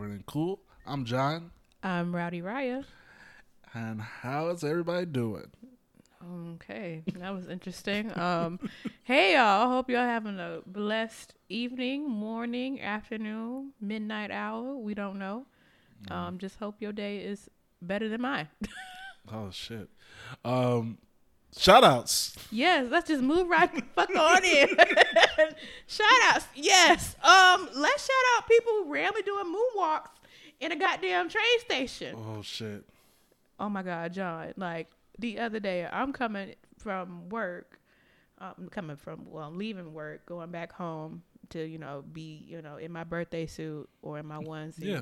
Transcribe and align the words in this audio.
Awkward, 0.00 0.12
and 0.12 0.24
Cool. 0.24 0.60
I'm 0.86 1.04
John, 1.04 1.50
I'm 1.82 2.16
Rowdy 2.16 2.40
Raya. 2.40 2.86
and 3.74 4.00
how 4.00 4.48
is 4.48 4.64
everybody 4.64 5.04
doing? 5.04 5.50
Okay, 6.54 7.02
that 7.16 7.34
was 7.34 7.48
interesting. 7.48 8.10
Um, 8.18 8.58
hey 9.04 9.34
y'all, 9.34 9.68
hope 9.68 9.90
y'all 9.90 10.06
having 10.06 10.38
a 10.38 10.60
blessed 10.66 11.34
evening, 11.50 12.08
morning, 12.08 12.80
afternoon, 12.80 13.74
midnight 13.78 14.30
hour. 14.30 14.74
We 14.74 14.94
don't 14.94 15.18
know. 15.18 15.44
Um, 16.10 16.38
just 16.38 16.56
hope 16.58 16.76
your 16.80 16.92
day 16.92 17.18
is 17.18 17.50
better 17.82 18.08
than 18.08 18.22
mine. 18.22 18.48
Oh 19.30 19.50
shit. 19.50 19.88
Um, 20.46 20.96
shout 21.56 21.84
outs. 21.84 22.34
yes, 22.50 22.86
let's 22.90 23.06
just 23.06 23.22
move 23.22 23.48
right 23.48 23.72
the 23.72 23.82
fuck 23.94 24.08
on 24.16 24.42
in. 24.42 24.68
shout 25.86 26.06
outs, 26.32 26.46
yes. 26.54 27.16
Um, 27.22 27.68
let's 27.74 28.06
shout 28.06 28.24
out 28.36 28.48
people 28.48 28.72
who 28.84 28.92
randomly 28.92 29.22
doing 29.22 29.46
moonwalks 29.46 30.08
in 30.60 30.72
a 30.72 30.76
goddamn 30.76 31.28
train 31.28 31.60
station. 31.60 32.16
Oh 32.18 32.42
shit. 32.42 32.84
Oh 33.58 33.68
my 33.68 33.82
God, 33.82 34.12
John. 34.12 34.52
Like 34.56 34.88
the 35.18 35.38
other 35.38 35.60
day, 35.60 35.86
I'm 35.90 36.12
coming 36.12 36.54
from 36.78 37.28
work. 37.28 37.78
I'm 38.38 38.68
coming 38.70 38.96
from, 38.96 39.26
well, 39.30 39.44
I'm 39.46 39.58
leaving 39.58 39.92
work, 39.92 40.24
going 40.24 40.50
back 40.50 40.72
home 40.72 41.22
to, 41.50 41.62
you 41.62 41.76
know, 41.78 42.02
be, 42.10 42.42
you 42.48 42.62
know, 42.62 42.76
in 42.76 42.90
my 42.90 43.04
birthday 43.04 43.44
suit 43.46 43.86
or 44.00 44.18
in 44.18 44.24
my 44.26 44.38
onesie, 44.38 44.84
Yeah. 44.84 45.00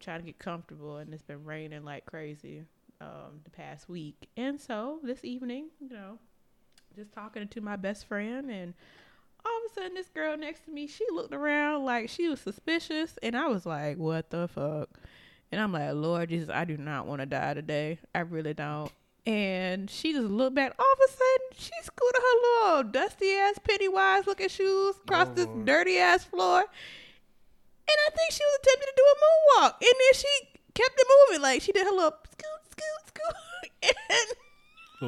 trying 0.00 0.20
to 0.20 0.24
get 0.24 0.38
comfortable. 0.38 0.96
And 0.96 1.12
it's 1.12 1.22
been 1.22 1.44
raining 1.44 1.84
like 1.84 2.06
crazy 2.06 2.64
um, 3.02 3.40
the 3.44 3.50
past 3.50 3.90
week. 3.90 4.28
And 4.38 4.58
so 4.58 5.00
this 5.02 5.22
evening, 5.22 5.66
you 5.80 5.90
know, 5.90 6.18
just 6.96 7.12
talking 7.12 7.46
to 7.48 7.60
my 7.60 7.76
best 7.76 8.06
friend 8.06 8.50
and 8.50 8.72
all 9.44 9.56
of 9.66 9.70
a 9.70 9.74
sudden 9.74 9.94
this 9.94 10.08
girl 10.08 10.36
next 10.36 10.64
to 10.64 10.70
me 10.70 10.86
she 10.86 11.04
looked 11.12 11.34
around 11.34 11.84
like 11.84 12.08
she 12.08 12.28
was 12.28 12.40
suspicious 12.40 13.18
and 13.22 13.36
i 13.36 13.46
was 13.48 13.66
like 13.66 13.96
what 13.98 14.30
the 14.30 14.48
fuck? 14.48 14.88
And 15.50 15.60
i'm 15.60 15.72
like 15.72 15.92
lord 15.94 16.28
jesus 16.30 16.48
i 16.48 16.64
do 16.64 16.76
not 16.76 17.06
want 17.06 17.20
to 17.20 17.26
die 17.26 17.54
today. 17.54 17.98
I 18.14 18.20
really 18.20 18.54
don't. 18.54 18.90
And 19.24 19.88
she 19.88 20.12
just 20.12 20.26
looked 20.28 20.56
back. 20.56 20.74
All 20.78 20.84
of 20.92 20.98
a 21.08 21.12
sudden 21.12 21.48
she 21.56 21.70
scooted 21.84 22.20
her 22.22 22.66
little 22.66 22.90
dusty 22.90 23.30
ass 23.34 23.58
pennywise 23.62 24.26
looking 24.26 24.48
shoes 24.48 24.96
across 25.04 25.28
this 25.28 25.46
Lord. 25.46 25.64
dirty 25.66 25.98
ass 25.98 26.24
floor. 26.24 26.58
And 26.58 27.96
i 28.06 28.10
think 28.16 28.32
she 28.32 28.42
was 28.44 28.58
attempting 28.62 28.88
to 28.88 28.94
do 28.96 29.04
a 29.04 29.16
moonwalk. 29.62 29.72
And 29.80 29.92
then 29.92 30.14
she 30.14 30.58
kept 30.74 30.94
it 30.98 31.06
moving. 31.28 31.42
Like 31.42 31.62
she 31.62 31.70
did 31.72 31.86
her 31.86 31.92
little 31.92 32.14
scoot 32.30 32.62
scoot 32.70 33.08
scoot. 33.08 33.36
And 34.10 34.26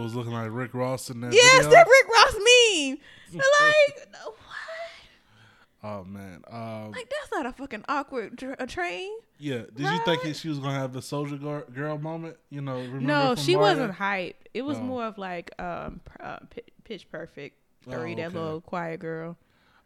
It 0.00 0.04
was 0.04 0.14
looking 0.14 0.32
like 0.32 0.50
Rick 0.52 0.74
Ross 0.74 1.08
in 1.10 1.20
that 1.22 1.32
Yes, 1.32 1.64
video. 1.64 1.70
that 1.70 1.86
Rick 1.86 2.08
Ross 2.08 2.34
meme. 2.34 2.98
like, 3.60 4.08
what? 4.12 4.34
Oh 5.82 6.04
man. 6.04 6.42
Um, 6.50 6.92
Like 6.92 7.10
that's 7.10 7.30
not 7.32 7.46
a 7.46 7.52
fucking 7.52 7.84
awkward 7.88 8.38
tr- 8.38 8.54
a 8.58 8.66
train. 8.66 9.10
yeah. 9.38 9.62
Did 9.74 9.80
you 9.80 9.98
think 10.04 10.24
right. 10.24 10.34
she 10.36 10.48
was 10.48 10.58
gonna 10.58 10.78
have 10.78 10.92
the 10.94 11.02
Soldier 11.02 11.36
Girl, 11.36 11.62
girl 11.74 11.98
moment? 11.98 12.36
You 12.50 12.62
know, 12.62 12.76
remember 12.76 13.00
No, 13.00 13.34
she 13.34 13.54
Mario? 13.54 13.68
wasn't 13.68 13.92
hyped. 13.98 14.34
It 14.54 14.62
was 14.62 14.78
Oh. 14.78 14.82
more 14.82 15.04
of 15.04 15.18
like 15.18 15.50
um 15.60 16.00
uh, 16.20 16.38
Pi- 16.50 16.62
Pitch 16.84 17.10
Perfect. 17.10 17.58
Oh, 17.86 17.92
Three, 17.92 18.14
that 18.14 18.32
little 18.32 18.62
quiet 18.62 19.00
girl. 19.00 19.36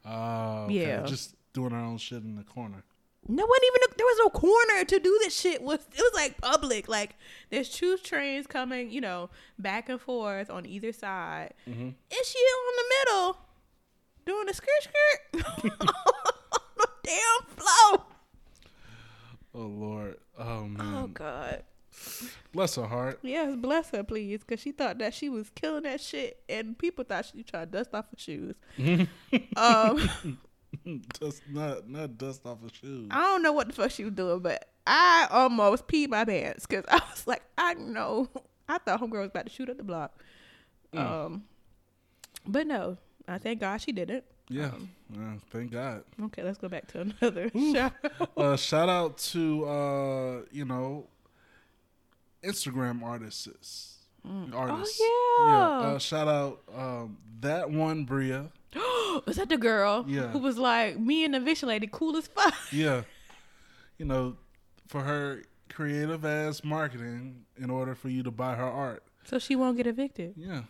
Oh, 0.06 0.64
okay. 0.66 0.74
Yeah. 0.86 1.02
Just 1.02 1.34
doing 1.52 1.72
her 1.72 1.78
own 1.78 1.98
shit 1.98 2.22
in 2.22 2.36
the 2.36 2.44
corner. 2.44 2.84
No 3.30 3.44
one 3.44 3.58
even 3.66 3.80
there 3.96 4.06
was 4.06 4.18
no 4.24 4.30
corner 4.30 4.84
to 4.86 4.98
do 4.98 5.18
this 5.22 5.38
shit. 5.38 5.60
Was 5.62 5.80
it 5.80 5.98
was 6.00 6.12
like 6.14 6.40
public. 6.40 6.88
Like 6.88 7.14
there's 7.50 7.68
two 7.68 7.96
trains 7.98 8.46
coming, 8.46 8.90
you 8.90 9.00
know, 9.02 9.28
back 9.58 9.88
and 9.90 10.00
forth 10.00 10.48
on 10.50 10.64
either 10.66 10.92
side, 10.92 11.52
Mm-hmm. 11.68 11.80
and 11.82 12.24
she 12.24 12.38
on 12.38 12.74
the 12.76 12.84
middle 12.94 13.36
doing 14.26 14.46
the 14.46 14.54
skirt 14.54 14.82
skirt 14.82 15.44
on 15.70 15.70
the 16.78 16.88
damn 17.04 17.56
floor. 17.56 18.04
Oh 19.54 19.60
lord. 19.60 20.16
Oh 20.38 20.64
man. 20.64 20.94
Oh 20.94 21.06
God. 21.08 21.62
Bless 22.52 22.76
her 22.76 22.86
heart. 22.86 23.18
Yes, 23.22 23.56
bless 23.56 23.90
her, 23.90 24.04
please, 24.04 24.40
because 24.40 24.60
she 24.60 24.70
thought 24.72 24.98
that 24.98 25.12
she 25.14 25.28
was 25.28 25.50
killing 25.50 25.82
that 25.82 26.00
shit, 26.00 26.40
and 26.48 26.78
people 26.78 27.04
thought 27.04 27.26
she 27.26 27.42
tried 27.42 27.72
to 27.72 27.78
dust 27.78 27.90
off 27.92 28.06
her 28.10 28.16
shoes. 28.16 28.54
um, 29.56 30.08
Dust 31.20 31.42
not 31.50 31.88
not 31.88 32.18
dust 32.18 32.44
off 32.46 32.62
her 32.62 32.68
shoes. 32.68 33.08
I 33.10 33.22
don't 33.22 33.42
know 33.42 33.52
what 33.52 33.68
the 33.68 33.72
fuck 33.72 33.90
she 33.90 34.04
was 34.04 34.12
doing, 34.12 34.40
but 34.40 34.68
I 34.86 35.26
almost 35.30 35.86
peed 35.86 36.08
my 36.08 36.24
pants 36.24 36.66
because 36.66 36.84
I 36.90 37.00
was 37.10 37.26
like, 37.26 37.42
I 37.56 37.74
know, 37.74 38.28
I 38.68 38.78
thought 38.78 39.00
homegirl 39.00 39.20
was 39.20 39.30
about 39.30 39.46
to 39.46 39.52
shoot 39.52 39.68
up 39.70 39.76
the 39.76 39.82
block. 39.82 40.22
Um, 40.94 41.44
but 42.46 42.66
no, 42.66 42.96
I 43.26 43.38
thank 43.38 43.60
God 43.60 43.78
she 43.78 43.92
didn't. 43.92 44.24
Yeah. 44.48 44.72
Uh, 45.14 45.34
thank 45.50 45.72
God. 45.72 46.04
Okay, 46.24 46.42
let's 46.42 46.58
go 46.58 46.68
back 46.68 46.86
to 46.88 47.00
another 47.20 47.50
show. 47.50 47.90
Uh, 48.36 48.56
shout 48.56 48.88
out 48.88 49.18
to 49.18 49.64
uh, 49.66 50.40
you 50.50 50.64
know, 50.64 51.06
Instagram 52.42 53.02
artists. 53.02 53.96
Artists. 54.52 55.00
Oh, 55.02 55.80
yeah. 55.82 55.88
Uh, 55.88 55.98
shout 55.98 56.28
out 56.28 56.60
um, 56.74 57.18
that 57.40 57.70
one 57.70 58.04
Bria. 58.04 58.50
was 59.26 59.36
that 59.36 59.48
the 59.48 59.56
girl 59.56 60.04
Yeah. 60.08 60.28
who 60.28 60.38
was 60.38 60.58
like, 60.58 60.98
me 60.98 61.24
and 61.24 61.34
the 61.34 61.38
eviction 61.38 61.68
lady 61.68 61.88
cool 61.90 62.16
as 62.16 62.26
fuck? 62.26 62.54
Yeah. 62.72 63.02
You 63.98 64.04
know, 64.04 64.36
for 64.86 65.00
her 65.02 65.42
creative 65.68 66.24
ass 66.24 66.62
marketing 66.62 67.44
in 67.56 67.70
order 67.70 67.94
for 67.94 68.08
you 68.08 68.22
to 68.22 68.30
buy 68.30 68.54
her 68.54 68.64
art. 68.64 69.02
So 69.24 69.38
she 69.38 69.56
won't 69.56 69.76
get 69.76 69.86
evicted. 69.86 70.34
Yeah. 70.36 70.62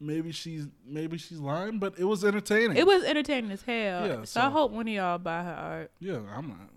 Maybe 0.00 0.32
she's 0.32 0.66
maybe 0.84 1.16
she's 1.16 1.38
lying, 1.38 1.78
but 1.78 1.94
it 1.96 2.04
was 2.04 2.24
entertaining. 2.24 2.76
It 2.76 2.86
was 2.86 3.04
entertaining 3.04 3.52
as 3.52 3.62
hell. 3.62 4.06
Yeah, 4.06 4.24
so, 4.24 4.40
I 4.40 4.50
hope 4.50 4.72
one 4.72 4.88
of 4.88 4.92
y'all 4.94 5.18
buy 5.18 5.44
her 5.44 5.52
art. 5.52 5.90
yeah, 6.00 6.18
I'm 6.36 6.48
not. 6.48 6.68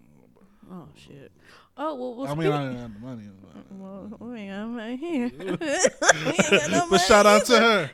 Oh 0.72 0.88
shit. 0.96 1.32
Oh 1.78 1.96
well. 1.96 2.16
well 2.16 2.32
I 2.32 2.36
mean, 2.36 2.52
I 2.52 2.64
didn't 2.66 2.78
have 2.80 2.94
the 2.94 3.00
money. 3.00 3.24
well, 3.72 4.12
we 4.20 4.40
ain't 4.42 4.52
got 4.52 4.68
money 4.68 4.96
here. 4.98 5.32
ain't 5.40 5.60
got 5.60 6.90
but 6.90 7.02
shout 7.02 7.26
out 7.26 7.46
to 7.46 7.60
her. 7.60 7.92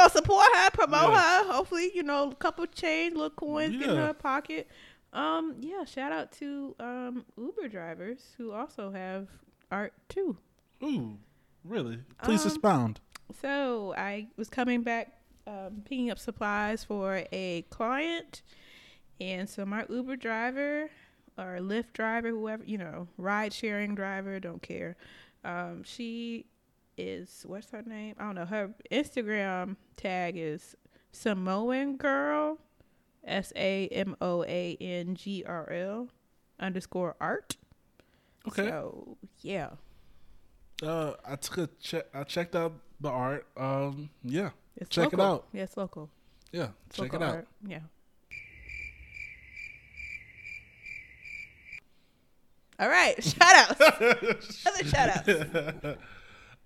Yeah, 0.00 0.08
gonna 0.08 0.10
support 0.10 0.46
her, 0.54 0.70
promote 0.70 1.10
Yeah. 1.12 1.44
her. 1.44 1.52
Hopefully, 1.52 1.90
you 1.94 2.02
know, 2.02 2.30
a 2.30 2.34
couple 2.34 2.66
change, 2.66 3.14
little 3.14 3.30
coins 3.30 3.76
get 3.76 3.90
in 3.90 3.96
her 3.96 4.14
pocket. 4.14 4.68
Um, 5.12 5.56
yeah. 5.60 5.84
Shout 5.84 6.12
out 6.12 6.32
to 6.32 6.74
um 6.80 7.24
Uber 7.36 7.68
drivers 7.68 8.34
who 8.38 8.52
also 8.52 8.90
have 8.90 9.28
art 9.70 9.92
too. 10.08 10.36
Ooh, 10.82 11.18
really? 11.64 12.00
Please 12.22 12.42
Um, 12.44 12.48
expound. 12.48 13.00
So 13.40 13.94
I 13.96 14.28
was 14.36 14.48
coming 14.48 14.82
back, 14.82 15.12
um, 15.46 15.82
picking 15.84 16.10
up 16.10 16.18
supplies 16.18 16.82
for 16.84 17.24
a 17.32 17.62
client, 17.70 18.42
and 19.20 19.48
so 19.48 19.64
my 19.66 19.84
Uber 19.88 20.16
driver 20.16 20.90
or 21.38 21.58
Lyft 21.60 21.92
driver, 21.92 22.30
whoever 22.30 22.64
you 22.64 22.76
know, 22.78 23.08
ride 23.16 23.52
sharing 23.52 23.94
driver, 23.94 24.38
don't 24.40 24.62
care. 24.62 24.96
Um, 25.44 25.82
she 25.84 26.46
is 27.00 27.42
what's 27.46 27.70
her 27.70 27.82
name? 27.82 28.14
I 28.18 28.24
don't 28.24 28.34
know. 28.34 28.44
Her 28.46 28.70
Instagram 28.90 29.76
tag 29.96 30.34
is 30.36 30.76
Samoan 31.12 31.96
girl, 31.96 32.58
S 33.24 33.52
A 33.56 33.88
M 33.88 34.16
O 34.20 34.44
A 34.44 34.76
N 34.80 35.14
G 35.14 35.44
R 35.46 35.70
L 35.70 36.08
underscore 36.58 37.16
art. 37.20 37.56
Okay. 38.48 38.68
So 38.68 39.16
yeah, 39.42 39.70
Uh, 40.82 41.12
I 41.26 41.36
took 41.36 41.58
a 41.58 41.68
check. 41.80 42.06
I 42.14 42.24
checked 42.24 42.54
out 42.56 42.72
the 43.00 43.10
art. 43.10 43.46
Um, 43.56 44.10
yeah, 44.24 44.50
it's 44.76 44.88
Check 44.90 45.12
it 45.12 45.18
local. 45.18 45.34
out. 45.36 45.46
Yeah, 45.52 45.62
it's 45.64 45.76
local. 45.76 46.08
yeah. 46.52 46.68
It's 46.88 46.96
check 46.96 47.12
it 47.14 47.22
out. 47.22 47.34
art. 47.34 47.48
Yeah. 47.66 47.80
All 52.78 52.88
right, 52.88 53.22
shout 53.24 53.42
outs. 53.80 53.80
Other 54.66 54.84
shout 54.84 55.08
outs. 55.28 55.28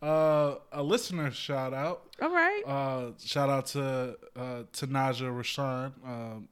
uh, 0.04 0.58
a 0.72 0.82
listener 0.82 1.30
shout 1.30 1.72
out. 1.72 2.02
All 2.20 2.30
right. 2.30 2.62
Uh, 2.66 3.12
shout 3.24 3.48
out 3.48 3.66
to 3.66 4.16
uh, 4.36 4.62
to 4.72 4.86
Naja 4.86 5.30
Rashawn. 5.32 5.92
Um, 6.06 6.48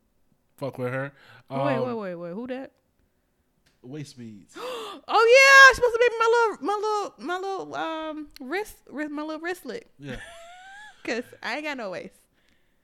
fuck 0.56 0.78
with 0.78 0.92
her. 0.92 1.12
Um, 1.50 1.66
wait, 1.66 1.78
wait, 1.86 1.94
wait, 1.94 2.14
wait. 2.14 2.32
Who 2.32 2.46
that? 2.48 2.72
Waist 3.82 4.18
beads. 4.18 4.56
Oh 5.08 5.26
yeah, 5.26 5.70
it's 5.70 5.76
supposed 5.76 5.94
to 5.94 5.98
be 5.98 6.18
my 6.18 6.28
little, 6.28 6.66
my 6.66 6.74
little, 6.74 7.14
my 7.18 7.38
little 7.38 7.74
um 7.74 8.28
wrist, 8.40 8.76
wrist 8.90 9.10
my 9.10 9.22
little 9.22 9.40
wristlet. 9.40 9.84
Yeah. 9.98 10.16
Cause 11.04 11.24
I 11.42 11.56
ain't 11.56 11.64
got 11.64 11.78
no 11.78 11.90
waist. 11.90 12.14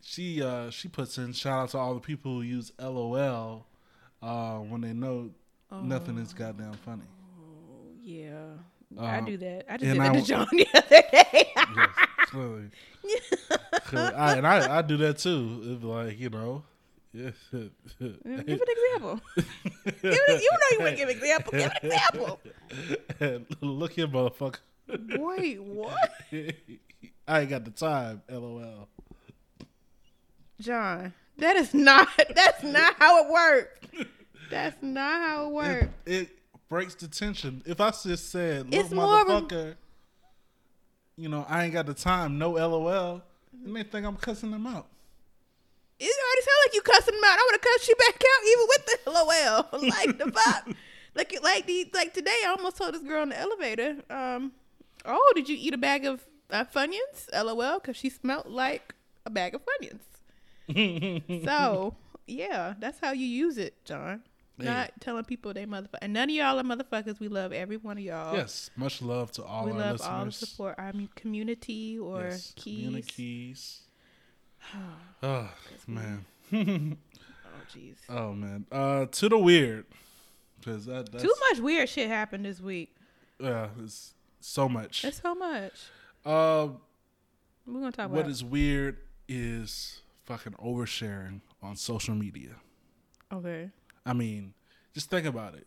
She 0.01 0.43
uh 0.43 0.71
she 0.71 0.89
puts 0.89 1.19
in 1.19 1.33
shout 1.35 1.63
out 1.65 1.69
to 1.71 1.79
all 1.79 1.95
the 1.95 2.01
people 2.01 2.33
who 2.33 2.43
use 2.43 2.73
LOL 2.81 3.67
uh 4.23 4.57
when 4.57 4.81
they 4.81 4.95
know 4.95 5.31
nothing 5.71 6.17
is 6.17 6.33
goddamn 6.33 6.73
funny. 6.85 7.05
Oh 7.39 7.91
yeah, 8.03 8.55
I 8.99 9.19
Um, 9.19 9.25
do 9.27 9.37
that. 9.39 9.67
I 9.69 9.77
just 9.77 9.93
did 9.93 10.01
that 10.01 10.11
I 10.11 10.21
to 10.21 10.23
John 10.27 10.47
the 10.53 10.67
other 10.75 10.89
day. 10.89 11.53
Yes, 11.57 11.91
clearly. 12.27 14.15
I, 14.15 14.35
and 14.37 14.47
I, 14.47 14.79
I 14.79 14.83
do 14.83 14.97
that 14.99 15.19
too. 15.19 15.61
It's 15.65 15.85
like 15.85 16.19
you 16.19 16.31
know. 16.31 16.63
Give 17.13 17.35
an 17.53 17.71
example. 18.25 19.21
give 19.35 19.45
it, 20.03 20.03
you 20.03 20.51
know 20.51 20.69
you 20.71 20.79
want 20.81 20.91
to 20.91 20.97
give 20.97 21.09
an 21.09 21.17
example. 21.17 21.53
Give 21.53 21.73
an 21.83 21.91
example. 21.91 23.47
Look 23.61 23.93
here, 23.93 24.07
motherfucker. 24.09 24.59
Wait, 25.19 25.63
what? 25.63 26.11
I 27.27 27.41
ain't 27.41 27.51
got 27.51 27.65
the 27.65 27.71
time. 27.71 28.23
LOL. 28.31 28.89
John, 30.61 31.13
That 31.39 31.57
is 31.57 31.73
not. 31.75 32.09
That's 32.35 32.63
not 32.63 32.95
how 32.99 33.25
it 33.25 33.31
works. 33.31 33.81
That's 34.51 34.83
not 34.83 35.21
how 35.23 35.47
it 35.49 35.53
works. 35.53 35.89
It, 36.07 36.13
it 36.13 36.38
breaks 36.69 36.95
the 36.95 37.09
tension. 37.09 37.63
If 37.67 37.81
I 37.81 37.91
just 37.91 38.31
said, 38.31 38.71
"Look, 38.71 38.75
It's 38.75 38.91
more 38.93 39.23
a- 39.23 39.25
motherfucker," 39.25 39.77
you 41.17 41.29
know, 41.29 41.45
I 41.49 41.65
ain't 41.65 41.73
got 41.73 41.87
the 41.87 41.95
time. 41.95 42.39
No 42.39 42.51
LOL. 42.53 43.23
And 43.65 43.75
they 43.75 43.83
think 43.83 44.07
I'm 44.07 44.17
cussing 44.17 44.51
them 44.51 44.67
out. 44.67 44.87
It 45.99 46.05
already 46.05 46.43
sound 46.43 46.57
like 46.67 46.75
you 46.75 46.83
cussing 46.83 47.15
them 47.15 47.25
out. 47.25 47.39
I 47.39 47.43
would 47.47 47.55
have 47.55 47.61
cussed 47.61 47.89
you 47.89 47.95
back 47.97 48.23
out 48.23 48.45
even 48.53 48.67
with 48.69 48.87
the 48.87 49.11
LOL. 49.11 49.89
like 49.91 50.19
the 50.19 50.31
fuck. 50.31 50.69
like 51.15 51.43
like 51.43 51.67
the 51.67 51.91
like 51.95 52.15
today 52.15 52.37
I 52.45 52.55
almost 52.57 52.77
told 52.77 52.95
this 52.95 53.03
girl 53.03 53.23
in 53.25 53.31
the 53.31 53.39
elevator, 53.39 53.97
um, 54.11 54.53
oh, 55.05 55.33
did 55.35 55.49
you 55.49 55.57
eat 55.59 55.75
a 55.75 55.79
bag 55.79 56.05
of 56.05 56.25
uh, 56.51 56.65
Funyuns? 56.73 57.29
LOL, 57.33 57.81
because 57.81 57.97
she 57.97 58.11
smelled 58.11 58.47
like 58.47 58.95
a 59.27 59.31
bag 59.31 59.55
of 59.57 59.63
Funyuns. 59.67 60.05
so 61.45 61.95
yeah, 62.29 62.75
that's 62.79 63.01
how 63.01 63.11
you 63.13 63.27
use 63.27 63.59
it, 63.59 63.85
John. 63.85 64.23
Hey. 64.59 64.65
Not 64.65 64.93
telling 65.01 65.25
people 65.25 65.53
they 65.55 65.67
motherfucker. 65.67 65.99
And 66.03 66.13
none 66.13 66.29
of 66.31 66.35
y'all 66.35 66.59
are 66.59 66.63
motherfuckers. 66.63 67.21
We 67.21 67.29
love 67.29 67.53
every 67.53 67.77
one 67.77 67.97
of 67.99 68.03
y'all. 68.05 68.35
Yes, 68.35 68.71
much 68.77 69.01
love 69.01 69.31
to 69.33 69.45
all 69.45 69.67
we 69.67 69.73
our 69.73 69.79
love 69.79 69.93
listeners. 69.93 70.09
all 70.11 70.25
the 70.25 70.33
support. 70.33 70.75
Our 70.79 70.93
mu- 70.93 71.07
community 71.15 71.99
or 71.99 72.23
Yes, 72.25 72.53
keys. 72.57 72.85
communities. 72.87 73.81
oh 75.23 75.49
man. 75.87 76.25
Oh 76.53 76.57
jeez. 77.77 77.97
Oh 78.09 78.33
man. 78.33 78.67
Uh, 78.73 79.07
to 79.07 79.29
the 79.29 79.39
weird, 79.39 79.87
because 80.59 80.87
that 80.87 81.13
Too 81.19 81.35
much 81.51 81.61
weird 81.61 81.89
shit 81.89 82.09
happened 82.09 82.45
this 82.45 82.61
week. 82.61 82.95
Yeah, 83.39 83.69
it's 83.83 84.15
so 84.41 84.69
much. 84.69 85.05
It's 85.05 85.21
so 85.23 85.35
much. 85.35 85.75
Uh, 86.25 86.69
We're 87.67 87.81
gonna 87.81 87.93
talk 87.93 88.11
what 88.11 88.21
about. 88.21 88.31
is 88.31 88.43
weird 88.43 88.99
is 89.29 90.01
fucking 90.25 90.55
oversharing 90.55 91.41
on 91.63 91.77
social 91.77 92.15
media. 92.15 92.57
okay. 93.33 93.71
I 94.09 94.13
mean, 94.15 94.55
just 94.95 95.11
think 95.11 95.27
about 95.27 95.55
it. 95.55 95.67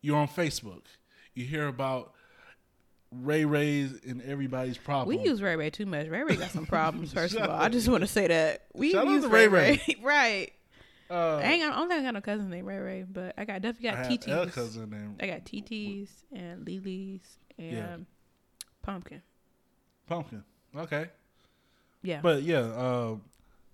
You're 0.00 0.16
on 0.16 0.28
Facebook. 0.28 0.82
You 1.34 1.44
hear 1.44 1.68
about 1.68 2.12
Ray 3.12 3.44
Ray's 3.44 3.92
and 4.06 4.22
everybody's 4.22 4.78
problem. 4.78 5.16
We 5.16 5.22
use 5.22 5.42
Ray 5.42 5.56
Ray 5.56 5.70
too 5.70 5.86
much. 5.86 6.08
Ray 6.08 6.22
Ray 6.22 6.36
got 6.36 6.50
some 6.50 6.66
problems. 6.66 7.12
First 7.12 7.36
of 7.36 7.48
all, 7.48 7.56
I 7.56 7.68
just 7.68 7.88
want 7.88 8.02
to 8.02 8.06
say 8.06 8.26
that 8.28 8.62
we 8.74 8.92
Shout 8.92 9.06
out 9.06 9.10
use 9.12 9.22
to 9.24 9.28
Ray 9.28 9.48
Ray 9.48 9.80
Ray. 9.86 9.96
right. 10.02 10.52
Uh, 11.08 11.36
I 11.36 11.42
ain't 11.42 11.62
got. 11.62 11.72
I 11.74 11.76
don't 11.78 11.88
think 11.88 12.00
I 12.00 12.04
got 12.04 12.14
no 12.14 12.20
cousin 12.20 12.50
named 12.50 12.66
Ray 12.66 12.78
Ray, 12.78 13.04
but 13.08 13.34
I 13.38 13.44
got 13.44 13.62
definitely 13.62 13.90
I 13.90 13.94
got 14.02 14.06
a 14.06 14.08
TTs. 14.16 14.52
cousin 14.52 14.90
named 14.90 15.22
I 15.22 15.26
got 15.28 15.44
TTs 15.44 16.08
and 16.34 16.66
Lilies 16.66 17.20
and 17.58 17.72
Yeah. 17.72 17.96
Pumpkin. 18.82 19.22
Pumpkin. 20.08 20.42
Okay, 20.76 21.08
Yeah. 22.02 22.20
but 22.22 22.42
yeah, 22.42 22.58
uh, 22.58 23.16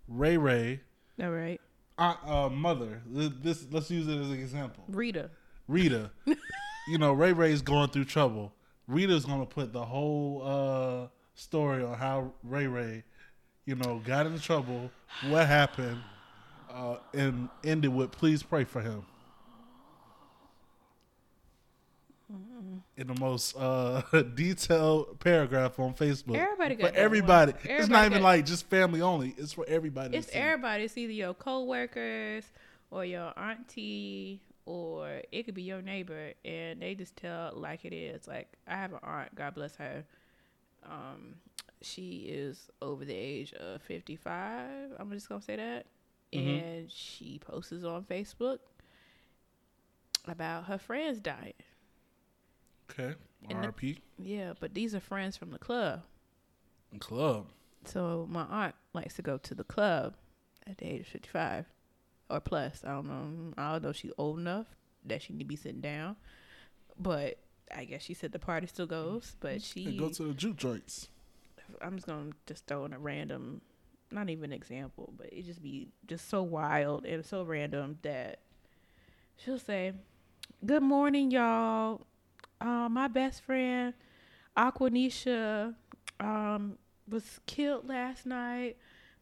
Ray 0.09 0.37
Ray, 0.37 0.81
all 1.23 1.31
right. 1.31 1.61
Uh, 2.03 2.17
uh, 2.27 2.49
mother. 2.49 3.01
This 3.07 3.67
let's 3.71 3.91
use 3.91 4.09
it 4.09 4.19
as 4.19 4.29
an 4.31 4.35
example. 4.35 4.85
Rita. 4.89 5.31
Rita, 5.69 6.11
you 6.89 6.99
know, 6.99 7.13
Ray 7.13 7.33
Ray's 7.33 7.63
going 7.63 7.89
through 7.91 8.07
trouble. 8.07 8.53
Rita's 8.89 9.25
gonna 9.25 9.47
put 9.47 9.73
the 9.73 9.85
whole 9.85 10.43
uh, 10.45 11.09
story 11.35 11.85
on 11.85 11.95
how 11.95 12.33
Ray 12.43 12.67
Ray, 12.67 13.05
you 13.65 13.77
know, 13.77 14.03
got 14.05 14.27
into 14.27 14.41
trouble, 14.41 14.91
what 15.29 15.47
happened, 15.47 16.03
uh, 16.71 16.97
and 17.15 17.49
ended 17.65 17.95
with 17.95 18.11
"Please 18.11 18.43
pray 18.43 18.65
for 18.65 18.81
him." 18.83 19.05
In 23.03 23.09
the 23.09 23.19
most 23.21 23.57
uh, 23.57 24.03
detailed 24.35 25.19
paragraph 25.19 25.77
on 25.81 25.93
Facebook 25.93 26.37
Everybody 26.37 26.77
got 26.77 26.93
that 26.93 27.01
everybody. 27.01 27.51
one. 27.53 27.61
It's 27.65 27.89
not 27.89 28.07
even 28.07 28.19
got- 28.19 28.25
like 28.25 28.47
just 28.47 28.71
family 28.71 29.01
only. 29.01 29.35
It's 29.37 29.53
for 29.53 29.65
everybody. 29.67 30.17
It's 30.17 30.29
to 30.29 30.37
everybody. 30.37 30.85
It's 30.85 30.97
either 30.97 31.13
your 31.13 31.35
coworkers 31.35 32.45
or 32.93 33.05
your 33.05 33.37
auntie, 33.37 34.41
or 34.67 35.21
it 35.33 35.43
could 35.43 35.55
be 35.57 35.63
your 35.65 35.83
neighbor, 35.83 36.33
and 36.45 36.81
they 36.81 36.95
just 36.95 37.17
tell 37.17 37.53
like 37.57 37.85
it 37.85 37.93
is. 37.93 38.29
Like 38.29 38.47
I 38.69 38.77
have 38.77 38.93
an 38.93 39.01
aunt, 39.03 39.35
God 39.35 39.55
bless 39.57 39.75
her. 39.77 40.05
Um, 40.89 41.35
she 41.81 42.27
is 42.29 42.71
over 42.81 43.05
the 43.05 43.15
age 43.17 43.53
of 43.55 43.83
fifty-five. 43.83 44.91
I'm 45.01 45.11
just 45.11 45.29
gonna 45.29 45.43
say 45.43 45.57
that, 45.57 45.87
Mhm. 46.33 46.63
and 46.63 46.91
she 46.93 47.41
posts 47.41 47.73
on 47.83 48.05
Facebook 48.05 48.59
about 50.29 50.67
her 50.67 50.79
friends 50.79 51.19
dying. 51.19 51.55
Okay, 52.93 53.15
RP 53.49 53.99
Yeah, 54.19 54.53
but 54.61 54.75
these 54.75 54.95
are 54.95 55.01
friends 55.01 55.37
from 55.37 55.51
the 55.51 55.59
club. 55.59 56.03
club. 57.01 57.47
So 57.85 58.27
my 58.31 58.43
aunt 58.45 58.75
likes 58.93 59.15
to 59.15 59.23
go 59.23 59.39
to 59.39 59.55
the 59.55 59.65
club 59.65 60.15
at 60.67 60.79
the 60.79 60.87
age 60.87 61.01
of 61.01 61.07
fifty 61.09 61.29
five 61.29 61.67
or 62.31 62.41
plus. 62.41 62.85
I 62.85 62.91
don't 62.91 63.07
know. 63.07 63.55
I 63.59 63.73
don't 63.73 63.83
know 63.83 63.89
if 63.91 63.97
she's 63.97 64.13
old 64.19 64.39
enough 64.39 64.67
that 65.05 65.23
she 65.23 65.33
need 65.33 65.41
to 65.41 65.45
be 65.45 65.57
sitting 65.57 65.81
down. 65.81 66.17
But 66.99 67.39
I 67.75 67.85
guess 67.85 68.03
she 68.03 68.15
said 68.15 68.33
the 68.33 68.39
party 68.39 68.67
still 68.67 68.87
goes. 68.87 69.37
But 69.41 69.63
she 69.63 69.87
And 69.87 69.99
go 69.99 70.11
to 70.11 70.25
the 70.25 70.35
juke 70.35 70.57
joints. 70.57 71.09
I'm 71.81 71.97
just 71.97 72.07
gonna 72.07 72.33
just 72.47 72.67
throw 72.67 72.85
in 72.85 72.93
a 72.93 72.99
random 72.99 73.63
not 74.13 74.29
even 74.29 74.53
example, 74.53 75.13
but 75.17 75.33
it 75.33 75.47
just 75.47 75.63
be 75.63 75.89
just 76.07 76.29
so 76.29 76.43
wild 76.43 77.05
and 77.07 77.25
so 77.25 77.43
random 77.43 77.99
that 78.03 78.41
she'll 79.37 79.59
say, 79.59 79.93
Good 80.65 80.83
morning, 80.83 81.31
y'all. 81.31 82.07
Uh, 82.63 82.89
my 82.89 83.09
best 83.09 83.43
friend 83.43 83.95
Aquanisha 84.57 85.75
um 86.21 86.79
was 87.09 87.41
killed 87.47 87.89
last 87.89 88.25
night, 88.27 88.77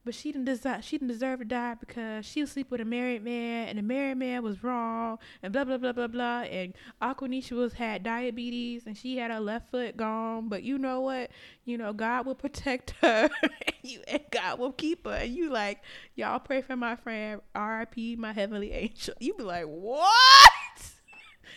but 0.05 0.15
she 0.15 0.33
didn't 0.33 0.45
deserve 0.45 0.85
she 0.85 0.99
didn't 0.99 1.09
deserve 1.09 1.39
to 1.39 1.45
die 1.45 1.75
because 1.75 2.27
she 2.27 2.41
was 2.43 2.53
sleeping 2.53 2.71
with 2.71 2.81
a 2.81 2.85
married 2.85 3.25
man 3.25 3.69
and 3.69 3.79
the 3.79 3.83
married 3.83 4.19
man 4.19 4.43
was 4.43 4.63
wrong 4.63 5.19
and 5.43 5.53
blah 5.53 5.65
blah 5.65 5.79
blah 5.79 5.93
blah 5.93 6.07
blah 6.07 6.41
and 6.43 6.75
Aquanisha 7.01 7.53
was 7.53 7.73
had 7.75 8.03
diabetes 8.03 8.87
and 8.87 8.97
she 8.97 9.17
had 9.17 9.31
her 9.31 9.41
left 9.41 9.71
foot 9.71 9.97
gone, 9.97 10.49
but 10.49 10.63
you 10.63 10.79
know 10.79 11.01
what? 11.01 11.31
You 11.65 11.79
know 11.79 11.93
God 11.93 12.27
will 12.27 12.35
protect 12.35 12.91
her 13.01 13.31
and 13.43 13.75
you 13.83 14.01
and 14.07 14.23
God 14.31 14.59
will 14.59 14.73
keep 14.73 15.07
her. 15.07 15.13
And 15.13 15.35
you 15.35 15.51
like, 15.51 15.83
y'all 16.15 16.41
pray 16.41 16.61
for 16.63 16.77
my 16.77 16.97
friend 16.97 17.41
R.I.P. 17.55 18.17
my 18.17 18.33
heavenly 18.33 18.73
angel. 18.73 19.15
You 19.19 19.35
be 19.35 19.45
like, 19.45 19.65
what? 19.67 20.51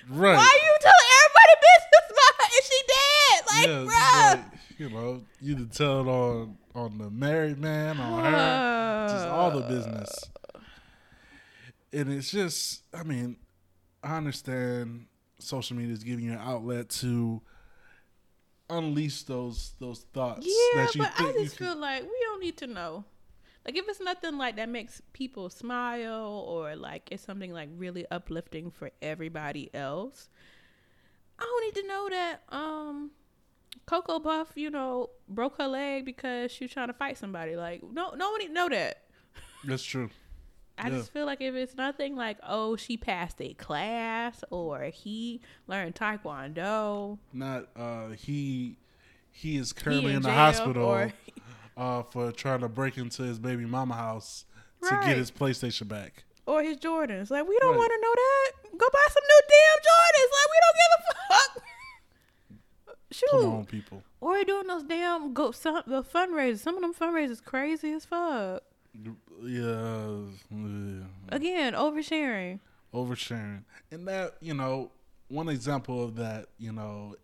Right. 0.09 0.35
Why 0.35 0.59
you 0.61 0.77
telling 0.81 1.11
everybody 1.23 1.55
business 1.63 2.11
about 2.11 2.33
her? 2.39 2.49
Is 2.51 2.52
she 2.63 2.81
dead? 2.87 3.43
Like, 3.47 3.67
yeah, 3.67 4.33
it's 4.33 4.51
like, 4.51 4.79
you 4.79 4.89
know, 4.89 5.21
you 5.41 5.55
can 5.55 5.69
tell 5.69 6.01
it 6.01 6.07
on 6.07 6.57
on 6.75 6.97
the 6.97 7.09
married 7.09 7.59
man, 7.59 7.99
on 7.99 8.23
her, 8.25 9.07
just 9.09 9.27
all 9.27 9.51
the 9.51 9.61
business. 9.61 10.29
And 11.91 12.11
it's 12.11 12.31
just, 12.31 12.81
I 12.93 13.03
mean, 13.03 13.37
I 14.03 14.17
understand 14.17 15.05
social 15.39 15.77
media 15.77 15.93
is 15.93 16.03
giving 16.03 16.25
you 16.25 16.31
an 16.31 16.39
outlet 16.39 16.89
to 16.89 17.41
unleash 18.69 19.23
those 19.23 19.75
those 19.79 20.05
thoughts 20.13 20.45
Yeah, 20.45 20.83
that 20.83 20.95
you 20.95 21.01
but 21.01 21.11
I 21.17 21.33
just 21.33 21.57
feel 21.57 21.75
like 21.75 22.03
we 22.03 22.17
don't 22.23 22.41
need 22.41 22.57
to 22.57 22.67
know. 22.67 23.05
Like 23.65 23.77
if 23.77 23.87
it's 23.87 24.01
nothing 24.01 24.37
like 24.37 24.57
that 24.57 24.69
makes 24.69 25.01
people 25.13 25.49
smile 25.49 26.45
or 26.47 26.75
like 26.75 27.07
it's 27.11 27.23
something 27.23 27.53
like 27.53 27.69
really 27.77 28.05
uplifting 28.11 28.71
for 28.71 28.91
everybody 29.01 29.73
else, 29.73 30.29
I 31.43 31.45
don't 31.45 31.65
need 31.75 31.81
to 31.81 31.87
know 31.87 32.09
that 32.09 32.41
um 32.49 33.11
Coco 33.85 34.19
Buff, 34.19 34.53
you 34.55 34.69
know, 34.69 35.09
broke 35.27 35.57
her 35.57 35.67
leg 35.67 36.05
because 36.05 36.51
she 36.51 36.63
was 36.63 36.71
trying 36.71 36.87
to 36.87 36.93
fight 36.93 37.17
somebody. 37.17 37.55
Like 37.55 37.83
no 37.83 38.11
no 38.15 38.31
one 38.31 38.41
to 38.41 38.49
know 38.49 38.69
that. 38.69 39.03
That's 39.65 39.83
true. 39.83 40.09
I 40.77 40.89
Yeah. 40.89 40.97
just 40.97 41.11
feel 41.13 41.25
like 41.25 41.39
if 41.41 41.53
it's 41.53 41.75
nothing 41.75 42.15
like, 42.15 42.37
oh, 42.47 42.75
she 42.75 42.97
passed 42.97 43.39
a 43.41 43.53
class 43.53 44.43
or 44.49 44.85
he 44.85 45.41
learned 45.67 45.95
taekwondo, 45.95 47.19
Not 47.33 47.67
uh 47.75 48.09
he 48.09 48.77
he 49.31 49.57
is 49.57 49.71
he 49.71 49.83
currently 49.83 50.13
in, 50.13 50.21
the 50.21 50.31
hospital 50.31 50.83
or 50.83 51.11
uh 51.77 52.03
for 52.03 52.31
trying 52.31 52.61
to 52.61 52.69
break 52.69 52.97
into 52.97 53.23
his 53.23 53.37
baby 53.39 53.65
mama 53.65 53.95
house 53.95 54.45
to 54.81 54.95
Right. 54.95 55.05
get 55.07 55.17
his 55.17 55.31
PlayStation 55.31 55.87
back. 55.87 56.23
Or 56.45 56.61
his 56.63 56.77
Jordans. 56.77 57.29
Like 57.31 57.47
we 57.47 57.57
don't 57.59 57.71
Right. 57.71 57.77
want 57.77 57.91
to 57.91 57.99
know 58.01 58.13
that. 58.15 58.77
Go 58.77 58.87
buy 58.91 59.05
some 59.09 59.23
new 59.29 59.41
damn 59.49 59.79
Jordans. 59.89 60.31
Like 60.33 60.49
we 60.51 60.59
don't 60.63 60.77
give 60.81 60.91
a 60.97 61.33
fuck. 61.33 61.63
Shoot. 63.11 63.29
Come 63.31 63.53
on, 63.53 63.65
people. 63.65 64.03
Or 64.21 64.37
he 64.37 64.43
doing 64.43 64.67
those 64.67 64.83
damn 64.83 65.33
go 65.33 65.51
some 65.51 65.83
the 65.85 66.03
fundraisers. 66.03 66.59
Some 66.59 66.75
of 66.75 66.81
them 66.81 66.93
fundraisers 66.93 67.43
crazy 67.43 67.91
as 67.93 68.05
fuck. 68.05 68.63
Yeah, 69.43 70.17
yeah. 70.51 71.03
Again, 71.29 71.73
oversharing. 71.73 72.59
oversharing. 72.93 73.63
And 73.91 74.07
that, 74.07 74.35
you 74.39 74.53
know, 74.53 74.91
one 75.29 75.49
example 75.49 76.03
of 76.03 76.15
that, 76.17 76.47
you 76.59 76.71
know, 76.71 77.15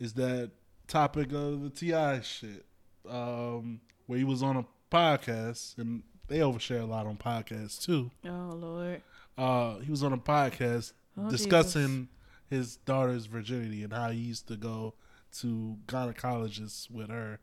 is 0.00 0.14
that 0.14 0.50
topic 0.88 1.32
of 1.32 1.62
the 1.62 1.70
TI 1.70 2.22
shit. 2.24 2.64
Um, 3.08 3.80
where 4.06 4.18
he 4.18 4.24
was 4.24 4.42
on 4.42 4.56
a 4.56 4.64
podcast 4.90 5.78
and 5.78 6.02
they 6.28 6.38
overshare 6.38 6.80
a 6.82 6.84
lot 6.86 7.06
on 7.06 7.16
podcasts 7.16 7.84
too. 7.84 8.10
Oh 8.24 8.52
Lord. 8.54 9.02
Uh, 9.38 9.78
he 9.80 9.90
was 9.90 10.02
on 10.02 10.12
a 10.12 10.18
podcast 10.18 10.92
Oh, 11.18 11.30
discussing 11.30 12.08
his 12.50 12.76
daughter's 12.76 13.24
virginity 13.26 13.82
and 13.82 13.92
how 13.92 14.10
he 14.10 14.18
used 14.18 14.46
to 14.48 14.56
go 14.56 14.92
to 15.38 15.76
gynecologists 15.86 16.90
with 16.90 17.08
her 17.08 17.38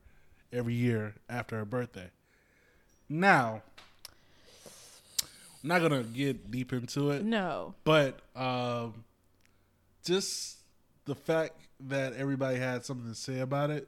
every 0.52 0.76
year 0.76 1.16
after 1.28 1.58
her 1.58 1.66
birthday. 1.66 2.10
Now, 3.10 3.64
I'm 5.64 5.70
not 5.70 5.82
gonna 5.82 6.04
get 6.04 6.52
deep 6.52 6.74
into 6.74 7.10
it, 7.12 7.24
No. 7.24 7.74
but 7.84 8.20
um, 8.36 9.04
just 10.04 10.58
the 11.06 11.16
fact 11.16 11.54
that 11.80 12.14
everybody 12.14 12.58
had 12.60 12.86
something 12.86 13.10
to 13.10 13.16
say 13.16 13.40
about 13.40 13.70
it. 13.72 13.88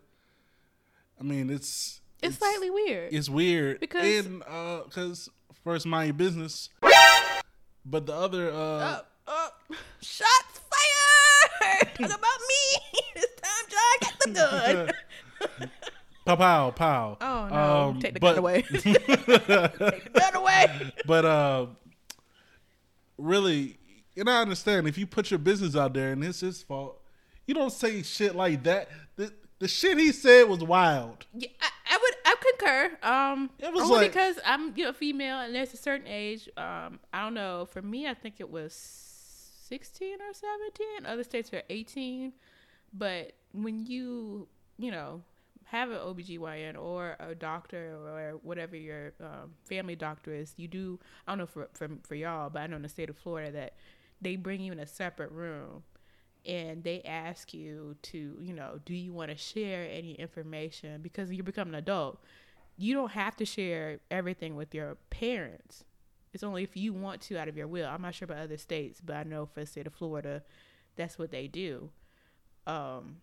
I 1.19 1.23
mean, 1.23 1.49
it's 1.49 2.01
It's, 2.27 2.38
slightly 2.38 2.70
weird. 2.70 3.13
it's 3.13 3.29
weird 3.29 3.79
Because- 3.79 4.25
and 4.25 4.39
because 4.86 5.29
first 5.63 5.86
mind 5.86 6.08
your 6.08 6.13
business, 6.15 6.70
but 7.86 8.05
the 8.05 8.13
other 8.13 8.51
uh, 8.51 8.55
up, 8.55 9.12
up. 9.27 9.62
Shots 10.01 10.60
fired! 10.70 11.96
Talk 11.96 12.05
about 12.08 12.20
me. 12.20 13.01
It's 13.15 13.41
time 13.41 13.65
John 13.70 14.00
Get 14.01 14.20
the 14.20 14.94
gun. 15.60 15.70
pow 16.25 16.36
pow 16.36 16.72
pow. 16.72 17.17
Oh 17.22 17.48
no! 17.50 17.55
Um, 17.89 18.00
Take 18.00 18.13
the 18.15 18.20
but- 18.20 18.32
gun 18.32 18.39
away. 18.39 18.62
Take 18.63 19.05
the 19.05 20.01
gun 20.13 20.36
away. 20.36 20.91
but 21.08 21.25
uh, 21.25 21.65
really, 23.17 23.77
and 24.17 24.29
I 24.29 24.41
understand 24.41 24.88
if 24.88 24.98
you 24.98 25.08
put 25.08 25.32
your 25.32 25.38
business 25.39 25.75
out 25.75 25.94
there 25.94 26.12
and 26.12 26.24
it's 26.24 26.39
his 26.41 26.62
fault, 26.63 27.01
you 27.48 27.53
don't 27.53 27.72
say 27.72 28.01
shit 28.03 28.36
like 28.36 28.63
that. 28.63 28.89
The, 29.15 29.32
the 29.60 29.67
shit 29.67 29.98
he 29.98 30.12
said 30.12 30.44
was 30.50 30.60
wild. 30.63 31.25
Yeah, 31.34 31.50
I, 31.62 31.70
I 31.95 31.99
would. 32.01 32.15
I 32.25 32.35
concur. 32.49 32.97
Um, 33.03 33.49
It 33.59 33.71
was 33.73 33.83
only 33.83 33.95
like- 34.03 34.11
because 34.11 34.37
I'm 34.45 34.73
you 34.77 34.83
know 34.85 34.93
female 34.93 35.39
and 35.39 35.53
there's 35.55 35.73
a 35.73 35.77
certain 35.77 36.07
age. 36.07 36.49
Um, 36.57 36.99
I 37.13 37.21
don't 37.23 37.33
know. 37.33 37.65
For 37.71 37.81
me, 37.81 38.07
I 38.07 38.13
think 38.13 38.35
it 38.39 38.49
was 38.49 38.73
16 39.67 40.19
or 40.21 40.33
17. 40.33 41.05
Other 41.05 41.23
states 41.23 41.51
are 41.53 41.63
18. 41.69 42.33
But 42.93 43.33
when 43.51 43.85
you 43.85 44.47
you 44.77 44.91
know 44.91 45.21
have 45.65 45.89
an 45.89 45.97
OBGYN 45.97 46.77
or 46.79 47.15
a 47.19 47.33
doctor 47.33 47.95
or 47.95 48.37
whatever 48.43 48.75
your 48.75 49.13
um, 49.19 49.53
family 49.65 49.95
doctor 49.95 50.33
is, 50.33 50.53
you 50.57 50.67
do. 50.67 50.99
I 51.27 51.31
don't 51.31 51.39
know 51.39 51.45
for 51.45 51.67
for 51.73 51.89
for 52.03 52.15
y'all, 52.15 52.49
but 52.49 52.61
I 52.61 52.67
know 52.67 52.75
in 52.77 52.81
the 52.83 52.89
state 52.89 53.09
of 53.09 53.17
Florida 53.17 53.51
that 53.51 53.73
they 54.21 54.35
bring 54.35 54.61
you 54.61 54.71
in 54.71 54.79
a 54.79 54.87
separate 54.87 55.31
room 55.31 55.83
and 56.45 56.83
they 56.83 57.01
ask 57.03 57.53
you 57.53 57.95
to, 58.03 58.37
you 58.41 58.53
know, 58.53 58.79
do 58.85 58.93
you 58.93 59.13
want 59.13 59.31
to 59.31 59.37
share 59.37 59.87
any 59.91 60.13
information 60.13 61.01
because 61.01 61.31
you 61.31 61.43
become 61.43 61.69
an 61.69 61.75
adult. 61.75 62.21
You 62.77 62.93
don't 62.93 63.11
have 63.11 63.35
to 63.37 63.45
share 63.45 63.99
everything 64.11 64.55
with 64.55 64.75
your 64.75 64.97
parents. 65.09 65.83
It's 66.33 66.43
only 66.43 66.63
if 66.63 66.75
you 66.75 66.91
want 66.93 67.21
to 67.21 67.37
out 67.37 67.47
of 67.47 67.55
your 67.55 67.67
will. 67.67 67.87
I'm 67.87 68.01
not 68.01 68.13
sure 68.13 68.25
about 68.25 68.39
other 68.39 68.57
states, 68.57 68.99
but 69.03 69.15
I 69.15 69.23
know 69.23 69.45
for 69.45 69.61
the 69.61 69.65
state 69.65 69.87
of 69.87 69.93
Florida, 69.93 70.43
that's 70.97 71.17
what 71.17 71.31
they 71.31 71.47
do. 71.47 71.89
Um, 72.67 73.17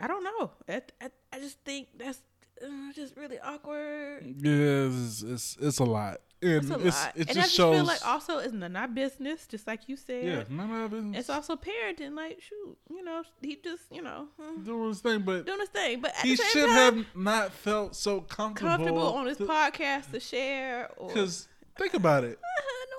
I 0.00 0.08
don't 0.08 0.24
know. 0.24 0.50
I, 0.68 0.82
I, 1.00 1.10
I 1.32 1.38
just 1.38 1.60
think 1.64 1.88
that's 1.96 2.20
uh, 2.62 2.92
just 2.94 3.16
really 3.16 3.38
awkward. 3.38 4.34
Yeah, 4.38 4.88
it's 4.88 5.22
it's, 5.22 5.56
it's 5.60 5.78
a 5.78 5.84
lot, 5.84 6.18
and 6.42 6.50
It's 6.52 6.70
a 6.70 6.78
it's, 6.86 7.04
lot. 7.04 7.12
it 7.16 7.20
and 7.20 7.30
I 7.30 7.32
just 7.32 7.34
just 7.46 7.54
shows. 7.54 7.74
feel 7.76 7.84
like 7.84 8.06
also 8.06 8.38
it's 8.38 8.52
none 8.52 8.76
of 8.76 8.82
our 8.82 8.88
business, 8.88 9.46
just 9.46 9.66
like 9.66 9.88
you 9.88 9.96
said. 9.96 10.24
yeah, 10.24 10.42
none 10.50 10.70
of 10.70 10.76
our 10.76 10.88
business. 10.88 11.20
It's 11.20 11.30
also 11.30 11.56
parenting. 11.56 12.14
Like, 12.14 12.40
shoot, 12.40 12.76
you 12.90 13.02
know, 13.04 13.22
he 13.40 13.56
just, 13.62 13.84
you 13.90 14.02
know, 14.02 14.28
hmm, 14.40 14.62
doing 14.62 14.88
his 14.88 15.00
thing, 15.00 15.20
but 15.22 15.46
doing 15.46 15.60
his 15.60 15.68
thing. 15.70 16.00
But 16.00 16.14
he 16.22 16.36
should 16.36 16.66
time, 16.68 16.96
have 16.96 17.06
not 17.16 17.52
felt 17.52 17.96
so 17.96 18.20
comfortable, 18.20 18.68
comfortable 18.70 19.14
on 19.14 19.26
his 19.26 19.38
to- 19.38 19.46
podcast 19.46 20.10
to 20.12 20.20
share. 20.20 20.90
Because 21.06 21.48
think 21.78 21.94
about 21.94 22.24
it. 22.24 22.38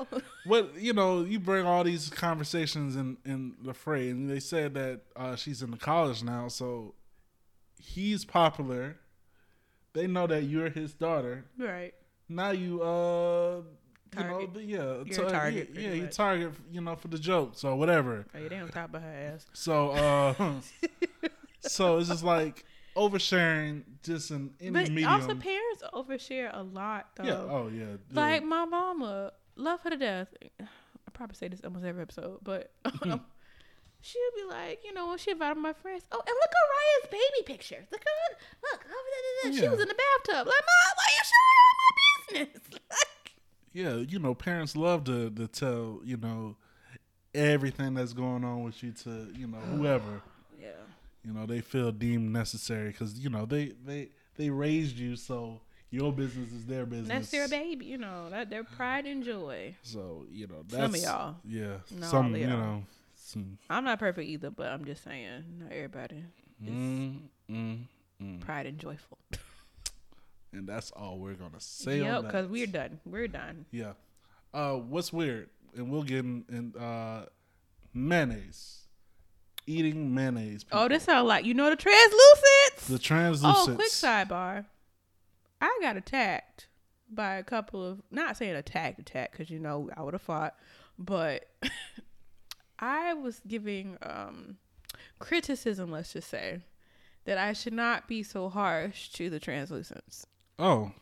no 0.00 0.06
one 0.06 0.10
knows. 0.22 0.22
What 0.46 0.78
you 0.80 0.92
know, 0.92 1.22
you 1.24 1.40
bring 1.40 1.66
all 1.66 1.82
these 1.84 2.08
conversations 2.08 2.94
in 2.96 3.16
in 3.24 3.54
the 3.62 3.74
fray, 3.74 4.10
and 4.10 4.30
they 4.30 4.38
said 4.40 4.74
that 4.74 5.00
uh, 5.16 5.34
she's 5.36 5.60
in 5.60 5.70
the 5.72 5.76
college 5.76 6.22
now, 6.22 6.46
so 6.48 6.94
he's 7.80 8.24
popular. 8.24 8.96
They 9.92 10.06
know 10.06 10.26
that 10.28 10.44
you're 10.44 10.70
his 10.70 10.94
daughter. 10.94 11.46
Right. 11.58 11.94
Now 12.28 12.50
you, 12.50 12.82
uh, 12.82 13.60
you 14.16 14.22
know, 14.24 14.38
Target. 14.46 14.50
yeah, 14.64 14.76
You're 15.04 15.26
a 15.26 15.30
target, 15.30 15.70
yeah, 15.74 15.80
yeah, 15.80 15.92
you 15.94 16.06
target, 16.08 16.52
you 16.72 16.80
know, 16.80 16.96
for 16.96 17.08
the 17.08 17.18
jokes 17.18 17.64
or 17.64 17.76
whatever. 17.76 18.26
Oh, 18.34 18.38
yeah, 18.38 18.48
they 18.48 18.56
on 18.58 18.68
top 18.68 18.94
of 18.94 19.02
her 19.02 19.08
ass. 19.34 19.46
So, 19.52 19.90
uh, 19.90 20.34
so 21.60 21.98
it's 21.98 22.08
just 22.08 22.24
like 22.24 22.64
oversharing, 22.96 23.82
just 24.02 24.30
in 24.30 24.50
any 24.60 24.70
But 24.70 24.90
medium. 24.90 25.10
also, 25.12 25.34
parents 25.34 25.82
overshare 25.92 26.50
a 26.52 26.62
lot, 26.62 27.08
though. 27.16 27.24
yeah, 27.24 27.34
oh 27.34 27.68
yeah, 27.72 27.96
Like 28.12 28.42
my 28.42 28.64
mama, 28.64 29.32
love 29.56 29.80
her 29.82 29.90
to 29.90 29.96
death. 29.96 30.28
I 30.60 31.10
probably 31.12 31.36
say 31.36 31.48
this 31.48 31.60
almost 31.62 31.84
every 31.84 32.02
episode, 32.02 32.38
but 32.42 32.70
um, 33.02 33.20
she'll 34.00 34.22
be 34.34 34.44
like, 34.48 34.80
you 34.84 34.94
know, 34.94 35.08
when 35.08 35.18
she 35.18 35.30
invited 35.32 35.58
my 35.60 35.74
friends, 35.74 36.04
oh, 36.10 36.18
and 36.26 36.34
look 36.34 36.50
at 36.50 36.66
Raya's 36.72 37.10
baby 37.10 37.44
picture. 37.52 37.84
Look 37.92 38.00
at 38.00 38.38
look, 38.62 38.80
over 38.84 38.94
there, 39.44 39.52
she 39.52 39.62
Yeah. 39.64 39.70
was 39.70 39.80
in 39.80 39.88
the 39.88 39.94
bathtub. 39.94 40.46
Like, 40.46 40.64
mom, 40.64 40.94
why 40.96 41.08
you 41.12 41.22
showing 41.22 41.58
all 41.60 41.76
my 41.76 41.92
business? 42.30 42.80
Yeah, 43.72 43.96
you 43.96 44.18
know, 44.18 44.34
parents 44.34 44.74
love 44.74 45.04
to 45.04 45.28
to 45.28 45.46
tell 45.46 46.00
you 46.02 46.16
know 46.16 46.56
everything 47.34 47.92
that's 47.92 48.14
going 48.14 48.42
on 48.42 48.62
with 48.64 48.82
you 48.82 48.92
to 48.92 49.28
you 49.36 49.46
know 49.46 49.58
whoever 49.58 50.22
yeah. 50.58 50.68
you 51.22 51.34
know 51.34 51.44
they 51.44 51.60
feel 51.60 51.92
deemed 51.92 52.32
necessary 52.32 52.88
because 52.88 53.18
you 53.18 53.28
know 53.28 53.44
they 53.44 53.72
they 53.84 54.08
they 54.36 54.48
raised 54.48 54.96
you 54.96 55.14
so 55.14 55.60
your 55.90 56.12
business 56.12 56.52
is 56.52 56.64
their 56.66 56.86
business. 56.86 57.08
That's 57.08 57.30
their 57.30 57.48
baby, 57.48 57.86
you 57.86 57.98
know, 57.98 58.28
that 58.30 58.50
their 58.50 58.64
pride 58.64 59.06
and 59.06 59.22
joy. 59.22 59.74
So 59.82 60.24
you 60.30 60.46
know 60.46 60.64
that's 60.66 60.82
Some 60.82 60.94
of 60.94 61.00
y'all. 61.00 61.36
yeah, 61.44 61.76
Not 61.98 62.10
some 62.10 62.34
you 62.34 62.46
know. 62.46 62.82
Some, 63.14 63.58
I'm 63.68 63.84
not 63.84 63.98
perfect 63.98 64.28
either, 64.28 64.50
but 64.50 64.68
I'm 64.68 64.84
just 64.84 65.02
saying, 65.02 65.42
not 65.58 65.72
everybody. 65.72 66.24
is 66.64 66.70
mm, 66.70 67.18
mm, 67.50 67.78
mm. 68.22 68.40
Pride 68.40 68.66
and 68.66 68.78
joyful. 68.78 69.18
And 70.56 70.66
that's 70.68 70.90
all 70.92 71.18
we're 71.18 71.34
gonna 71.34 71.60
say 71.60 72.00
that. 72.00 72.22
because 72.22 72.48
we're 72.48 72.66
done. 72.66 73.00
We're 73.04 73.28
done. 73.28 73.66
Yeah. 73.70 73.92
Uh, 74.54 74.74
what's 74.74 75.12
weird, 75.12 75.50
and 75.74 75.90
we'll 75.90 76.02
get 76.02 76.20
in, 76.20 76.44
in 76.48 76.80
uh, 76.80 77.26
mayonnaise. 77.92 78.82
Eating 79.66 80.14
mayonnaise. 80.14 80.64
Oh, 80.70 80.76
people. 80.76 80.88
this 80.90 81.02
sound 81.04 81.26
like 81.26 81.44
you 81.44 81.52
know 81.52 81.68
the 81.70 81.76
translucents. 81.76 82.86
the 82.88 82.98
translucents. 82.98 83.68
Oh, 83.68 83.74
quick 83.74 83.90
sidebar. 83.90 84.64
I 85.60 85.78
got 85.80 85.96
attacked 85.96 86.68
by 87.10 87.34
a 87.36 87.42
couple 87.42 87.84
of 87.84 88.02
not 88.10 88.36
saying 88.36 88.54
attacked 88.54 88.98
attack 88.98 89.32
because 89.32 89.50
you 89.50 89.58
know 89.58 89.90
I 89.96 90.02
would 90.02 90.14
have 90.14 90.22
fought, 90.22 90.54
but 90.98 91.48
I 92.78 93.14
was 93.14 93.40
giving 93.46 93.96
um 94.02 94.58
criticism, 95.18 95.90
let's 95.90 96.12
just 96.12 96.28
say, 96.28 96.60
that 97.24 97.38
I 97.38 97.52
should 97.52 97.72
not 97.72 98.06
be 98.08 98.22
so 98.22 98.48
harsh 98.48 99.08
to 99.10 99.28
the 99.30 99.40
translucents. 99.40 100.26
Oh. 100.58 100.92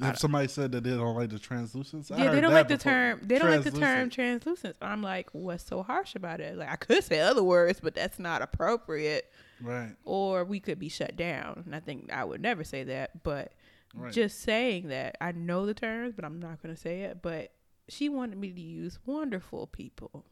If 0.00 0.18
somebody 0.18 0.48
said 0.48 0.72
that 0.72 0.82
they 0.82 0.90
don't 0.90 1.14
like 1.14 1.30
the 1.30 1.38
translucents, 1.38 2.10
I 2.10 2.16
yeah, 2.24 2.30
they 2.32 2.40
don't 2.40 2.52
like 2.52 2.66
the 2.66 2.74
before. 2.76 2.90
term. 2.92 3.20
They 3.22 3.38
don't 3.38 3.48
like 3.50 3.62
the 3.62 3.70
term 3.70 4.10
Translucent. 4.10 4.74
I'm 4.82 5.02
like, 5.02 5.28
what's 5.30 5.64
so 5.64 5.84
harsh 5.84 6.16
about 6.16 6.40
it? 6.40 6.56
Like 6.58 6.68
I 6.68 6.74
could 6.74 7.04
say 7.04 7.20
other 7.20 7.44
words, 7.44 7.78
but 7.80 7.94
that's 7.94 8.18
not 8.18 8.42
appropriate. 8.42 9.30
Right. 9.60 9.94
or 10.04 10.44
we 10.44 10.58
could 10.58 10.80
be 10.80 10.88
shut 10.88 11.14
down. 11.16 11.62
And 11.64 11.76
I 11.76 11.80
think 11.80 12.12
I 12.12 12.24
would 12.24 12.42
never 12.42 12.64
say 12.64 12.82
that, 12.84 13.22
but 13.22 13.52
Right. 13.94 14.12
just 14.12 14.40
saying 14.40 14.88
that 14.88 15.16
I 15.20 15.30
know 15.30 15.64
the 15.64 15.74
terms, 15.74 16.12
but 16.16 16.24
I'm 16.24 16.40
not 16.40 16.60
going 16.60 16.74
to 16.74 16.80
say 16.80 17.02
it. 17.02 17.22
But 17.22 17.52
she 17.88 18.08
wanted 18.08 18.36
me 18.36 18.50
to 18.50 18.60
use 18.60 18.98
wonderful 19.06 19.68
people, 19.68 20.24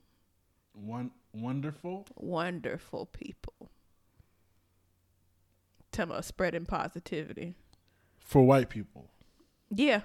One 0.74 1.12
wonderful. 1.32 2.06
wonderful 2.16 3.06
people. 3.06 3.70
Tell 5.92 6.06
me, 6.06 6.16
spreading 6.22 6.66
positivity. 6.66 7.54
For 8.32 8.42
white 8.46 8.70
people. 8.70 9.10
Yeah, 9.70 10.00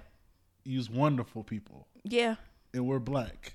Use 0.65 0.89
wonderful 0.89 1.43
people. 1.45 1.87
yeah, 2.03 2.35
And 2.73 2.85
we're 2.85 2.99
black. 2.99 3.53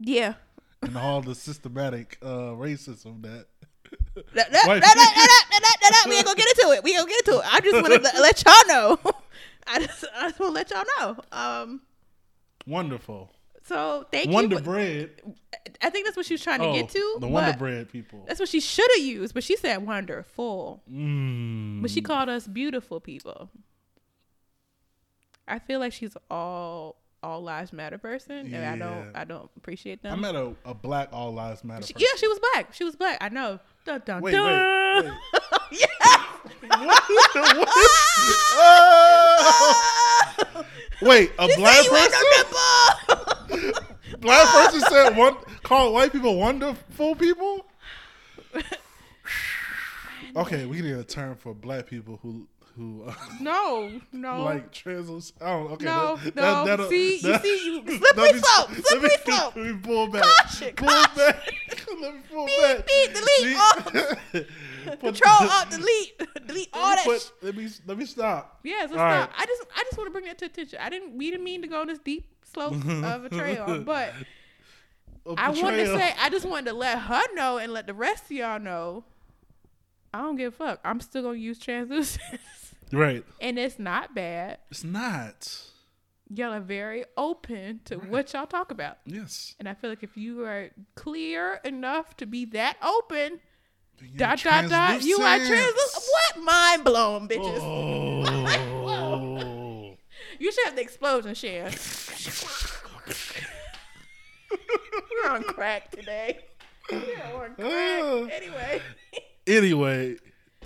yeah. 0.00 0.34
And 0.82 0.96
all 0.96 1.20
the 1.20 1.34
systematic 1.34 2.16
uh, 2.22 2.52
racism 2.56 3.20
that 3.22 3.46
That- 4.32 4.50
that- 4.52 4.66
White 4.66 4.80
that- 4.80 4.94
that- 4.94 5.14
that- 5.14 5.46
that- 5.50 5.60
that- 5.62 5.90
that- 5.90 6.06
We 6.08 6.16
ain't 6.16 6.24
gonna 6.24 6.36
get 6.38 6.48
into 6.48 6.70
it. 6.72 6.82
We 6.84 6.90
ain't 6.92 7.00
gonna 7.00 7.10
get 7.10 7.26
into 7.26 7.38
it. 7.40 7.44
I 7.54 7.60
just 7.60 7.74
want 7.74 8.02
to 8.02 8.20
let 8.22 8.44
y'all 8.46 8.66
know. 8.68 8.98
I 9.66 9.78
just, 9.84 10.04
I 10.14 10.28
just 10.30 10.40
want 10.40 10.50
to 10.50 10.54
let 10.54 10.70
y'all 10.70 10.84
know. 10.98 11.20
Um, 11.32 11.80
wonderful. 12.66 13.30
So 13.66 14.06
thank 14.12 14.30
Wonder 14.30 14.56
you. 14.56 14.62
bread. 14.62 15.10
I 15.82 15.90
think 15.90 16.06
that's 16.06 16.16
what 16.16 16.26
she 16.26 16.34
was 16.34 16.42
trying 16.42 16.60
to 16.60 16.66
Oh, 16.66 16.74
get 16.74 16.88
to. 16.90 17.16
the 17.20 17.26
Wonder 17.26 17.56
bread 17.58 17.88
people. 17.90 18.24
That's 18.26 18.38
what 18.40 18.48
she 18.48 18.60
should 18.60 18.88
have 18.96 19.04
used, 19.04 19.34
but 19.34 19.42
she 19.44 19.56
said 19.56 19.84
wonderful. 19.86 20.82
Mm. 20.90 21.82
But 21.82 21.90
she 21.90 22.00
called 22.00 22.28
us 22.28 22.46
beautiful 22.46 23.00
people. 23.00 23.50
I 25.48 25.58
feel 25.58 25.80
like 25.80 25.92
she's 25.92 26.16
all 26.30 26.96
all 27.22 27.42
lives 27.42 27.72
matter 27.72 27.98
person, 27.98 28.54
and 28.54 28.64
I 28.64 28.76
don't 28.78 29.10
I 29.16 29.24
don't 29.24 29.50
appreciate 29.56 30.02
them. 30.02 30.12
I 30.12 30.16
met 30.16 30.34
a, 30.36 30.54
a 30.64 30.74
black 30.74 31.08
all 31.12 31.32
lives 31.32 31.64
matter. 31.64 31.84
She- 31.86 31.92
person. 31.94 32.06
yeah, 32.12 32.16
she 32.18 32.28
was 32.28 32.38
black. 32.52 32.72
She 32.74 32.84
was 32.84 32.94
black. 32.96 33.18
I 33.20 33.28
know. 33.28 33.58
Dun, 33.84 34.02
dun, 34.06 34.22
Wait, 34.22 34.32
dun. 34.32 35.04
wait, 35.04 35.04
wait. 35.04 35.12
Ah! 38.48 40.64
Wait, 41.02 41.32
a 41.38 41.46
black 41.56 41.84
You 41.84 41.96
ain't 41.96 42.10
person? 42.12 43.72
Black 44.20 44.48
person 44.48 44.80
said 44.90 45.16
one 45.16 45.36
called 45.62 45.92
white 45.92 46.12
people 46.12 46.36
wonderful 46.36 47.14
people. 47.16 47.66
Okay, 50.34 50.66
we 50.66 50.80
need 50.82 50.92
a 50.94 51.04
term 51.04 51.34
for 51.36 51.54
black 51.54 51.86
people 51.86 52.18
who 52.22 52.46
who 52.76 53.04
uh, 53.08 53.14
No, 53.40 53.90
no. 54.12 54.42
like 54.44 54.70
translucent. 54.70 55.38
Oh, 55.40 55.68
okay. 55.68 55.86
No, 55.86 56.16
that- 56.16 56.36
no. 56.36 56.64
that'll- 56.66 56.88
See, 56.90 57.14
you 57.20 57.38
see, 57.38 57.66
you- 57.66 57.82
slippery 57.98 58.32
me- 58.34 58.38
slope, 58.40 58.68
let 58.68 58.76
me- 58.76 58.82
slippery 58.84 59.16
slope. 59.24 59.56
Let 59.56 59.64
me 59.66 59.72
pull 59.82 60.06
back. 60.08 60.22
Caution, 60.22 60.74
pull 60.76 60.88
caution. 60.88 61.16
back. 61.16 61.54
let 62.02 62.14
me 62.14 62.20
pull 62.30 62.46
Beep, 62.46 62.60
back. 62.60 62.86
beep, 62.86 63.14
delete, 63.14 63.56
See? 64.32 64.44
Put- 64.84 65.00
Control 65.00 65.50
Alt 65.50 65.70
Delete, 65.70 66.46
delete 66.46 66.68
all 66.74 66.94
that. 66.94 67.04
put- 67.04 67.20
sh- 67.22 67.30
let 67.42 67.56
me 67.56 67.68
let 67.86 67.96
me 67.98 68.04
stop. 68.04 68.60
yeah, 68.62 68.86
so 68.86 68.92
All 68.92 69.04
right. 69.04 69.22
stop. 69.24 69.30
I 69.38 69.46
just, 69.46 69.62
I 69.62 69.64
just 69.64 69.65
to 70.38 70.48
bring 70.48 70.52
that 70.52 70.54
to 70.54 70.60
attention. 70.62 70.78
I 70.80 70.90
didn't, 70.90 71.16
we 71.16 71.30
didn't 71.30 71.44
mean 71.44 71.62
to 71.62 71.68
go 71.68 71.80
on 71.80 71.86
this 71.88 71.98
deep 71.98 72.28
slope 72.52 72.74
of 73.04 73.24
a 73.24 73.28
trail, 73.28 73.82
but 73.84 74.12
I 75.36 75.50
wanted 75.50 75.84
to 75.84 75.96
say, 75.96 76.14
I 76.18 76.30
just 76.30 76.46
wanted 76.46 76.70
to 76.70 76.76
let 76.76 76.98
her 76.98 77.22
know 77.34 77.58
and 77.58 77.72
let 77.72 77.86
the 77.86 77.94
rest 77.94 78.24
of 78.24 78.32
y'all 78.32 78.60
know. 78.60 79.04
I 80.14 80.20
don't 80.20 80.36
give 80.36 80.54
a 80.54 80.56
fuck. 80.56 80.80
I'm 80.84 81.00
still 81.00 81.22
gonna 81.22 81.36
use 81.36 81.58
translucent, 81.58 82.40
right. 82.92 83.24
and 83.40 83.58
it's 83.58 83.78
not 83.78 84.14
bad. 84.14 84.58
It's 84.70 84.84
not. 84.84 85.62
Y'all 86.28 86.54
are 86.54 86.60
very 86.60 87.04
open 87.16 87.80
to 87.84 87.96
what 87.96 88.32
y'all 88.32 88.46
talk 88.46 88.70
about. 88.70 88.98
Yes. 89.04 89.54
And 89.58 89.68
I 89.68 89.74
feel 89.74 89.90
like 89.90 90.02
if 90.02 90.16
you 90.16 90.44
are 90.44 90.70
clear 90.94 91.60
enough 91.64 92.16
to 92.16 92.26
be 92.26 92.46
that 92.46 92.78
open, 92.82 93.40
You're 94.00 94.16
dot 94.16 94.42
dot 94.42 94.68
dot, 94.70 95.02
you 95.02 95.18
are 95.18 95.36
translucent. 95.36 95.48
translucent. 95.48 96.04
What 96.34 96.44
mind 96.44 96.84
blown, 96.84 97.28
bitches? 97.28 97.58
Oh. 97.60 99.02
You 100.38 100.52
should 100.52 100.64
have 100.66 100.76
the 100.76 100.82
explosion, 100.82 101.34
Shan. 101.34 101.72
We're 105.24 105.30
on 105.30 105.42
crack 105.44 105.90
today. 105.90 106.38
We're 106.90 107.44
on 107.44 107.54
crack. 107.58 108.32
Anyway. 108.32 108.82
anyway, 109.46 110.16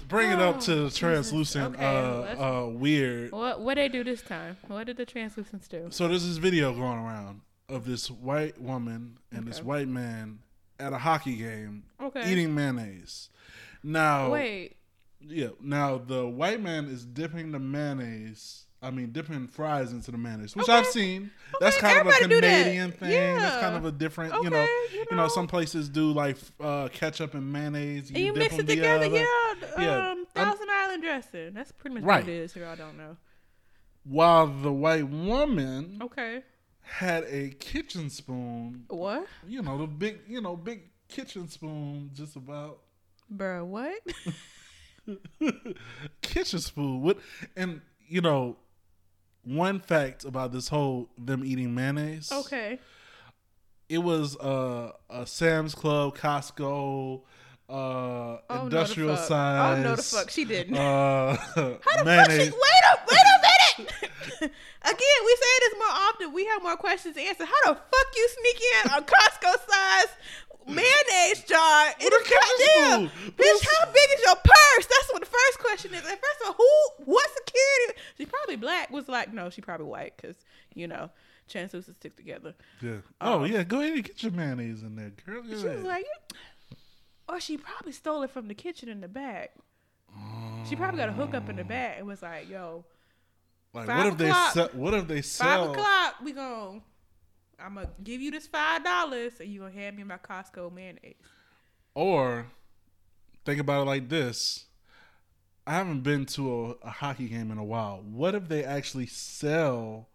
bring 0.09 0.31
it 0.31 0.39
up 0.41 0.57
Oh, 0.57 0.61
to 0.61 0.75
the 0.85 0.91
translucent 0.91 1.75
Okay, 1.77 1.85
uh 1.85 2.65
uh 2.65 2.67
weird. 2.69 3.33
What 3.33 3.61
what 3.61 3.77
they 3.77 3.89
do 3.89 4.05
this 4.05 4.23
time? 4.23 4.57
What 4.69 4.87
did 4.87 4.97
the 4.97 5.07
translucents 5.07 5.69
do? 5.69 5.89
So 5.91 6.09
there's 6.09 6.27
this 6.27 6.37
video 6.39 6.73
going 6.75 6.99
around 6.99 7.41
of 7.69 7.85
this 7.87 8.11
white 8.11 8.61
woman 8.61 9.19
and 9.33 9.47
this 9.47 9.63
white 9.63 9.89
man 9.89 10.41
at 10.79 10.93
a 10.93 10.99
hockey 10.99 11.37
game 11.37 11.85
Okay. 12.03 12.31
eating 12.31 12.55
mayonnaise. 12.55 13.29
Now, 13.83 14.31
Wait. 14.33 14.77
yeah, 15.21 15.49
now 15.61 15.99
the 15.99 16.27
white 16.27 16.61
man 16.61 16.87
is 16.87 17.05
dipping 17.07 17.53
the 17.53 17.59
mayonnaise. 17.59 18.67
I 18.83 18.91
mean, 18.91 19.13
dipping 19.13 19.47
fries 19.47 19.93
into 19.93 20.11
the 20.11 20.17
mayonnaise, 20.17 20.57
which 20.57 20.69
Okay. 20.69 20.79
I've 20.79 20.87
seen. 20.87 21.31
That's 21.61 21.77
Okay, 21.77 21.87
kind 21.95 22.01
of 22.01 22.07
a 22.07 22.11
everybody 22.17 22.35
do 22.35 22.41
that. 22.41 22.63
Canadian 22.63 22.93
thing. 22.93 23.37
That's 23.37 23.61
kind 23.61 23.77
of 23.77 23.85
a 23.85 23.93
different, 23.93 24.33
you 24.43 24.49
know, 24.49 24.57
Okay, 24.57 24.69
you 24.95 24.99
you 25.11 25.17
know, 25.17 25.25
know. 25.25 25.29
some 25.29 25.47
places 25.47 25.89
do 25.91 26.13
like 26.13 26.39
uh, 26.61 26.89
ketchup 26.93 27.35
and 27.35 27.53
mayonnaise. 27.53 28.09
And 28.09 28.19
you 28.19 28.33
mix 28.33 28.57
it 28.59 28.67
together, 28.67 29.07
yeah. 29.07 29.27
Yeah. 29.79 30.11
Um, 30.13 30.27
Thousand 30.35 30.69
Island 30.71 31.03
dressing. 31.03 31.53
That's 31.53 31.73
pretty 31.73 31.95
much 31.97 32.05
Right. 32.05 32.25
what 32.25 32.29
it 32.33 32.37
is 32.37 32.55
here. 32.55 32.67
I 32.67 32.75
don't 32.75 32.97
know. 32.97 33.17
While 34.05 34.47
the 34.47 34.73
white 34.73 35.07
woman 35.09 35.99
Okay. 36.03 36.43
had 36.81 37.25
a 37.25 37.51
kitchen 37.51 38.09
spoon 38.09 38.85
What? 38.89 39.27
you 39.47 39.61
know 39.61 39.77
the 39.77 39.87
big 39.87 40.21
you 40.27 40.41
know 40.41 40.57
big 40.57 40.85
kitchen 41.09 41.49
spoon 41.49 42.11
just 42.15 42.35
about 42.37 42.79
Bruh, 43.33 43.65
what? 43.67 43.99
kitchen 46.23 46.59
spoon 46.61 47.03
what 47.03 47.19
and 47.57 47.81
you 48.09 48.21
know 48.21 48.57
one 49.45 49.81
fact 49.81 50.25
about 50.25 50.53
this 50.53 50.69
whole 50.69 51.09
them 51.19 51.43
eating 51.45 51.75
mayonnaise 51.75 52.31
okay. 52.33 52.79
it 53.89 53.99
was 53.99 54.37
uh, 54.39 54.93
a 55.09 55.27
sam's 55.27 55.75
club 55.75 56.17
Costco, 56.17 57.23
uh 57.69 57.73
Oh, 57.73 58.41
industrial 58.65 59.11
no 59.11 59.17
size 59.17 59.79
Oh 59.79 59.83
no, 59.83 59.97
the 59.97 60.03
fuck 60.03 60.31
she 60.31 60.45
didn't. 60.45 60.77
uh 60.77 61.37
How 61.37 61.55
the 61.55 61.79
fuck 62.05 62.31
she? 62.31 62.39
Wait 62.39 62.51
a 62.51 62.99
wait 63.11 63.21
a 63.21 63.41
minute. 63.43 63.93
Again, 64.83 65.19
we 65.25 65.37
say 65.37 65.55
this 65.61 65.75
more 65.79 65.89
often. 65.89 66.33
We 66.33 66.47
have 66.47 66.63
more 66.63 66.77
questions 66.77 67.15
to 67.15 67.21
answer. 67.23 67.45
How 67.45 67.73
the 67.73 67.79
fuck 67.79 68.07
you 68.17 68.29
sneak 68.29 68.57
in 68.57 68.91
a 68.91 69.03
Costco 69.03 69.53
size 69.69 70.09
mayonnaise 70.67 71.45
jar 71.47 71.87
in 71.99 72.05
With 72.05 72.13
a 72.13 72.17
a 72.17 72.23
kitchen 72.25 73.11
goddamn 73.11 73.33
bitch? 73.37 73.67
How 73.79 73.87
big 73.87 74.09
is 74.17 74.23
your 74.25 74.37
purse? 74.37 74.87
That's 74.87 75.13
what 75.13 75.21
the 75.21 75.27
first 75.27 75.59
question 75.59 75.95
is. 75.95 76.01
And 76.01 76.19
first 76.19 76.41
of 76.43 76.47
all, 76.49 76.53
who? 76.55 77.05
What 77.13 77.29
security? 77.37 78.01
She 78.19 78.27
probably 78.27 78.57
black. 78.57 78.91
Was 78.91 79.09
like 79.09 79.33
no, 79.33 79.51
she 79.51 79.61
probably 79.61 79.87
white 79.87 80.15
because 80.17 80.37
you 80.75 80.87
know 80.87 81.11
chances 81.49 81.87
to 81.87 81.93
stick 81.95 82.17
together. 82.17 82.55
yeah 82.81 82.91
um, 82.93 83.43
oh 83.43 83.45
yeah 83.45 83.65
go 83.65 83.81
ahead 83.81 83.95
and 83.95 84.05
get 84.05 84.23
your 84.23 84.31
mayonnaise 84.33 84.83
in 84.83 84.95
there 84.95 85.11
girl 85.27 85.43
Go 85.43 85.49
She 85.49 85.67
was 85.67 85.83
like, 85.85 86.07
or 87.29 87.41
she 87.41 87.57
probably 87.57 87.93
stole 87.93 88.23
it 88.23 88.31
from 88.31 88.47
the 88.49 88.55
kitchen 88.55 88.89
in 88.89 89.01
the 89.01 89.09
back. 89.09 89.51
She 90.69 90.77
probably 90.77 90.99
got 90.99 91.09
a 91.09 91.13
hook 91.13 91.35
up 91.35 91.49
in 91.49 91.57
the 91.57 91.65
back 91.65 91.97
and 91.99 92.07
was 92.07 92.23
like, 92.23 92.49
"Yo, 92.49 92.85
like 93.73 93.89
what 93.89 94.07
if 94.07 94.17
they 94.19 94.29
o'clock. 94.29 94.53
sell, 94.53 94.69
what 94.73 94.95
if 94.95 95.09
they 95.09 95.23
sell 95.23 95.67
five 95.67 95.71
o'clock, 95.71 96.15
we 96.23 96.33
gon' 96.33 96.83
I'm 97.65 97.75
gonna 97.75 97.91
give 98.03 98.21
you 98.21 98.31
this 98.31 98.47
five 98.47 98.85
dollars, 98.85 99.35
and 99.41 99.49
you 99.49 99.61
gonna 99.61 99.73
hand 99.73 99.97
me 99.97 100.05
my 100.05 100.17
Costco 100.19 100.73
mayonnaise." 100.73 101.15
Or 101.95 102.47
think 103.45 103.61
about 103.61 103.83
it 103.83 103.85
like 103.87 104.09
this. 104.09 104.67
I 105.67 105.75
haven't 105.75 106.01
been 106.03 106.25
to 106.27 106.77
a, 106.83 106.87
a 106.87 106.91
hockey 106.91 107.29
game 107.29 107.51
in 107.51 107.59
a 107.59 107.65
while. 107.65 108.03
What 108.05 108.35
if 108.35 108.49
they 108.49 108.65
actually 108.65 109.07
sell 109.07 110.09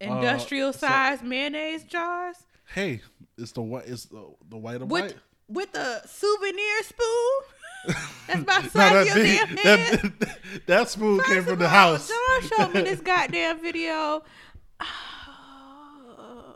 Industrial 0.00 0.68
Uh, 0.70 1.16
so- 1.16 1.18
mayonnaise 1.24 1.84
jars 1.84 2.36
hey, 2.74 3.00
it's 3.38 3.52
the 3.52 3.62
white 3.62 3.84
it's 3.86 4.06
the, 4.06 4.24
the 4.48 4.56
white 4.56 4.80
and 4.80 4.90
with 4.90 5.04
white. 5.04 5.14
with 5.48 5.74
a 5.76 6.06
souvenir 6.08 6.82
spoon. 6.82 7.40
That's 8.28 8.46
my 8.46 8.62
size 8.62 8.72
that, 8.72 8.96
of 8.96 9.06
your 9.06 9.14
big- 9.16 9.38
damn 9.38 9.56
hand. 9.56 10.12
that, 10.20 10.38
that 10.66 10.88
spoon 10.88 11.20
came 11.24 11.42
from 11.44 11.54
of 11.54 11.58
the 11.60 11.64
all, 11.66 11.70
house. 11.70 12.08
John 12.08 12.48
showed 12.48 12.74
me 12.74 12.82
this 12.82 13.00
goddamn 13.04 13.60
video. 13.60 14.22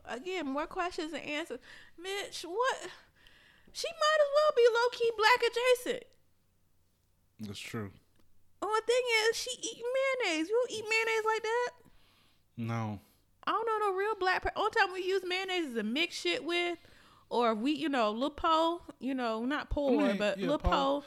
Again, 0.09 0.47
more 0.47 0.66
questions 0.66 1.12
and 1.12 1.23
answers. 1.23 1.59
Mitch, 1.99 2.45
what? 2.47 2.88
She 3.73 3.88
might 3.88 4.21
as 4.21 4.31
well 4.35 4.53
be 4.57 4.66
low 4.73 4.88
key 4.92 5.11
black 5.16 5.51
adjacent. 5.51 6.05
That's 7.40 7.59
true. 7.59 7.90
Only 8.62 8.81
thing 8.87 9.03
is, 9.29 9.37
she 9.37 9.51
eat 9.51 9.83
mayonnaise. 10.25 10.49
You 10.49 10.55
don't 10.55 10.79
eat 10.79 10.85
mayonnaise 10.88 11.25
like 11.27 11.42
that. 11.42 11.71
No. 12.57 13.01
I 13.47 13.53
don't 13.53 13.66
know 13.66 13.90
no 13.90 13.97
real 13.97 14.14
black 14.19 14.42
person. 14.42 14.57
Only 14.57 14.71
time 14.71 14.92
we 14.92 15.03
use 15.03 15.23
mayonnaise 15.27 15.66
is 15.66 15.75
to 15.75 15.83
mix 15.83 16.16
shit 16.16 16.45
with, 16.45 16.79
or 17.29 17.55
we, 17.55 17.73
you 17.73 17.88
know, 17.88 18.11
Lil 18.11 18.31
Po, 18.31 18.81
you 18.99 19.14
know, 19.14 19.45
not 19.45 19.69
poor, 19.71 20.09
mean, 20.09 20.16
but 20.16 20.38
yeah, 20.38 20.49
Lil 20.49 20.59
po. 20.59 20.71
Po. 20.71 21.05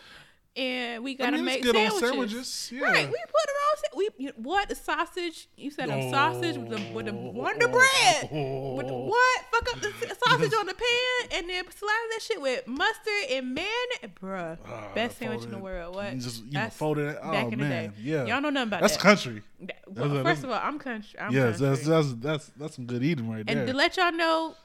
And 0.55 1.03
we 1.03 1.13
gotta 1.15 1.37
mean, 1.37 1.45
make 1.45 1.57
it's 1.59 1.65
good 1.67 1.75
on 1.75 1.91
sandwiches. 1.99 2.47
sandwiches. 2.47 2.71
Yeah. 2.73 2.81
Right, 2.81 3.05
we 3.07 3.13
put 3.13 3.45
it 3.45 3.55
on. 3.61 3.69
We 3.95 4.27
what 4.35 4.67
the 4.67 4.75
sausage? 4.75 5.47
You 5.55 5.71
said 5.71 5.89
a 5.89 6.09
sausage 6.09 6.57
with 6.57 6.69
the 6.69 6.91
with 6.93 7.05
the 7.05 7.11
Oh. 7.13 7.31
Wonder 7.31 7.67
Bread. 7.67 8.29
With 8.31 8.87
the, 8.87 8.93
what? 8.93 9.41
Fuck 9.51 9.75
up 9.75 9.81
the 9.81 9.91
sausage 10.27 10.53
on 10.59 10.65
the 10.65 10.73
pan 10.73 11.29
and 11.39 11.49
then 11.49 11.63
slide 11.71 12.07
that 12.11 12.21
shit 12.21 12.41
with 12.41 12.67
mustard 12.67 13.31
and 13.31 13.53
mayonnaise, 13.53 14.17
bruh. 14.21 14.57
Ah, 14.67 14.87
Best 14.95 15.19
sandwich 15.19 15.43
in 15.43 15.51
the 15.51 15.57
world. 15.59 15.95
What? 15.95 16.13
You 16.15 16.19
just 16.19 16.43
you 16.43 16.51
That's 16.51 16.75
folded 16.75 17.09
it. 17.09 17.19
Oh 17.21 17.31
back 17.31 17.51
in 17.53 17.59
man, 17.59 17.69
the 17.95 18.01
day. 18.01 18.09
yeah. 18.09 18.25
Y'all 18.25 18.41
know 18.41 18.49
nothing 18.49 18.67
about 18.69 18.81
That's 18.81 18.93
that. 18.97 19.01
country. 19.03 19.43
That- 19.61 19.75
well, 19.87 20.09
That's- 20.09 20.23
first 20.35 20.43
of 20.43 20.49
all, 20.49 20.59
I'm 20.61 20.79
country. 20.79 21.19
I'm 21.19 21.31
yes, 21.31 21.59
country. 21.59 21.67
that's 21.67 21.85
that's 21.87 22.13
that's 22.15 22.45
that's 22.57 22.75
some 22.75 22.85
good 22.85 23.03
eating 23.03 23.29
right 23.29 23.39
and 23.39 23.47
there. 23.49 23.57
And 23.59 23.67
to 23.67 23.73
let 23.73 23.97
y'all 23.97 24.11
know, 24.11 24.55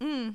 mm, 0.00 0.34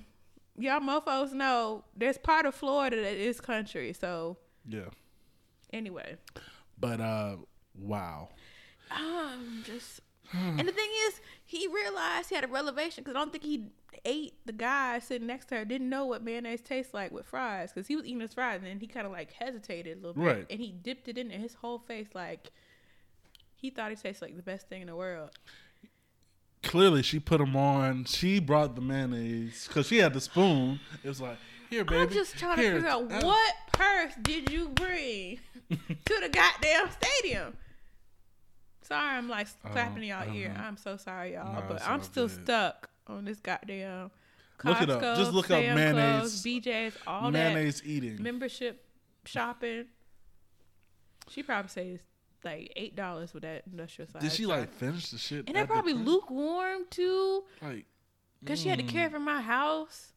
y'all 0.58 0.80
mofos 0.82 1.32
know 1.32 1.84
there's 1.96 2.18
part 2.18 2.46
of 2.46 2.56
Florida 2.56 2.98
that 2.98 3.16
is 3.16 3.40
country. 3.40 3.94
So 3.94 4.38
yeah. 4.68 4.90
anyway. 5.74 6.16
But 6.80 7.00
uh 7.02 7.38
wow. 7.78 8.30
Um, 8.92 9.64
just 9.66 10.02
and 10.34 10.60
the 10.60 10.72
thing 10.72 10.90
is, 11.08 11.22
he 11.46 11.68
realized 11.68 12.30
he 12.30 12.36
had 12.36 12.44
a 12.44 12.48
revelation 12.48 13.04
because 13.04 13.16
I 13.16 13.20
don't 13.20 13.32
think 13.32 13.44
he 13.44 13.68
ate 14.04 14.34
the 14.46 14.52
guy 14.54 15.00
sitting 15.00 15.28
next 15.28 15.46
to 15.50 15.56
her 15.56 15.66
didn't 15.66 15.90
know 15.90 16.06
what 16.06 16.24
mayonnaise 16.24 16.62
tastes 16.62 16.94
like 16.94 17.12
with 17.12 17.26
fries 17.26 17.72
because 17.72 17.88
he 17.88 17.96
was 17.96 18.06
eating 18.06 18.20
his 18.20 18.34
fries 18.34 18.58
and 18.58 18.66
then 18.68 18.80
he 18.80 18.88
kind 18.88 19.06
of 19.06 19.12
like 19.14 19.32
hesitated 19.34 19.98
a 19.98 20.02
little 20.08 20.14
bit 20.14 20.24
Right. 20.36 20.46
and 20.50 20.60
he 20.60 20.72
dipped 20.72 21.08
it 21.08 21.18
in 21.18 21.30
there. 21.30 21.40
His 21.40 21.54
whole 21.56 21.80
face 21.80 22.08
like 22.14 22.52
he 23.56 23.70
thought 23.70 23.92
it 23.92 24.00
tasted 24.02 24.26
like 24.26 24.36
the 24.36 24.44
best 24.44 24.68
thing 24.68 24.82
in 24.82 24.88
the 24.88 24.96
world. 24.96 25.30
Clearly, 26.64 27.04
she 27.04 27.20
put 27.20 27.38
them 27.38 27.56
on. 27.56 28.06
She 28.06 28.40
brought 28.40 28.76
the 28.76 28.82
mayonnaise 28.82 29.68
because 29.68 29.86
she 29.88 29.98
had 30.00 30.14
the 30.14 30.22
spoon. 30.22 30.80
It 31.04 31.08
was 31.08 31.22
like, 31.22 31.38
here, 31.76 31.86
baby. 31.86 32.02
I'm 32.02 32.10
just 32.10 32.38
trying 32.38 32.58
here, 32.58 32.72
to 32.72 32.76
figure 32.78 32.90
out 32.90 33.12
uh, 33.12 33.26
what 33.26 33.54
purse 33.74 34.14
did 34.22 34.50
you 34.52 34.70
bring 34.70 35.40
to 35.70 36.20
the 36.22 36.30
goddamn 36.30 36.90
stadium. 36.92 37.58
Sorry, 38.82 39.18
I'm 39.18 39.28
like 39.28 39.48
clapping 39.72 40.04
in 40.04 40.10
y'all 40.10 40.34
ear. 40.34 40.50
know. 40.50 40.60
I'm 40.60 40.78
so 40.78 40.96
sorry, 40.98 41.34
y'all, 41.34 41.54
No, 41.54 41.64
but 41.68 41.82
I'm 41.88 42.02
still 42.04 42.30
stuck 42.30 42.90
on 43.08 43.26
this 43.26 43.40
goddamn. 43.40 44.12
Costco, 44.60 44.70
Look 44.70 44.82
it 44.82 44.90
up. 44.90 45.18
Just 45.18 45.34
look 45.34 45.52
up 45.52 45.60
mayonnaise- 45.60 46.42
Clubs, 46.42 46.44
BJ's, 46.46 46.98
all 47.06 47.32
mayonnaise 47.32 47.82
eating. 47.84 48.22
membership 48.22 48.86
shopping. 49.26 49.86
She 51.30 51.44
probably 51.44 51.70
says 51.70 52.00
like 52.44 52.72
eight 52.76 52.96
dollars 52.96 53.34
with 53.34 53.44
that 53.44 53.64
industrial 53.70 54.10
size. 54.10 54.22
Did 54.22 54.32
she 54.32 54.46
like 54.46 54.72
finish 54.72 55.10
the 55.10 55.18
shit? 55.18 55.48
And 55.48 55.58
at 55.58 55.68
that 55.68 55.68
probably 55.68 55.94
crib? 55.94 56.06
lukewarm 56.06 56.84
too. 56.90 57.44
Like, 57.62 57.86
Cause 58.46 58.62
she 58.62 58.70
had 58.70 58.78
to 58.78 58.86
mm. 58.86 58.90
carry 58.90 59.06
it 59.08 59.12
from 59.12 59.26
my 59.26 59.42
house, 59.42 60.14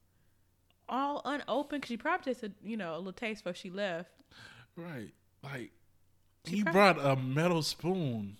all 0.88 1.22
unopened. 1.24 1.82
Cause 1.82 1.88
she 1.88 1.96
probably 1.96 2.32
tasted, 2.32 2.54
you 2.62 2.76
know, 2.76 2.94
a 2.94 2.98
little 2.98 3.12
taste 3.12 3.44
before 3.44 3.54
she 3.54 3.70
left. 3.70 4.10
right. 4.76 5.12
Like, 5.42 5.70
He 6.44 6.62
cried. 6.62 6.72
brought 6.72 6.98
a 7.04 7.14
metal 7.16 7.62
spoon. 7.62 8.36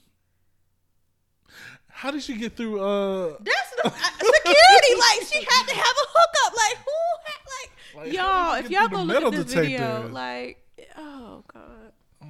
How 1.89 2.11
did 2.11 2.23
she 2.23 2.37
get 2.37 2.57
through? 2.57 2.81
Uh, 2.81 3.37
That's 3.41 3.71
the, 3.83 3.87
uh, 3.87 3.91
security. 3.91 4.95
like 4.99 5.23
she 5.27 5.39
had 5.49 5.67
to 5.67 5.75
have 5.75 5.97
a 5.97 6.07
hookup. 6.15 6.57
Like 6.57 6.79
who? 6.79 6.93
Had, 7.25 7.41
like, 7.55 8.05
Like, 8.07 8.13
y'all, 8.13 8.55
if 8.55 8.71
y'all 8.71 8.89
go 8.89 9.03
look 9.03 9.25
at 9.25 9.33
this 9.33 9.53
video, 9.55 10.09
like, 10.09 10.59
oh 10.97 11.43
god, 11.53 11.93
oh. 12.23 12.27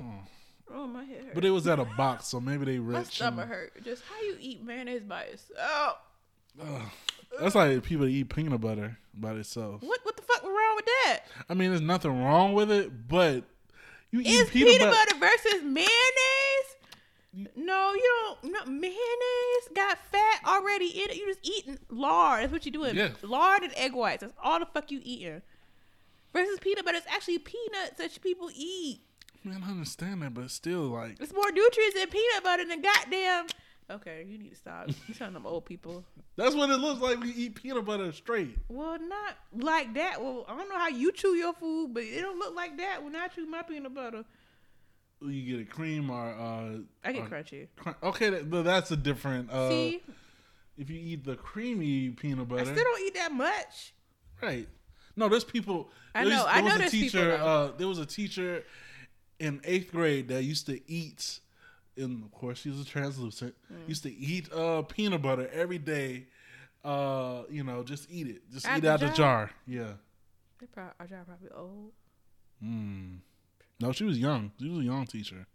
oh 0.75 0.87
my 0.87 1.05
head 1.05 1.25
hurt. 1.25 1.35
but 1.35 1.45
it 1.45 1.51
was 1.51 1.67
at 1.67 1.79
a 1.79 1.85
box, 1.85 2.27
so 2.29 2.41
maybe 2.41 2.65
they 2.65 2.79
rich. 2.79 2.97
my 2.97 3.03
stomach 3.05 3.43
and- 3.45 3.51
hurt. 3.53 3.85
Just 3.85 4.03
how 4.09 4.21
you 4.23 4.37
eat 4.41 4.63
mayonnaise 4.65 5.03
by 5.03 5.23
itself? 5.23 5.99
Ugh. 6.61 6.83
That's 7.41 7.55
like 7.55 7.83
people 7.85 8.07
that 8.07 8.13
eat 8.13 8.29
peanut 8.29 8.61
butter 8.61 8.99
by 9.15 9.33
itself. 9.33 9.83
What 9.83 10.01
what 10.05 10.17
the 10.17 10.23
fuck 10.23 10.43
was 10.43 10.51
wrong 10.51 10.77
with 10.77 10.87
that? 10.87 11.21
I 11.49 11.55
mean, 11.55 11.71
there's 11.71 11.81
nothing 11.81 12.23
wrong 12.23 12.53
with 12.53 12.71
it, 12.71 13.09
but 13.09 13.45
you 14.11 14.21
eat 14.21 14.27
Is 14.27 14.51
peanut, 14.51 14.75
peanut, 14.75 14.91
butter. 14.91 15.15
butter 15.15 15.19
versus 15.21 15.63
mayonnaise? 15.63 16.77
No, 17.55 17.93
you 17.93 18.25
don't. 18.43 18.53
No, 18.53 18.65
mayonnaise 18.73 19.69
got 19.75 19.99
fat 20.11 20.41
already 20.47 20.87
in 20.87 21.11
it. 21.11 21.17
You 21.17 21.27
just 21.27 21.47
eating 21.47 21.79
lard. 21.91 22.43
That's 22.43 22.53
what 22.53 22.65
you 22.67 22.73
doing. 22.73 22.97
Yeah. 22.97 23.11
Lard 23.23 23.63
and 23.63 23.73
egg 23.77 23.95
whites. 23.95 24.23
That's 24.23 24.33
all 24.43 24.59
the 24.59 24.67
fuck 24.67 24.91
you 24.91 25.01
eating. 25.05 25.43
Versus 26.33 26.59
peanut 26.61 26.85
butter, 26.85 26.99
it's 26.99 27.07
actually 27.07 27.39
peanuts 27.39 27.99
that 27.99 28.21
people 28.23 28.51
eat. 28.55 29.01
Man, 29.45 29.63
I 29.65 29.71
understand 29.71 30.23
that, 30.23 30.35
but 30.35 30.51
still, 30.51 30.89
like, 30.89 31.17
It's 31.21 31.33
more 31.33 31.51
nutrients 31.53 31.97
in 31.97 32.09
peanut 32.09 32.43
butter 32.43 32.65
than 32.67 32.83
goddamn. 32.83 33.47
Okay, 33.91 34.25
you 34.29 34.37
need 34.37 34.51
to 34.51 34.57
stop. 34.57 34.89
You 35.07 35.15
telling 35.15 35.33
them 35.35 35.47
old 35.47 35.65
people. 35.65 36.05
that's 36.37 36.55
what 36.55 36.69
it 36.71 36.77
looks 36.77 37.01
like. 37.01 37.19
when 37.19 37.29
you 37.29 37.35
eat 37.37 37.55
peanut 37.55 37.85
butter 37.87 38.13
straight. 38.13 38.57
Well, 38.69 38.99
not 38.99 39.37
like 39.57 39.95
that. 39.95 40.23
Well, 40.23 40.45
I 40.47 40.57
don't 40.57 40.69
know 40.69 40.79
how 40.79 40.89
you 40.89 41.11
chew 41.13 41.35
your 41.35 41.55
food, 41.55 41.95
but 41.95 42.03
it 42.03 42.21
don't 42.21 42.39
look 42.39 42.55
like 42.55 42.77
that 42.79 43.03
when 43.03 43.17
I 43.17 43.29
chew 43.29 43.47
my 43.47 43.63
peanut 43.63 43.95
butter. 43.95 44.25
You 45.23 45.57
get 45.57 45.67
a 45.67 45.71
cream 45.71 46.11
or 46.11 46.31
uh, 46.31 46.79
I 47.03 47.13
get 47.13 47.23
or 47.25 47.29
crunchy. 47.29 47.69
cr- 47.77 47.91
okay, 48.05 48.31
that, 48.31 48.51
but 48.51 48.63
that's 48.63 48.91
a 48.91 48.97
different. 48.97 49.51
Uh, 49.51 49.69
See, 49.71 50.03
if 50.77 50.91
you 50.91 51.01
eat 51.01 51.25
the 51.25 51.35
creamy 51.37 52.11
peanut 52.11 52.47
butter, 52.47 52.61
I 52.61 52.65
still 52.65 52.85
don't 52.85 53.01
eat 53.07 53.15
that 53.15 53.33
much. 53.33 53.95
right? 54.43 54.69
No, 55.17 55.29
there's 55.29 55.43
people. 55.45 55.91
I 56.15 56.23
there 56.25 56.31
know- 56.35 56.37
used- 56.45 56.49
I 56.49 56.61
know 56.61 56.65
was 56.67 56.75
a 56.75 56.79
there's 56.79 56.91
people, 56.93 57.21
uh, 57.33 57.71
there 57.77 57.89
was 57.89 57.99
a 57.99 58.07
teacher 58.07 58.63
in 59.41 59.61
eighth 59.65 59.91
grade 59.91 60.29
that 60.29 60.45
used 60.45 60.67
to 60.67 60.79
eat. 60.91 61.41
And 61.99 62.25
of 62.25 62.33
course, 62.33 62.59
she 62.59 62.71
was 62.71 62.81
a 62.81 62.85
translucent. 62.85 63.55
Mm. 63.73 63.89
Used 63.89 64.03
to 64.05 64.13
eat 64.15 64.53
uh, 64.53 64.83
peanut 64.83 65.23
butter 65.23 65.49
every 65.53 65.79
day. 65.79 66.27
Uh, 66.85 67.43
you 67.51 67.65
know, 67.65 67.83
just 67.83 68.09
eat 68.11 68.29
it. 68.29 68.43
Just 68.53 68.67
Out 68.67 68.79
eat 68.79 68.81
the 68.83 68.93
out 68.93 69.01
the 69.01 69.07
jar? 69.09 69.15
jar. 69.17 69.51
Yeah. 69.67 69.93
They 70.61 70.67
probably, 70.67 70.93
are 71.01 71.07
y'all 71.07 71.25
probably 71.25 71.49
old. 71.55 71.93
Mm. 72.65 73.19
No, 73.81 73.93
she 73.93 74.05
was 74.05 74.19
young. 74.19 74.53
She 74.61 74.69
was 74.69 74.79
a 74.81 74.83
young 74.83 75.07
teacher. 75.07 75.47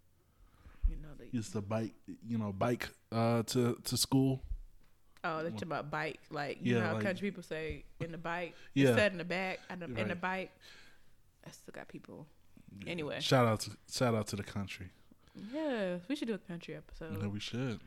You 0.89 0.97
know 0.97 1.10
they. 1.17 1.27
Used 1.32 1.53
to 1.53 1.62
bike, 1.62 1.93
you 2.27 2.38
know, 2.38 2.51
bike 2.51 2.89
uh, 3.12 3.43
to 3.43 3.77
to 3.84 3.97
school. 3.97 4.41
Oh, 5.23 5.41
talking 5.41 5.63
about 5.63 5.89
bike. 5.89 6.19
Like 6.29 6.60
you 6.62 6.75
Yeah, 6.75 6.82
know 6.82 6.88
how 6.88 6.93
like- 6.95 7.03
country 7.03 7.29
people 7.32 7.43
say 7.43 7.86
in 8.01 8.12
the 8.12 8.17
bike. 8.17 8.53
Yeah. 8.73 8.89
Yeah. 8.89 8.95
Set 8.95 9.12
in 9.13 9.17
the 9.17 9.23
back. 9.23 9.60
In 9.71 9.79
the, 9.79 10.01
in 10.01 10.08
the 10.10 10.15
bike. 10.15 10.51
I 11.47 11.51
still 11.51 11.71
got 11.73 11.88
people. 11.88 12.27
Anyway. 12.88 13.19
Shout 13.21 13.47
out 13.47 13.62
to 13.62 13.71
shout 13.91 14.13
out 14.15 14.27
to 14.27 14.36
the 14.36 14.43
country. 14.43 14.88
Yeah, 15.36 15.98
we 16.08 16.15
should 16.15 16.28
do 16.28 16.34
a 16.36 16.38
country 16.38 16.76
episode. 16.76 17.17
Yeah, 17.22 17.28
we 17.28 17.39
should 17.39 17.80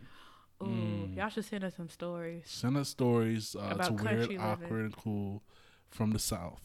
Ooh, 0.63 0.67
Mm. 0.67 1.17
y'all 1.17 1.29
should 1.29 1.45
send 1.45 1.65
us 1.65 1.75
some 1.77 1.89
stories. 1.91 2.45
send 2.47 2.77
us 2.79 2.89
stories 2.89 3.55
uh, 3.55 3.69
to 3.69 3.75
About 3.75 4.01
weird, 4.01 4.21
living. 4.21 4.41
awkward, 4.41 4.85
and 4.87 4.97
cool 4.97 5.43
from 5.91 6.13
the 6.13 6.19
south. 6.19 6.61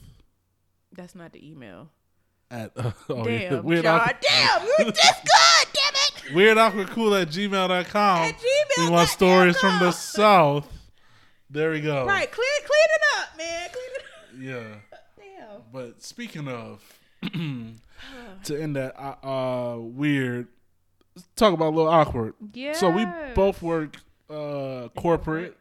That's 0.93 1.13
not 1.13 1.33
the 1.33 1.45
email. 1.49 1.89
At 2.49 2.71
uh, 2.77 2.91
oh, 3.09 3.27
yeah, 3.27 3.49
Damn, 3.49 3.63
weird, 3.63 3.83
John. 3.83 3.99
awkward, 3.99 4.17
Damn, 4.21 4.61
you're 4.79 4.91
this 4.91 5.11
good. 5.21 5.67
Damn 5.73 5.93
it. 6.29 6.33
weird, 6.35 6.57
awkward, 6.57 6.87
cool 6.89 7.13
at 7.15 7.27
gmail.com. 7.29 8.17
At 8.23 8.35
Gmail. 8.39 8.85
We 8.85 8.89
want 8.89 9.09
stories 9.09 9.57
from 9.57 9.79
the 9.79 9.91
south. 9.91 10.67
There 11.49 11.71
we 11.71 11.81
go. 11.81 12.05
Right, 12.05 12.31
clean, 12.31 12.47
clean 12.59 12.89
it 12.95 13.19
up, 13.19 13.37
man. 13.37 13.69
Clean 13.71 14.49
it 14.55 14.55
up. 14.61 14.71
Yeah. 14.71 14.97
Damn. 15.17 15.61
But 15.73 16.01
speaking 16.01 16.47
of, 16.47 16.81
to 18.45 18.61
end 18.61 18.75
that 18.77 18.95
uh, 18.97 19.15
uh, 19.75 19.77
weird, 19.79 20.47
talk 21.35 21.53
about 21.53 21.67
a 21.69 21.75
little 21.75 21.91
awkward. 21.91 22.33
Yeah. 22.53 22.73
So 22.73 22.89
we 22.89 23.05
both 23.35 23.61
work 23.61 23.97
uh, 24.29 24.89
corporate. 24.95 25.57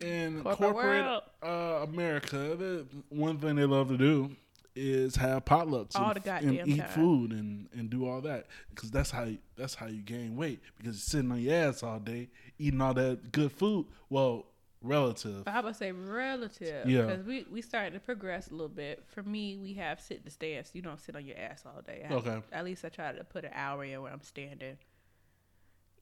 In 0.00 0.42
Corporate 0.44 0.58
corporate, 0.74 1.22
uh, 1.42 1.86
America, 1.88 2.36
the 2.36 2.86
one 3.08 3.38
thing 3.38 3.56
they 3.56 3.64
love 3.64 3.88
to 3.88 3.96
do 3.96 4.30
is 4.76 5.16
have 5.16 5.44
potlucks 5.44 5.96
All 5.96 6.12
and, 6.12 6.22
the 6.22 6.32
and 6.32 6.68
eat 6.68 6.78
time. 6.78 6.88
food 6.90 7.32
and, 7.32 7.68
and 7.72 7.90
do 7.90 8.08
all 8.08 8.20
that 8.20 8.46
because 8.72 8.92
that's 8.92 9.10
how 9.10 9.24
you, 9.24 9.38
that's 9.56 9.74
how 9.74 9.86
you 9.86 10.00
gain 10.02 10.36
weight 10.36 10.60
because 10.76 10.94
you're 10.94 11.20
sitting 11.20 11.32
on 11.32 11.40
your 11.40 11.52
ass 11.52 11.82
all 11.82 11.98
day 11.98 12.28
eating 12.60 12.80
all 12.80 12.94
that 12.94 13.32
good 13.32 13.50
food. 13.50 13.86
Well, 14.08 14.46
relative. 14.82 15.42
I 15.46 15.60
would 15.60 15.76
say 15.76 15.92
relative. 15.92 16.88
Yeah. 16.88 17.02
Because 17.06 17.24
we, 17.24 17.46
we 17.50 17.62
started 17.62 17.94
to 17.94 18.00
progress 18.00 18.48
a 18.48 18.52
little 18.52 18.68
bit. 18.68 19.04
For 19.06 19.22
me, 19.22 19.56
we 19.56 19.74
have 19.74 20.00
sit 20.00 20.24
to 20.24 20.30
stand. 20.30 20.66
So 20.66 20.72
you 20.74 20.82
don't 20.82 21.00
sit 21.00 21.16
on 21.16 21.24
your 21.26 21.36
ass 21.38 21.64
all 21.66 21.82
day. 21.82 22.06
I 22.08 22.12
Okay. 22.14 22.38
At 22.52 22.64
least 22.64 22.84
I 22.84 22.88
try 22.88 23.12
to 23.12 23.24
put 23.24 23.44
an 23.44 23.50
hour 23.54 23.84
in 23.84 24.00
where 24.02 24.12
I'm 24.12 24.22
standing. 24.22 24.76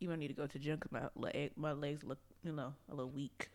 Even 0.01 0.19
need 0.19 0.29
to 0.29 0.35
go 0.35 0.47
to 0.47 0.59
gym 0.59 0.77
because 0.77 0.93
my, 0.93 1.09
leg, 1.15 1.53
my 1.57 1.73
legs 1.73 2.05
look, 2.05 2.19
you 2.45 2.53
know, 2.53 2.75
a 2.91 2.95
little 2.95 3.11
weak. 3.11 3.49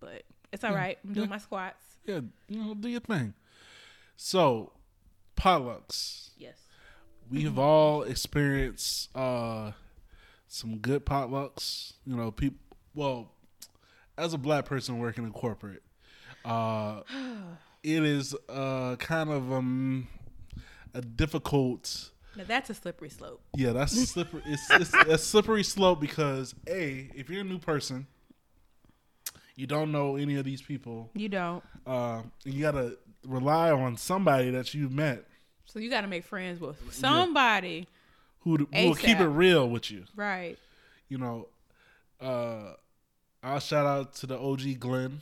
But 0.00 0.22
it's 0.52 0.62
all 0.62 0.74
right. 0.74 0.98
I'm 1.04 1.12
doing 1.12 1.26
Yeah. 1.26 1.30
my 1.30 1.38
squats. 1.38 1.84
Yeah, 2.04 2.20
you 2.48 2.62
know, 2.64 2.74
do 2.74 2.88
your 2.88 3.00
thing. 3.00 3.34
So, 4.16 4.72
potlucks. 5.36 6.30
Yes. 6.38 6.56
We 7.30 7.42
have 7.42 7.58
all 7.58 8.02
experienced 8.04 9.14
uh, 9.16 9.72
some 10.46 10.78
good 10.78 11.04
potlucks. 11.04 11.94
You 12.06 12.16
know, 12.16 12.30
people. 12.30 12.58
Well, 12.94 13.32
as 14.18 14.34
a 14.34 14.38
black 14.38 14.64
person 14.66 14.98
working 14.98 15.24
in 15.24 15.32
corporate, 15.32 15.82
uh, 16.44 17.02
it 17.82 18.02
is 18.02 18.34
uh, 18.48 18.96
kind 18.98 19.30
of 19.30 19.52
um, 19.52 20.08
a 20.92 21.00
difficult. 21.00 22.10
Now 22.36 22.44
that's 22.46 22.68
a 22.70 22.74
slippery 22.74 23.08
slope. 23.08 23.40
Yeah, 23.56 23.72
that's 23.72 23.96
a 23.96 24.06
slippery. 24.06 24.42
It's, 24.46 24.70
it's 24.70 24.94
a 24.94 25.18
slippery 25.18 25.62
slope 25.62 26.00
because 26.00 26.54
a 26.68 27.10
if 27.14 27.30
you're 27.30 27.40
a 27.40 27.44
new 27.44 27.58
person, 27.58 28.06
you 29.56 29.66
don't 29.66 29.90
know 29.90 30.16
any 30.16 30.36
of 30.36 30.44
these 30.44 30.62
people. 30.62 31.10
You 31.14 31.28
don't. 31.28 31.64
Uh, 31.86 32.22
you 32.44 32.60
gotta 32.62 32.98
rely 33.26 33.70
on 33.70 33.96
somebody 33.96 34.50
that 34.50 34.74
you've 34.74 34.92
met 34.92 35.24
So 35.66 35.78
you 35.80 35.90
got 35.90 36.02
to 36.02 36.06
make 36.06 36.24
friends 36.24 36.60
with 36.60 36.76
somebody. 36.94 37.88
who 38.40 38.56
who 38.56 38.66
will 38.72 38.94
keep 38.94 39.18
it 39.18 39.26
real 39.26 39.68
with 39.68 39.90
you. 39.90 40.04
Right. 40.14 40.56
You 41.08 41.18
know, 41.18 41.48
uh, 42.20 42.74
I'll 43.42 43.60
shout 43.60 43.86
out 43.86 44.14
to 44.16 44.26
the 44.26 44.38
OG 44.38 44.78
Glenn. 44.80 45.20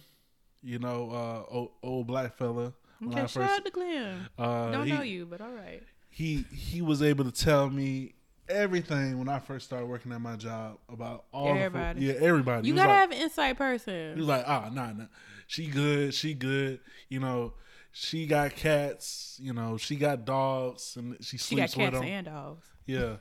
You 0.62 0.78
know, 0.78 1.10
uh, 1.10 1.52
old, 1.54 1.70
old 1.82 2.06
black 2.06 2.36
fella. 2.36 2.72
When 2.98 3.12
Okay, 3.12 3.20
I 3.22 3.26
shout 3.26 3.50
out 3.50 3.64
to 3.64 3.70
Glenn. 3.70 4.28
uh, 4.38 4.70
Don't 4.72 4.86
he, 4.86 4.92
know 4.92 5.02
you, 5.02 5.26
but 5.26 5.40
all 5.40 5.50
right. 5.52 5.82
He 6.10 6.44
he 6.52 6.80
was 6.82 7.02
able 7.02 7.24
to 7.24 7.30
tell 7.32 7.68
me 7.68 8.14
everything 8.48 9.18
when 9.18 9.28
I 9.28 9.38
first 9.38 9.66
started 9.66 9.86
working 9.86 10.12
at 10.12 10.20
my 10.20 10.36
job 10.36 10.78
about 10.88 11.24
all 11.32 11.48
Everybody. 11.48 12.06
Yeah, 12.06 12.14
everybody. 12.14 12.66
You 12.68 12.74
gotta 12.74 12.88
like- 12.88 12.98
have 13.00 13.10
an 13.12 13.18
inside 13.18 13.48
He 13.48 13.54
person. 13.54 14.16
was 14.18 14.26
like, 14.26 14.44
ah, 14.46 14.70
nah, 14.72 14.92
nah. 14.92 15.04
She 15.46 15.66
good. 15.66 16.14
She 16.14 16.32
good. 16.34 16.80
You 17.10 17.20
know, 17.20 17.52
she 17.92 18.26
got 18.26 18.56
cats. 18.56 19.38
You 19.42 19.52
know, 19.52 19.76
she 19.76 19.96
got 19.96 20.24
dogs, 20.24 20.96
and 20.96 21.16
she 21.20 21.36
She 21.38 21.54
got 21.56 21.68
sleeps 21.70 21.76
with 21.76 21.86
cats 21.92 22.00
them. 22.00 22.08
and 22.08 22.26
dogs. 22.26 22.66
yeah, 22.86 23.16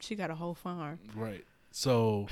She 0.00 0.14
got 0.14 0.30
a 0.30 0.34
whole 0.34 0.54
farm. 0.54 0.98
right. 1.16 1.44
So, 1.70 2.28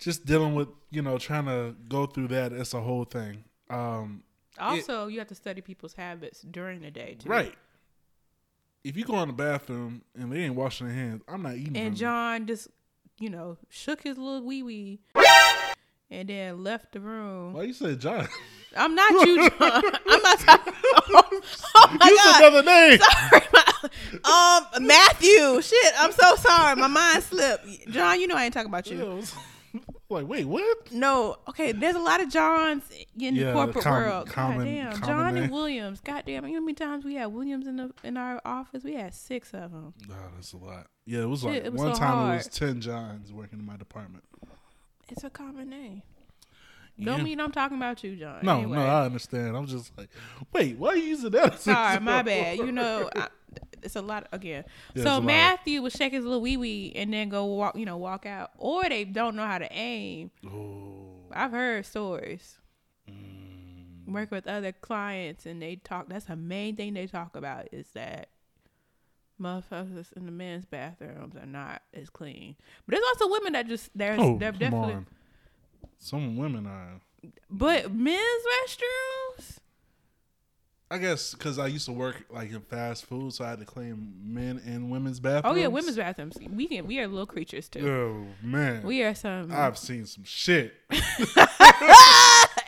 just 0.00 0.24
dealing 0.26 0.54
with 0.54 0.68
you 0.90 1.02
know 1.02 1.18
trying 1.18 1.46
to 1.46 1.74
go 1.88 2.06
through 2.06 2.28
that. 2.28 2.52
It's 2.52 2.74
a 2.74 2.80
whole 2.80 3.04
thing. 3.04 3.44
Um, 3.68 4.22
Also, 4.58 5.06
you 5.06 5.18
have 5.20 5.28
to 5.28 5.34
study 5.34 5.60
people's 5.60 5.94
habits 5.94 6.40
during 6.42 6.80
the 6.82 6.90
day 6.90 7.16
too. 7.18 7.28
right. 7.28 7.54
If 8.82 8.96
you 8.96 9.04
go 9.04 9.20
in 9.22 9.28
the 9.28 9.34
bathroom 9.34 10.02
and 10.18 10.32
they 10.32 10.38
ain't 10.44 10.54
washing 10.54 10.86
their 10.86 10.96
hands, 10.96 11.22
I'm 11.28 11.42
not 11.42 11.54
eating. 11.54 11.76
And 11.76 11.94
John 11.94 12.46
just, 12.46 12.68
you 13.18 13.28
know, 13.28 13.58
shook 13.68 14.02
his 14.02 14.16
little 14.16 14.42
wee 14.42 14.62
wee, 14.62 15.00
and 16.10 16.28
then 16.28 16.64
left 16.64 16.92
the 16.92 17.00
room. 17.00 17.52
Why 17.52 17.64
you 17.64 17.72
say 17.74 17.94
John? 17.94 18.26
I'm 18.76 18.94
not 18.94 19.10
you, 19.26 19.50
John. 19.50 19.60
I'm 20.08 20.22
not 20.22 20.38
talking. 20.40 20.72
Oh, 20.94 21.40
my 22.00 22.08
Use 22.08 22.20
god. 22.24 22.42
another 22.42 22.62
name. 22.62 22.98
Sorry, 23.30 23.42
my- 23.52 24.66
um, 24.76 24.86
Matthew. 24.86 25.60
Shit, 25.62 25.92
I'm 25.98 26.12
so 26.12 26.34
sorry. 26.36 26.76
My 26.76 26.86
mind 26.86 27.22
slipped. 27.22 27.66
John, 27.90 28.18
you 28.18 28.26
know 28.28 28.34
I 28.36 28.44
ain't 28.46 28.54
talking 28.54 28.70
about 28.70 28.86
you. 28.90 29.22
Like, 30.12 30.26
wait, 30.26 30.44
what? 30.44 30.90
No, 30.90 31.36
okay. 31.48 31.70
There's 31.70 31.94
a 31.94 32.00
lot 32.00 32.20
of 32.20 32.28
Johns 32.30 32.82
in 33.16 33.36
Yeah, 33.36 33.44
the 33.46 33.52
corporate 33.52 33.84
common- 33.84 34.02
world. 34.08 34.28
common- 34.28 34.58
God 34.58 34.64
damn, 34.64 35.02
John 35.02 35.34
name. 35.34 35.44
and 35.44 35.52
Williams. 35.52 36.00
God 36.00 36.24
damn, 36.26 36.44
you 36.46 36.54
know 36.54 36.58
how 36.58 36.64
many 36.64 36.74
times 36.74 37.04
we 37.04 37.14
had 37.14 37.26
Williams 37.26 37.68
in 37.68 37.76
the 37.76 37.92
in 38.02 38.16
our 38.16 38.40
office? 38.44 38.82
We 38.82 38.94
had 38.94 39.14
six 39.14 39.54
of 39.54 39.70
them. 39.70 39.94
Nah, 40.08 40.16
that's 40.34 40.52
a 40.52 40.56
lot. 40.56 40.88
Yeah, 41.06 41.20
it 41.20 41.28
was 41.28 41.44
like 41.44 41.54
it 41.64 41.72
was 41.72 41.80
one 41.80 41.94
so 41.94 42.00
time 42.00 42.32
it 42.32 42.36
was 42.38 42.48
ten 42.48 42.80
Johns 42.80 43.32
working 43.32 43.60
in 43.60 43.64
my 43.66 43.76
department. 43.76 44.24
It's 45.08 45.22
a 45.22 45.30
common 45.30 45.70
name. 45.70 46.02
Yeah. 47.00 47.06
Don't 47.06 47.24
mean 47.24 47.40
I'm 47.40 47.50
talking 47.50 47.78
about 47.78 48.04
you, 48.04 48.14
John. 48.14 48.40
No, 48.42 48.58
anyway. 48.58 48.76
no, 48.76 48.86
I 48.86 49.04
understand. 49.06 49.56
I'm 49.56 49.66
just 49.66 49.96
like, 49.96 50.10
wait, 50.52 50.76
why 50.76 50.90
are 50.90 50.96
you 50.96 51.02
using 51.04 51.30
that? 51.30 51.58
Sorry, 51.60 51.98
my 51.98 52.22
bad. 52.22 52.58
You 52.58 52.72
know, 52.72 53.08
I, 53.16 53.28
it's 53.82 53.96
a 53.96 54.02
lot 54.02 54.28
again. 54.32 54.64
Yeah, 54.94 55.04
so. 55.04 55.20
Matthew 55.20 55.80
would 55.82 55.92
shake 55.92 56.12
his 56.12 56.24
little 56.24 56.42
wee 56.42 56.58
wee 56.58 56.92
and 56.94 57.12
then 57.12 57.30
go 57.30 57.46
walk, 57.46 57.76
you 57.76 57.86
know, 57.86 57.96
walk 57.96 58.26
out, 58.26 58.50
or 58.58 58.86
they 58.88 59.04
don't 59.04 59.34
know 59.34 59.46
how 59.46 59.58
to 59.58 59.72
aim. 59.72 60.30
Oh, 60.46 61.24
I've 61.32 61.52
heard 61.52 61.86
stories. 61.86 62.58
Mm. 63.08 64.12
Working 64.12 64.36
with 64.36 64.46
other 64.46 64.72
clients 64.72 65.46
and 65.46 65.62
they 65.62 65.76
talk. 65.76 66.08
That's 66.08 66.26
the 66.26 66.36
main 66.36 66.76
thing 66.76 66.94
they 66.94 67.06
talk 67.06 67.34
about 67.34 67.68
is 67.72 67.86
that 67.94 68.28
motherfuckers 69.40 70.12
in 70.14 70.26
the 70.26 70.32
men's 70.32 70.66
bathrooms 70.66 71.34
are 71.36 71.46
not 71.46 71.82
as 71.94 72.10
clean. 72.10 72.56
But 72.86 72.92
there's 72.92 73.04
also 73.08 73.30
women 73.30 73.54
that 73.54 73.66
just 73.68 73.90
there's 73.94 74.20
oh 74.20 74.36
they're 74.38 74.52
definitely. 74.52 74.94
on. 74.94 75.06
Some 76.00 76.36
women 76.36 76.66
are. 76.66 77.00
But 77.50 77.92
men's 77.92 78.42
restrooms. 78.66 79.58
I 80.92 80.98
guess 80.98 81.34
because 81.34 81.60
I 81.60 81.68
used 81.68 81.86
to 81.86 81.92
work 81.92 82.24
like 82.30 82.50
in 82.50 82.62
fast 82.62 83.06
food, 83.06 83.32
so 83.32 83.44
I 83.44 83.50
had 83.50 83.60
to 83.60 83.64
clean 83.64 84.12
men 84.24 84.60
and 84.66 84.90
women's 84.90 85.20
bathrooms. 85.20 85.56
Oh 85.56 85.60
yeah, 85.60 85.68
women's 85.68 85.96
bathrooms. 85.96 86.36
We 86.50 86.66
can. 86.66 86.86
We 86.88 86.98
are 86.98 87.06
little 87.06 87.26
creatures 87.26 87.68
too. 87.68 87.88
Oh 87.88 88.26
man, 88.44 88.82
We 88.82 89.02
are 89.04 89.14
some. 89.14 89.52
I've 89.52 89.78
seen 89.78 90.04
some 90.06 90.24
shit. 90.24 90.74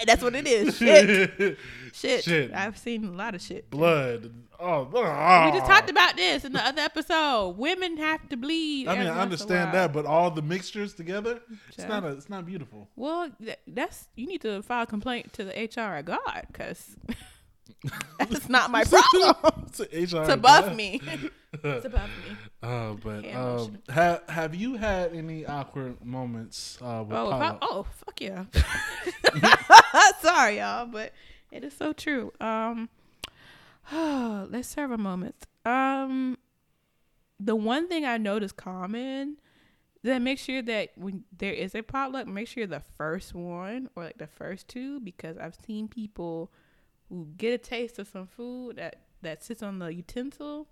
That's 0.07 0.23
what 0.23 0.35
it 0.35 0.47
is. 0.47 0.77
Shit. 0.77 1.59
Shit. 1.95 2.25
Shit. 2.25 2.55
I've 2.55 2.79
seen 2.79 3.05
a 3.05 3.11
lot 3.13 3.35
of 3.35 3.43
shit. 3.43 3.71
Blood. 3.71 4.33
Oh, 4.59 4.85
We 4.85 4.93
just 5.59 5.65
ah. 5.65 5.67
talked 5.67 5.91
about 5.91 6.17
this 6.17 6.45
in 6.45 6.53
the 6.53 6.65
other 6.65 6.81
episode. 6.81 7.57
Women 7.59 7.99
have 7.99 8.29
to 8.29 8.37
bleed. 8.37 8.89
I 8.89 8.95
mean, 8.95 9.03
I 9.03 9.11
once 9.11 9.11
in 9.11 9.19
a 9.19 9.21
understand 9.21 9.75
that, 9.75 9.93
but 9.93 10.07
all 10.07 10.31
the 10.31 10.41
mixtures 10.41 10.95
together, 10.95 11.41
it's 11.69 11.87
not 11.87 12.05
a, 12.05 12.09
it's 12.09 12.31
not 12.31 12.47
beautiful. 12.47 12.89
Well, 12.97 13.31
that's 13.67 14.09
you 14.15 14.27
need 14.27 14.41
to 14.43 14.63
file 14.63 14.85
a 14.85 14.87
complaint 14.87 15.33
to 15.35 15.45
the 15.45 15.53
HR 15.53 16.01
God 16.03 16.47
because 16.47 16.97
that's 18.19 18.49
not 18.49 18.71
my 18.71 18.85
problem. 18.85 19.35
it's 19.69 19.81
an 19.81 19.87
HR 19.93 20.23
it's 20.23 20.29
above 20.33 20.75
me. 20.75 21.01
it's 21.65 21.85
above 21.85 22.09
me. 22.09 22.37
Uh, 22.63 22.93
but 22.95 23.25
Yeah, 23.25 23.45
um, 23.57 23.79
have 23.89 24.23
have 24.29 24.55
you 24.55 24.77
had 24.77 25.15
any 25.15 25.45
awkward 25.47 26.05
moments 26.05 26.79
uh, 26.81 27.05
with 27.07 27.17
Oh, 27.17 27.29
if 27.29 27.35
I, 27.35 27.39
Paula? 27.51 27.59
oh, 27.63 27.87
fuck 28.05 28.21
yeah. 28.21 28.45
Sorry, 30.21 30.59
y'all, 30.59 30.87
but 30.87 31.13
it 31.51 31.65
is 31.65 31.75
so 31.75 31.93
true. 31.93 32.33
Um, 32.41 32.89
let's 33.93 34.69
serve 34.69 34.91
a 34.91 34.99
moment. 34.99 35.35
Um, 35.65 36.39
the 37.39 37.57
one 37.57 37.89
thing 37.89 38.05
I 38.05 38.19
noticed 38.19 38.57
common 38.57 39.39
that 40.05 40.21
make 40.21 40.39
sure 40.39 40.63
that 40.63 40.91
when 40.97 41.25
there 41.37 41.53
is 41.53 41.75
a 41.75 41.83
potluck, 41.83 42.27
make 42.27 42.49
sure 42.49 42.63
you're 42.63 42.67
the 42.69 42.83
first 42.97 43.35
one 43.35 43.89
or 43.95 44.05
like 44.05 44.19
the 44.19 44.27
first 44.27 44.69
two 44.69 44.99
because 45.01 45.37
I've 45.39 45.55
seen 45.67 45.87
people 45.89 46.51
who 47.13 47.27
get 47.37 47.53
a 47.53 47.59
taste 47.59 47.99
of 47.99 48.09
some 48.09 48.27
food 48.27 48.77
that 48.77 49.03
that 49.21 49.45
sits 49.45 49.63
on 49.63 49.79
the 49.79 49.93
utensil. 49.93 50.67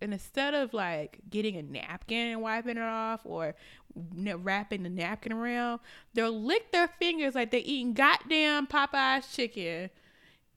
And 0.00 0.12
instead 0.12 0.54
of 0.54 0.72
like 0.72 1.18
getting 1.28 1.56
a 1.56 1.62
napkin 1.62 2.28
and 2.28 2.42
wiping 2.42 2.76
it 2.76 2.82
off 2.82 3.20
or 3.24 3.54
wrapping 3.94 4.84
the 4.84 4.88
napkin 4.88 5.32
around, 5.32 5.80
they'll 6.14 6.40
lick 6.40 6.72
their 6.72 6.88
fingers 6.88 7.34
like 7.34 7.50
they're 7.50 7.60
eating 7.62 7.92
goddamn 7.92 8.66
Popeye's 8.66 9.34
chicken. 9.34 9.90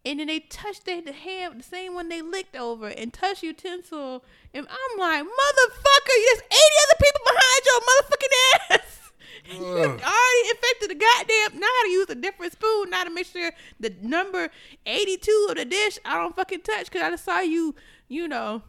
And 0.06 0.20
then 0.20 0.28
they 0.28 0.40
touch 0.40 0.84
their 0.84 1.02
the 1.02 1.12
hand, 1.12 1.60
the 1.60 1.64
same 1.64 1.94
one 1.94 2.08
they 2.08 2.22
licked 2.22 2.56
over, 2.56 2.88
and 2.88 3.12
touch 3.12 3.44
utensil. 3.44 4.24
And 4.54 4.68
I'm 4.70 5.00
like, 5.00 5.24
motherfucker, 5.24 6.16
there's 6.26 6.40
80 6.40 6.56
other 6.86 7.00
people 7.02 7.22
behind 7.26 7.62
your 7.66 7.82
motherfucking 7.82 8.76
ass. 8.76 9.02
You 9.45 9.63
already 9.65 9.91
infected 10.50 10.89
the 10.89 10.95
goddamn. 10.95 11.62
How 11.62 11.84
to 11.84 11.89
use 11.89 12.10
a 12.10 12.15
different 12.15 12.54
spoon. 12.54 12.89
Now 12.89 13.04
to 13.04 13.10
make 13.10 13.26
sure 13.28 13.52
the 13.80 13.93
number 14.02 14.50
82 14.86 15.47
of 15.50 15.58
the 15.58 15.65
dish 15.65 16.00
I 16.06 16.17
don't 16.17 16.36
fucking 16.36 16.62
touch 16.62 16.86
because 16.86 17.02
I 17.02 17.10
just 17.12 17.26
saw 17.26 17.39
you, 17.39 17.76
you 18.08 18.28
know, 18.28 18.62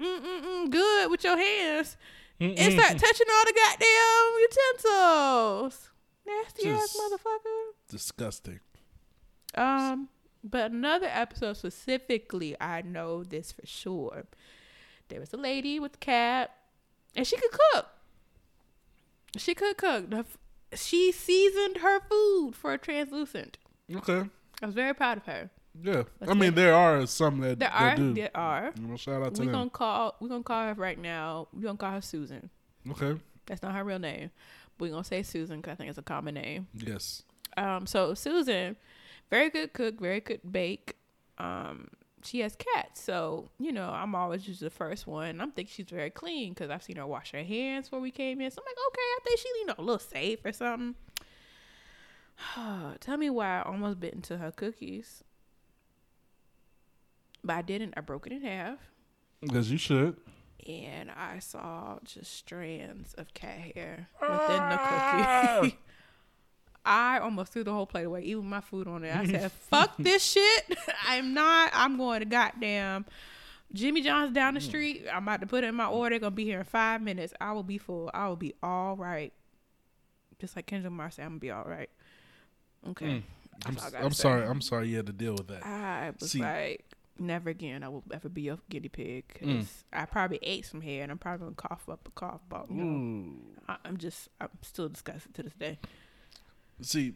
mm-mm-mm, 0.00 0.70
good 0.70 1.10
with 1.10 1.24
your 1.24 1.36
hands. 1.36 1.96
And 2.40 2.56
start 2.58 2.98
touching 2.98 3.26
all 3.30 3.44
the 3.44 3.54
goddamn 3.54 4.32
utensils. 4.40 5.90
Nasty 6.26 6.68
ass 6.70 6.80
Just- 6.80 6.96
motherfucker. 6.98 7.60
Disgusting. 7.88 8.60
Um, 9.54 10.08
but 10.44 10.70
another 10.70 11.08
episode 11.10 11.56
specifically, 11.56 12.56
I 12.60 12.82
know 12.82 13.24
this 13.24 13.52
for 13.52 13.66
sure. 13.66 14.24
There 15.08 15.20
was 15.20 15.32
a 15.34 15.36
lady 15.36 15.78
with 15.80 15.96
a 15.96 15.98
cat, 15.98 16.54
and 17.16 17.26
she 17.26 17.36
could 17.36 17.50
cook. 17.50 17.86
She 19.36 19.54
could 19.54 19.76
cook. 19.76 20.10
The 20.10 20.18
f- 20.18 20.38
She 20.74 21.12
seasoned 21.12 21.78
her 21.78 22.00
food 22.00 22.52
for 22.54 22.72
a 22.72 22.78
translucent. 22.78 23.58
Okay. 23.94 24.24
I 24.62 24.66
was 24.66 24.74
very 24.74 24.94
proud 24.94 25.18
of 25.18 25.26
her. 25.26 25.50
Yeah. 25.82 26.02
Let's 26.20 26.30
I 26.30 26.34
mean, 26.34 26.54
there 26.54 26.74
are 26.74 27.06
some 27.06 27.40
that, 27.40 27.58
There 27.60 27.68
that 27.68 27.72
are, 27.80 27.96
do. 27.96 28.14
there 28.14 28.30
are. 28.34 28.72
You 28.78 28.86
know, 28.88 28.96
shout 28.96 29.22
out 29.22 29.34
to 29.36 29.40
We 29.40 29.46
them. 29.46 29.54
gonna 29.54 29.70
call. 29.70 30.16
We 30.20 30.28
gonna 30.28 30.42
call 30.42 30.66
her 30.66 30.74
right 30.74 30.98
now. 30.98 31.48
We 31.52 31.60
are 31.60 31.66
gonna 31.66 31.78
call 31.78 31.92
her 31.92 32.00
Susan. 32.00 32.50
Okay. 32.90 33.18
That's 33.46 33.62
not 33.62 33.74
her 33.74 33.84
real 33.84 33.98
name. 33.98 34.30
We 34.78 34.88
are 34.88 34.92
gonna 34.92 35.04
say 35.04 35.22
Susan 35.22 35.60
because 35.60 35.72
I 35.72 35.74
think 35.76 35.90
it's 35.90 35.98
a 35.98 36.02
common 36.02 36.34
name. 36.34 36.66
Yes. 36.74 37.22
Um, 37.56 37.86
so 37.86 38.14
Susan, 38.14 38.76
very 39.30 39.50
good 39.50 39.72
cook, 39.72 40.00
very 40.00 40.20
good 40.20 40.40
bake. 40.50 40.96
Um, 41.38 41.88
she 42.22 42.40
has 42.40 42.56
cats, 42.56 43.00
so 43.02 43.50
you 43.58 43.72
know 43.72 43.90
I'm 43.90 44.14
always 44.14 44.42
just 44.42 44.60
the 44.60 44.70
first 44.70 45.06
one. 45.06 45.40
I'm 45.40 45.50
thinking 45.52 45.72
she's 45.74 45.86
very 45.90 46.10
clean 46.10 46.52
because 46.52 46.70
I've 46.70 46.82
seen 46.82 46.96
her 46.96 47.06
wash 47.06 47.32
her 47.32 47.42
hands 47.42 47.86
before 47.86 48.00
we 48.00 48.10
came 48.10 48.40
in. 48.40 48.50
So 48.50 48.60
I'm 48.60 48.66
like, 48.66 48.76
okay, 48.88 49.00
I 49.00 49.18
think 49.24 49.38
she 49.40 49.48
you 49.60 49.66
know 49.66 49.74
a 49.78 49.82
little 49.82 49.98
safe 49.98 50.38
or 50.44 50.52
something. 50.52 50.94
Tell 53.00 53.16
me 53.16 53.30
why 53.30 53.60
I 53.60 53.62
almost 53.62 54.00
bit 54.00 54.14
into 54.14 54.38
her 54.38 54.50
cookies, 54.50 55.22
but 57.44 57.54
I 57.56 57.62
didn't. 57.62 57.94
I 57.96 58.00
broke 58.00 58.26
it 58.26 58.32
in 58.32 58.42
half, 58.42 58.78
Because 59.40 59.70
you 59.70 59.78
should. 59.78 60.16
and 60.66 61.10
I 61.10 61.38
saw 61.38 61.98
just 62.04 62.32
strands 62.34 63.14
of 63.14 63.32
cat 63.34 63.58
hair 63.74 64.08
within 64.20 64.36
the 64.68 64.78
Ah! 64.80 65.58
cookie. 65.62 65.78
I 66.84 67.18
almost 67.18 67.52
threw 67.52 67.62
the 67.64 67.72
whole 67.72 67.86
plate 67.86 68.04
away, 68.04 68.22
even 68.22 68.46
my 68.46 68.60
food 68.60 68.88
on 68.88 69.04
it. 69.04 69.14
I 69.14 69.26
said, 69.26 69.52
"Fuck 69.70 69.96
this 69.98 70.22
shit! 70.24 70.78
I'm 71.08 71.34
not. 71.34 71.70
I'm 71.74 71.96
going 71.98 72.20
to 72.20 72.26
goddamn 72.26 73.04
Jimmy 73.72 74.00
John's 74.00 74.32
down 74.32 74.54
the 74.54 74.60
street. 74.60 75.04
I'm 75.12 75.22
about 75.24 75.40
to 75.42 75.46
put 75.46 75.62
in 75.64 75.74
my 75.74 75.86
order. 75.86 76.18
Gonna 76.18 76.30
be 76.30 76.44
here 76.44 76.58
in 76.60 76.64
five 76.64 77.02
minutes. 77.02 77.34
I 77.40 77.52
will 77.52 77.62
be 77.62 77.78
full. 77.78 78.10
I 78.14 78.28
will 78.28 78.36
be 78.36 78.54
all 78.62 78.96
right. 78.96 79.32
Just 80.38 80.56
like 80.56 80.66
Kendrick 80.66 80.90
Lamar 80.90 81.10
said, 81.10 81.24
I'm 81.24 81.32
gonna 81.32 81.40
be 81.40 81.50
all 81.50 81.64
right. 81.64 81.90
Okay. 82.88 83.06
Mm. 83.06 83.22
I'm, 83.66 83.76
I 83.78 83.98
I'm 84.04 84.12
sorry. 84.12 84.46
I'm 84.46 84.62
sorry 84.62 84.88
you 84.88 84.96
had 84.96 85.06
to 85.06 85.12
deal 85.12 85.34
with 85.34 85.48
that. 85.48 85.64
I 85.66 86.12
was 86.18 86.30
See- 86.30 86.40
like, 86.40 86.84
never 87.18 87.50
again. 87.50 87.82
I 87.82 87.88
will 87.90 88.02
ever 88.10 88.30
be 88.30 88.48
a 88.48 88.58
guinea 88.70 88.88
pig. 88.88 89.24
'cause 89.38 89.46
Mm. 89.48 89.66
I 89.92 90.06
probably 90.06 90.38
ate 90.42 90.64
some 90.64 90.80
hair, 90.80 91.02
and 91.02 91.12
I'm 91.12 91.18
probably 91.18 91.44
gonna 91.44 91.56
cough 91.56 91.88
up 91.90 92.08
a 92.08 92.10
cough 92.12 92.40
ball. 92.48 92.66
You 92.70 92.76
know, 92.76 93.76
I'm 93.84 93.98
just, 93.98 94.30
I'm 94.40 94.48
still 94.62 94.88
disgusted 94.88 95.34
to 95.34 95.42
this 95.42 95.52
day. 95.52 95.78
See, 96.82 97.14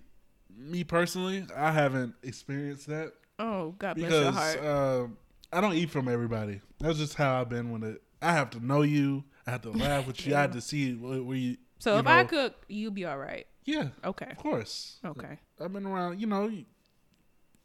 me 0.57 0.85
personally, 0.85 1.47
I 1.57 1.73
haven't 1.73 2.15
experienced 2.23 2.87
that 2.89 3.13
Oh, 3.39 3.75
God 3.79 3.97
bless 3.97 4.11
your 4.13 4.31
heart. 4.31 4.59
uh, 4.61 5.07
I 5.53 5.61
don't 5.61 5.75
eat 5.75 5.91
from 5.91 6.09
everybody. 6.09 6.61
That's 6.79 6.99
just 6.99 7.15
how 7.15 7.41
I've 7.41 7.49
been 7.49 7.73
with 7.73 7.83
it. 7.85 8.03
I 8.23 8.33
have 8.33 8.51
to 8.51 8.65
know 8.65 8.83
you. 8.83 9.25
I 9.47 9.51
have 9.53 9.63
to 9.63 9.71
laugh 9.73 10.07
with 10.07 10.25
you. 10.27 10.35
I 10.37 10.43
have 10.43 10.53
to 10.53 10.61
see 10.61 10.93
where, 10.95 11.37
you. 11.37 11.57
so 11.79 11.95
you 11.95 12.01
if 12.01 12.07
I 12.07 12.25
cook, 12.25 12.55
you'll 12.69 12.93
be 12.93 13.05
all 13.05 13.19
right. 13.19 13.47
Yeah, 13.65 13.89
Okay. 14.05 14.27
of 14.31 14.37
course. 14.37 14.99
Okay. 15.05 15.39
I've 15.61 15.73
been 15.73 15.87
around. 15.87 16.21
You 16.21 16.27
know. 16.27 16.51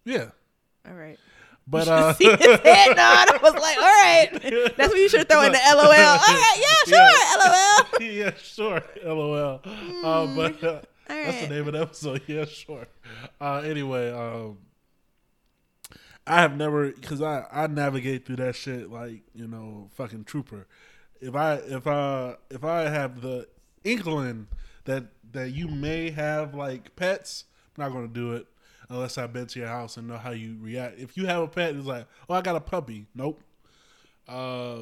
Yeah, 0.05 0.29
All 0.87 0.93
right. 0.95 1.19
but 1.67 1.87
uh, 1.89 2.13
see 2.13 2.25
his 2.29 2.39
head 2.61 2.95
nod. 2.95 3.29
I 3.29 3.39
was 3.43 3.53
like, 3.53 3.77
all 3.77 3.83
right. 3.83 4.73
That's 4.77 4.89
what 4.89 4.97
you 4.97 5.09
should 5.09 5.27
throw 5.29 5.43
in 5.43 5.51
the 5.51 5.59
LOL. 5.59 5.83
All 5.83 5.89
right. 5.91 6.57
Yeah, 6.87 6.95
sure. 7.99 8.01
LOL. 8.01 8.11
yeah, 8.11 8.31
sure. 8.41 8.81
LOL. 9.05 9.61
Uh, 10.03 10.35
but 10.35 10.63
uh, 10.63 10.81
All 11.09 11.15
that's 11.15 11.41
the 11.41 11.47
name 11.47 11.67
of 11.67 11.73
the 11.73 11.81
episode. 11.81 12.21
Yeah, 12.27 12.45
sure. 12.45 12.87
Uh, 13.41 13.61
anyway, 13.65 14.11
um, 14.11 14.59
I 16.27 16.41
have 16.41 16.55
never 16.55 16.91
because 16.91 17.21
I 17.21 17.45
I 17.51 17.67
navigate 17.67 18.25
through 18.25 18.37
that 18.37 18.55
shit 18.55 18.91
like 18.91 19.21
you 19.33 19.47
know 19.47 19.89
fucking 19.95 20.25
trooper. 20.25 20.67
If 21.19 21.35
I 21.35 21.55
if 21.55 21.87
I 21.87 22.35
if 22.49 22.63
I 22.63 22.83
have 22.83 23.21
the 23.21 23.47
inkling 23.83 24.47
that 24.85 25.05
that 25.31 25.51
you 25.51 25.67
may 25.67 26.11
have 26.11 26.53
like 26.53 26.95
pets, 26.95 27.45
I'm 27.77 27.83
not 27.83 27.93
gonna 27.93 28.07
do 28.07 28.33
it 28.33 28.45
unless 28.89 29.17
I've 29.17 29.33
been 29.33 29.47
to 29.47 29.59
your 29.59 29.67
house 29.67 29.97
and 29.97 30.07
know 30.07 30.17
how 30.17 30.31
you 30.31 30.57
react. 30.59 30.99
If 30.99 31.15
you 31.17 31.27
have 31.27 31.41
a 31.43 31.47
pet, 31.47 31.75
it's 31.75 31.85
like, 31.85 32.05
oh, 32.27 32.33
I 32.33 32.41
got 32.41 32.55
a 32.55 32.59
puppy. 32.59 33.05
Nope. 33.13 33.41
Uh, 34.27 34.79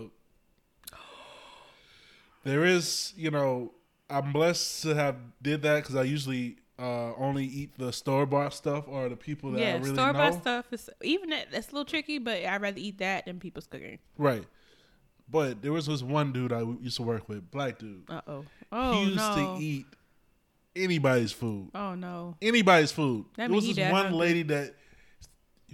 there 2.43 2.63
is, 2.63 3.13
you 3.17 3.29
know, 3.31 3.71
I'm 4.09 4.31
blessed 4.31 4.83
to 4.83 4.95
have 4.95 5.17
did 5.41 5.61
that 5.63 5.83
because 5.83 5.95
I 5.95 6.03
usually 6.03 6.57
uh, 6.79 7.13
only 7.15 7.45
eat 7.45 7.77
the 7.77 7.91
store 7.91 8.25
bought 8.25 8.53
stuff 8.53 8.85
or 8.87 9.09
the 9.09 9.15
people 9.15 9.51
that 9.51 9.59
I 9.59 9.65
Yeah, 9.65 9.73
really 9.77 9.93
store 9.93 10.13
bought 10.13 10.35
stuff 10.35 10.65
is 10.71 10.89
even 11.03 11.29
that 11.31 11.47
that's 11.51 11.69
a 11.69 11.71
little 11.71 11.85
tricky, 11.85 12.19
but 12.19 12.43
I'd 12.43 12.61
rather 12.61 12.77
eat 12.79 12.99
that 12.99 13.25
than 13.25 13.39
people's 13.39 13.67
cooking. 13.67 13.99
Right. 14.17 14.45
But 15.29 15.61
there 15.61 15.73
was 15.73 15.87
this 15.87 16.01
one 16.01 16.31
dude 16.31 16.53
I 16.53 16.61
used 16.61 16.97
to 16.97 17.03
work 17.03 17.27
with, 17.27 17.51
black 17.51 17.79
dude. 17.79 18.03
Uh 18.09 18.21
oh. 18.27 18.45
Oh 18.71 18.93
he 18.93 19.03
used 19.05 19.17
no. 19.17 19.57
to 19.57 19.63
eat 19.63 19.85
anybody's 20.75 21.31
food. 21.31 21.71
Oh 21.75 21.95
no. 21.95 22.35
Anybody's 22.41 22.91
food. 22.91 23.25
That 23.35 23.47
there 23.49 23.55
was 23.55 23.75
this 23.75 23.91
one 23.91 24.05
hungry. 24.05 24.19
lady 24.19 24.43
that 24.43 24.75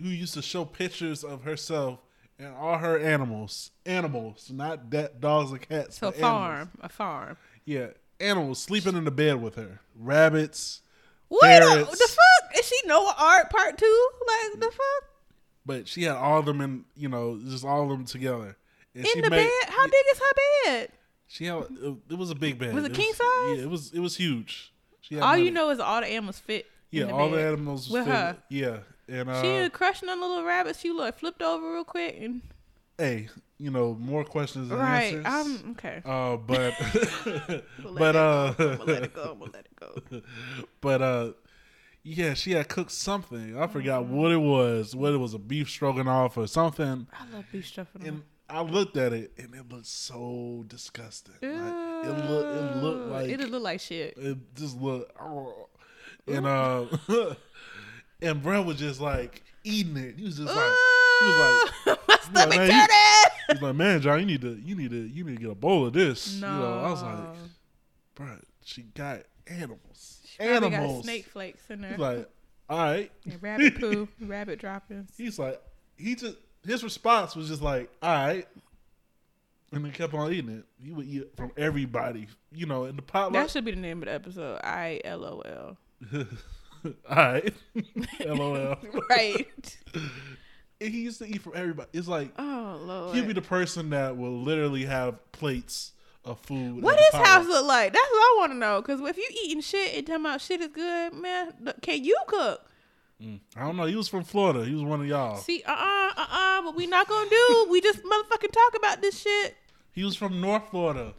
who 0.01 0.07
used 0.07 0.33
to 0.33 0.41
show 0.41 0.65
pictures 0.65 1.23
of 1.23 1.43
herself 1.43 1.99
and 2.39 2.55
all 2.55 2.77
her 2.79 2.97
animals, 2.97 3.71
animals, 3.85 4.49
not 4.51 4.89
that 4.89 5.21
dogs 5.21 5.51
and 5.51 5.61
cats. 5.61 5.97
So 5.99 6.11
farm, 6.11 6.53
animals. 6.53 6.79
a 6.81 6.89
farm. 6.89 7.37
Yeah, 7.65 7.87
animals 8.23 8.59
sleeping 8.59 8.95
in 8.95 9.03
the 9.05 9.11
bed 9.11 9.41
with 9.41 9.55
her. 9.55 9.79
Rabbits, 9.99 10.81
What 11.27 11.59
the, 11.59 11.79
the 11.85 11.85
fuck? 11.85 12.59
Is 12.59 12.67
she 12.67 12.87
no 12.87 13.11
art 13.17 13.49
part 13.49 13.77
two? 13.77 14.09
Like 14.27 14.59
the 14.59 14.67
fuck? 14.71 15.09
but 15.65 15.87
she 15.87 16.03
had 16.03 16.15
all 16.17 16.39
of 16.39 16.45
them 16.45 16.59
in, 16.61 16.83
you 16.95 17.07
know, 17.07 17.39
just 17.47 17.63
all 17.63 17.83
of 17.83 17.89
them 17.89 18.05
together. 18.05 18.57
And 18.95 19.07
she 19.07 19.19
In 19.19 19.23
the 19.25 19.29
made- 19.29 19.45
bed? 19.47 19.69
How 19.69 19.85
big 19.85 19.93
is 20.11 20.19
her 20.19 20.33
bed? 20.65 20.89
She 21.27 21.45
had 21.45 21.63
it, 22.09 22.17
was 22.17 22.29
a 22.29 22.35
big 22.35 22.59
bed. 22.59 22.73
Was 22.75 22.83
it 22.85 22.91
It 22.91 22.95
king 22.95 23.11
size? 23.13 23.57
Yeah, 23.57 23.63
it 23.63 23.69
was. 23.69 23.91
It 23.93 23.99
was 23.99 24.17
huge. 24.17 24.71
She 25.01 25.15
had 25.15 25.23
All 25.23 25.35
you 25.37 25.49
know 25.51 25.69
is 25.71 25.79
all 25.79 26.01
the 26.01 26.07
animals 26.07 26.37
fit. 26.39 26.67
in 26.91 26.99
Yeah, 26.99 27.05
the 27.05 27.13
all 27.13 27.29
bed. 27.31 27.39
the 27.39 27.47
animals 27.47 27.89
With 27.89 28.03
fit- 28.05 28.13
her. 28.13 28.37
Yeah, 28.49 28.77
and 29.07 29.29
uh, 29.29 29.41
She 29.41 29.47
was 29.61 29.69
crushing 29.73 30.09
on 30.09 30.19
the 30.19 30.27
little 30.27 30.43
rabbits. 30.43 30.79
She 30.79 30.91
like 30.91 31.17
flipped 31.17 31.41
over 31.41 31.73
real 31.73 31.83
quick 31.85 32.17
and 32.21 32.41
hey, 32.97 33.29
you 33.57 33.71
know, 33.71 33.95
more 33.99 34.23
questions 34.23 34.69
than 34.69 34.77
right. 34.79 35.15
answers. 35.15 35.25
I'm 35.25 35.71
okay. 35.71 36.01
Uh, 36.05 36.37
but 36.37 36.73
We'll 37.83 37.93
but 37.97 38.15
uh, 38.15 38.53
go. 38.53 38.77
Let 38.85 39.03
it 39.03 39.13
go. 39.13 39.35
Gonna 39.35 39.51
let 39.53 39.65
it 39.65 40.11
go. 40.11 40.21
but 40.81 41.01
uh, 41.01 41.31
yeah, 42.03 42.33
she 42.33 42.51
had 42.51 42.67
cooked 42.67 42.91
something. 42.91 43.57
I 43.57 43.67
forgot 43.67 44.03
Mm-hmm. 44.03 44.15
what 44.15 44.31
it 44.31 44.37
was. 44.37 44.95
What 44.95 45.13
it 45.13 45.17
was, 45.17 45.33
a 45.33 45.39
beef 45.39 45.69
stroganoff 45.69 46.37
or 46.37 46.47
something. 46.47 47.07
I 47.13 47.33
love 47.35 47.45
beef 47.51 47.67
stroganoff. 47.67 48.05
And 48.07 48.23
I 48.49 48.61
looked 48.61 48.97
at 48.97 49.13
it, 49.13 49.31
and 49.37 49.55
it 49.55 49.71
looked 49.71 49.87
so 49.87 50.65
disgusting. 50.67 51.35
Like, 51.41 52.05
it 52.05 52.29
looked, 52.29 52.55
it 52.57 52.77
looked 52.83 53.07
like 53.09 53.29
it 53.29 53.39
looked 53.49 53.63
like 53.63 53.79
shit. 53.79 54.13
it 54.17 54.37
just 54.55 54.77
looked, 54.79 55.11
oh. 55.19 55.69
and 56.27 56.45
uh, 56.45 56.85
and 58.21 58.43
Brett 58.43 58.65
was 58.65 58.77
just 58.77 58.99
like 58.99 59.41
eating 59.63 59.95
it. 59.97 60.15
He 60.17 60.25
was 60.25 60.37
just 60.37 60.53
like, 60.53 60.71
he 61.19 61.25
was 61.25 61.69
like. 61.87 61.99
Stomach 62.23 62.57
man, 62.57 62.67
you- 62.67 62.71
turning. 62.73 62.89
He's 63.51 63.61
like, 63.61 63.75
man, 63.75 64.01
John, 64.01 64.19
you 64.19 64.25
need 64.25 64.41
to, 64.41 64.59
you 64.63 64.75
need 64.75 64.91
to, 64.91 65.07
you 65.07 65.23
need 65.23 65.35
to 65.37 65.41
get 65.41 65.51
a 65.51 65.55
bowl 65.55 65.85
of 65.85 65.93
this. 65.93 66.39
No, 66.39 66.51
You 66.53 66.59
know, 66.59 66.79
I 66.79 66.89
was 66.91 67.01
like, 67.03 67.17
bro, 68.15 68.27
she 68.63 68.83
got 68.83 69.23
animals, 69.47 70.19
got 70.39 70.47
animals. 70.63 71.03
snake 71.03 71.25
flakes 71.27 71.69
in 71.69 71.81
there. 71.81 71.91
He's 71.91 71.99
like, 71.99 72.29
all 72.69 72.77
right. 72.79 73.11
And 73.25 73.41
rabbit 73.43 73.75
poo, 73.79 74.07
rabbit 74.21 74.59
droppings. 74.59 75.11
He's 75.17 75.37
like, 75.37 75.61
he 75.97 76.15
just, 76.15 76.37
his 76.65 76.83
response 76.83 77.35
was 77.35 77.49
just 77.49 77.61
like, 77.61 77.89
all 78.01 78.13
right, 78.13 78.47
and 79.73 79.83
then 79.83 79.91
kept 79.91 80.13
on 80.13 80.31
eating 80.31 80.57
it. 80.59 80.65
He 80.81 80.91
would 80.91 81.05
eat 81.07 81.35
from 81.35 81.51
everybody, 81.57 82.27
you 82.53 82.65
know, 82.65 82.85
in 82.85 82.95
the 82.95 83.01
pot. 83.01 83.33
That 83.33 83.49
should 83.51 83.65
be 83.65 83.71
the 83.71 83.81
name 83.81 84.01
of 84.01 84.05
the 84.07 84.13
episode. 84.13 84.59
I 84.63 85.01
L 85.03 85.25
O 85.25 85.41
L. 85.41 85.77
all 87.09 87.15
right, 87.15 87.53
lol. 88.25 88.77
Right. 89.09 89.77
He 90.91 91.01
used 91.01 91.19
to 91.19 91.27
eat 91.27 91.41
from 91.41 91.53
everybody. 91.55 91.89
It's 91.93 92.07
like 92.07 92.31
Oh 92.37 92.79
Lord. 92.83 93.15
he'd 93.15 93.27
be 93.27 93.33
the 93.33 93.41
person 93.41 93.89
that 93.91 94.17
will 94.17 94.41
literally 94.41 94.85
have 94.85 95.31
plates 95.31 95.91
of 96.25 96.39
food. 96.39 96.81
What 96.81 96.97
at 96.97 97.05
his 97.11 97.27
house 97.27 97.45
look 97.47 97.65
like? 97.65 97.91
That's 97.93 98.09
what 98.11 98.17
I 98.17 98.35
want 98.39 98.51
to 98.53 98.57
know. 98.57 98.81
Cause 98.81 99.01
if 99.01 99.17
you 99.17 99.27
eating 99.45 99.61
shit 99.61 99.95
and 99.97 100.07
talking 100.07 100.25
about 100.25 100.41
shit 100.41 100.61
is 100.61 100.69
good, 100.69 101.13
man, 101.13 101.53
can 101.81 102.03
you 102.03 102.17
cook? 102.27 102.61
Mm. 103.21 103.39
I 103.55 103.61
don't 103.65 103.77
know. 103.77 103.85
He 103.85 103.95
was 103.95 104.07
from 104.07 104.23
Florida. 104.23 104.65
He 104.65 104.73
was 104.73 104.83
one 104.83 105.01
of 105.01 105.07
y'all. 105.07 105.37
See, 105.37 105.63
uh, 105.65 105.71
uh, 105.71 106.11
uh, 106.17 106.25
uh. 106.29 106.61
But 106.63 106.75
we 106.75 106.87
not 106.87 107.07
gonna 107.07 107.29
do. 107.29 107.67
we 107.69 107.81
just 107.81 107.99
motherfucking 108.03 108.51
talk 108.51 108.75
about 108.77 109.01
this 109.01 109.19
shit 109.21 109.55
He 109.91 110.03
was 110.03 110.15
from 110.15 110.39
North 110.41 110.69
Florida, 110.69 111.13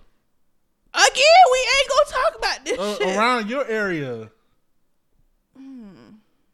again. 0.92 1.44
We 1.53 1.59
ain't 1.79 1.90
gonna 1.90 2.22
talk 2.22 2.38
about 2.38 2.64
this 2.64 2.79
uh, 2.79 2.96
shit. 2.96 3.16
around 3.16 3.50
your 3.50 3.66
area. 3.66 4.31
Hmm. 5.57 5.90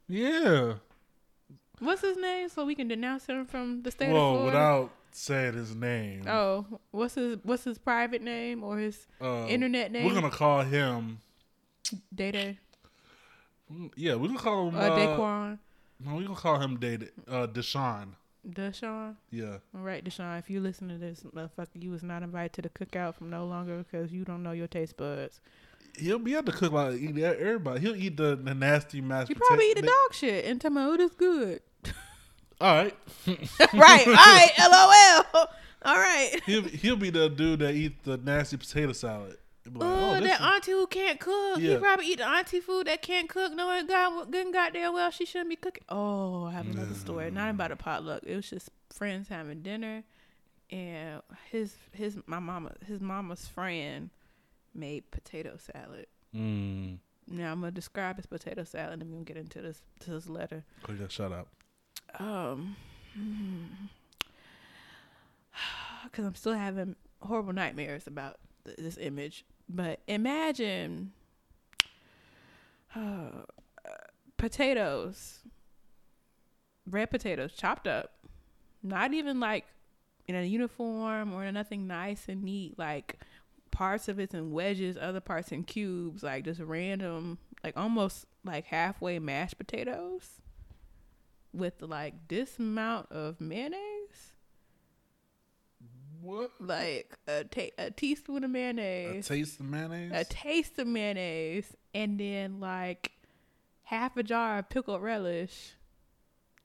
Yeah. 0.08 0.74
What's 1.80 2.02
his 2.02 2.16
name? 2.16 2.48
So 2.48 2.64
we 2.64 2.74
can 2.74 2.88
denounce 2.88 3.26
him 3.26 3.44
from 3.46 3.82
the 3.82 3.90
state 3.90 4.06
of 4.08 4.12
Well, 4.14 4.44
without 4.44 4.90
saying 5.12 5.54
his 5.54 5.74
name, 5.74 6.22
oh, 6.28 6.64
what's 6.92 7.14
his 7.16 7.38
what's 7.42 7.64
his 7.64 7.78
private 7.78 8.22
name 8.22 8.62
or 8.62 8.78
his 8.78 9.06
uh, 9.20 9.46
internet 9.48 9.90
name? 9.90 10.04
we're 10.06 10.14
gonna 10.14 10.30
call 10.30 10.62
him. 10.62 11.18
Day 12.14 12.30
Day. 12.30 12.58
Yeah, 13.96 14.14
we're 14.16 14.28
gonna 14.28 14.38
call 14.38 14.68
him. 14.68 14.76
Uh, 14.76 14.80
Uh, 14.80 14.96
Daquan. 14.98 15.58
no, 16.04 16.14
we're 16.16 16.22
gonna 16.22 16.34
call 16.34 16.58
him 16.60 16.76
Dated. 16.78 17.12
Uh, 17.28 17.46
Deshaun. 17.46 18.08
Deshaun. 18.48 19.16
Yeah. 19.30 19.58
All 19.74 19.82
right, 19.82 20.04
Deshaun. 20.04 20.38
If 20.38 20.48
you 20.50 20.60
listen 20.60 20.88
to 20.88 20.96
this, 20.98 21.20
motherfucker, 21.34 21.80
you 21.82 21.90
was 21.90 22.02
not 22.02 22.22
invited 22.22 22.52
to 22.54 22.62
the 22.62 22.68
cookout 22.70 23.14
from 23.16 23.30
no 23.30 23.44
longer 23.46 23.78
because 23.78 24.12
you 24.12 24.24
don't 24.24 24.42
know 24.42 24.52
your 24.52 24.66
taste 24.66 24.96
buds. 24.96 25.40
He'll 25.98 26.18
be 26.18 26.34
able 26.34 26.50
to 26.52 26.52
cook 26.52 26.72
like 26.72 26.94
eat 27.00 27.18
everybody. 27.18 27.80
He'll 27.80 27.96
eat 27.96 28.16
the, 28.16 28.36
the 28.36 28.54
nasty 28.54 29.00
mashed 29.00 29.28
You 29.28 29.34
potato. 29.34 29.46
probably 29.48 29.66
eat 29.70 29.74
the 29.76 29.82
dog 29.82 30.12
shit 30.14 30.44
and 30.46 30.60
tell 30.60 30.70
me, 30.70 30.82
oh, 30.82 30.96
this 30.96 31.12
good. 31.14 31.60
All 32.60 32.74
right. 32.74 32.94
right. 33.26 34.06
All 34.06 34.12
right. 34.14 34.50
LOL. 35.34 35.46
All 35.82 35.96
right. 35.96 36.40
He'll 36.44 36.62
he'll 36.64 36.96
be 36.96 37.10
the 37.10 37.28
dude 37.30 37.60
that 37.60 37.74
eats 37.74 37.96
the 38.04 38.16
nasty 38.18 38.56
potato 38.56 38.92
salad. 38.92 39.36
He'll 39.64 39.72
like, 39.74 39.82
Oh, 39.88 40.20
this 40.20 40.28
that 40.30 40.40
is- 40.40 40.46
auntie 40.46 40.72
who 40.72 40.86
can't 40.86 41.18
cook. 41.20 41.58
Yeah. 41.58 41.70
You 41.72 41.78
probably 41.78 42.06
eat 42.06 42.18
the 42.18 42.26
auntie 42.28 42.60
food 42.60 42.86
that 42.86 43.00
can't 43.02 43.28
cook. 43.28 43.52
No, 43.54 43.70
it 43.72 43.88
got 43.88 44.30
good 44.30 44.44
and 44.46 44.54
goddamn 44.54 44.92
well 44.94 45.10
she 45.10 45.24
shouldn't 45.24 45.50
be 45.50 45.56
cooking. 45.56 45.84
Oh, 45.88 46.44
I 46.44 46.52
have 46.52 46.66
another 46.68 46.94
story. 46.94 47.30
Not 47.30 47.50
about 47.50 47.72
a 47.72 47.76
potluck. 47.76 48.22
It 48.26 48.36
was 48.36 48.48
just 48.50 48.68
friends 48.90 49.28
having 49.28 49.62
dinner, 49.62 50.02
and 50.70 51.22
his 51.50 51.74
his 51.92 52.18
my 52.26 52.38
mama 52.40 52.72
his 52.86 53.00
mama's 53.00 53.46
friend 53.46 54.10
made 54.74 55.10
potato 55.10 55.56
salad. 55.58 56.06
Mm. 56.36 56.98
Now 57.26 57.52
I'm 57.52 57.60
gonna 57.60 57.70
describe 57.70 58.16
his 58.16 58.26
potato 58.26 58.64
salad, 58.64 58.94
and 58.94 59.02
then 59.02 59.12
we'll 59.12 59.24
get 59.24 59.36
into 59.38 59.62
this 59.62 59.80
to 60.00 60.10
this 60.10 60.28
letter. 60.28 60.64
Oh, 60.88 60.92
yeah, 60.92 61.06
shut 61.08 61.32
up. 61.32 61.48
Um, 62.18 62.76
because 66.04 66.24
I'm 66.24 66.34
still 66.34 66.54
having 66.54 66.96
horrible 67.20 67.52
nightmares 67.52 68.06
about 68.06 68.38
th- 68.64 68.76
this 68.78 68.98
image. 68.98 69.44
But 69.68 70.00
imagine 70.08 71.12
uh, 72.94 73.44
potatoes, 74.36 75.40
red 76.88 77.10
potatoes, 77.10 77.52
chopped 77.52 77.86
up, 77.86 78.12
not 78.82 79.12
even 79.14 79.38
like 79.38 79.66
in 80.26 80.34
a 80.34 80.42
uniform 80.42 81.32
or 81.32 81.50
nothing 81.52 81.86
nice 81.86 82.28
and 82.28 82.42
neat, 82.42 82.78
like 82.78 83.18
parts 83.70 84.08
of 84.08 84.18
it's 84.18 84.34
in 84.34 84.50
wedges, 84.50 84.96
other 85.00 85.20
parts 85.20 85.52
in 85.52 85.62
cubes, 85.62 86.22
like 86.22 86.44
just 86.44 86.60
random, 86.60 87.38
like 87.62 87.76
almost 87.76 88.26
like 88.44 88.64
halfway 88.64 89.18
mashed 89.18 89.58
potatoes 89.58 90.40
with 91.52 91.80
like 91.82 92.28
this 92.28 92.58
amount 92.58 93.10
of 93.10 93.40
mayonnaise, 93.40 94.32
What? 96.20 96.50
like 96.60 97.16
a 97.26 97.44
ta- 97.44 97.74
a 97.78 97.90
teaspoon 97.90 98.44
of 98.44 98.50
mayonnaise. 98.50 99.26
A 99.26 99.28
taste 99.34 99.60
of 99.60 99.66
mayonnaise. 99.66 100.12
a 100.14 100.24
taste 100.24 100.78
of 100.78 100.86
mayonnaise, 100.86 101.74
and 101.94 102.20
then 102.20 102.60
like 102.60 103.12
half 103.84 104.16
a 104.16 104.22
jar 104.22 104.58
of 104.58 104.68
pickled 104.68 105.02
relish, 105.02 105.72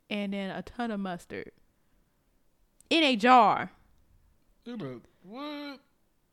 and 0.10 0.34
then 0.34 0.52
a 0.52 0.62
ton 0.62 0.91
of 0.91 1.00
mustard 1.00 1.52
in 2.89 3.04
a 3.04 3.15
jar. 3.15 3.71
In 4.65 4.82
a- 4.82 5.02
what? 5.28 5.80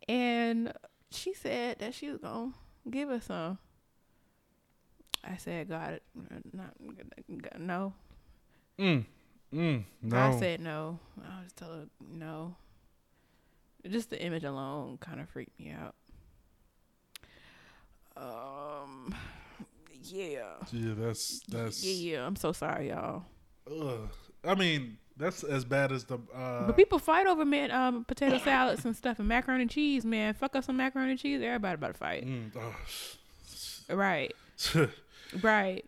And 0.08 0.72
she 1.10 1.32
said 1.32 1.78
that 1.78 1.94
she 1.94 2.10
was 2.10 2.18
gonna 2.18 2.52
give 2.90 3.08
us 3.08 3.26
some. 3.26 3.58
I 5.24 5.36
said, 5.36 5.68
God, 5.68 6.00
uh, 6.18 6.38
not 6.52 6.74
no. 7.60 7.94
Mm. 8.82 9.04
Mm. 9.54 9.84
No. 10.02 10.16
I 10.16 10.38
said 10.38 10.60
no. 10.60 10.98
I 11.22 11.42
was 11.42 11.52
telling 11.52 11.80
her 11.80 11.86
no. 12.00 12.56
Just 13.88 14.10
the 14.10 14.20
image 14.20 14.44
alone 14.44 14.98
kind 14.98 15.20
of 15.20 15.28
freaked 15.28 15.58
me 15.58 15.72
out. 15.72 15.94
Um, 18.16 19.14
yeah, 20.02 20.44
yeah, 20.70 20.94
that's 20.96 21.40
that's. 21.48 21.84
yeah, 21.84 22.14
yeah. 22.14 22.26
I'm 22.26 22.36
so 22.36 22.52
sorry, 22.52 22.88
y'all. 22.90 23.24
Ugh. 23.70 24.08
I 24.44 24.54
mean, 24.54 24.98
that's 25.16 25.44
as 25.44 25.64
bad 25.64 25.92
as 25.92 26.04
the. 26.04 26.18
Uh, 26.34 26.66
but 26.66 26.76
people 26.76 26.98
fight 26.98 27.26
over 27.26 27.44
man, 27.44 27.70
um, 27.70 28.04
potato 28.04 28.38
salads 28.38 28.84
and 28.84 28.96
stuff 28.96 29.18
and 29.18 29.28
macaroni 29.28 29.62
and 29.62 29.70
cheese. 29.70 30.04
Man, 30.04 30.34
fuck 30.34 30.56
up 30.56 30.64
some 30.64 30.76
macaroni 30.76 31.12
and 31.12 31.20
cheese. 31.20 31.40
Everybody 31.42 31.74
about 31.74 31.92
to 31.92 31.94
fight. 31.94 32.26
mm, 32.26 32.50
oh. 32.56 33.94
Right, 33.94 34.32
right. 35.42 35.84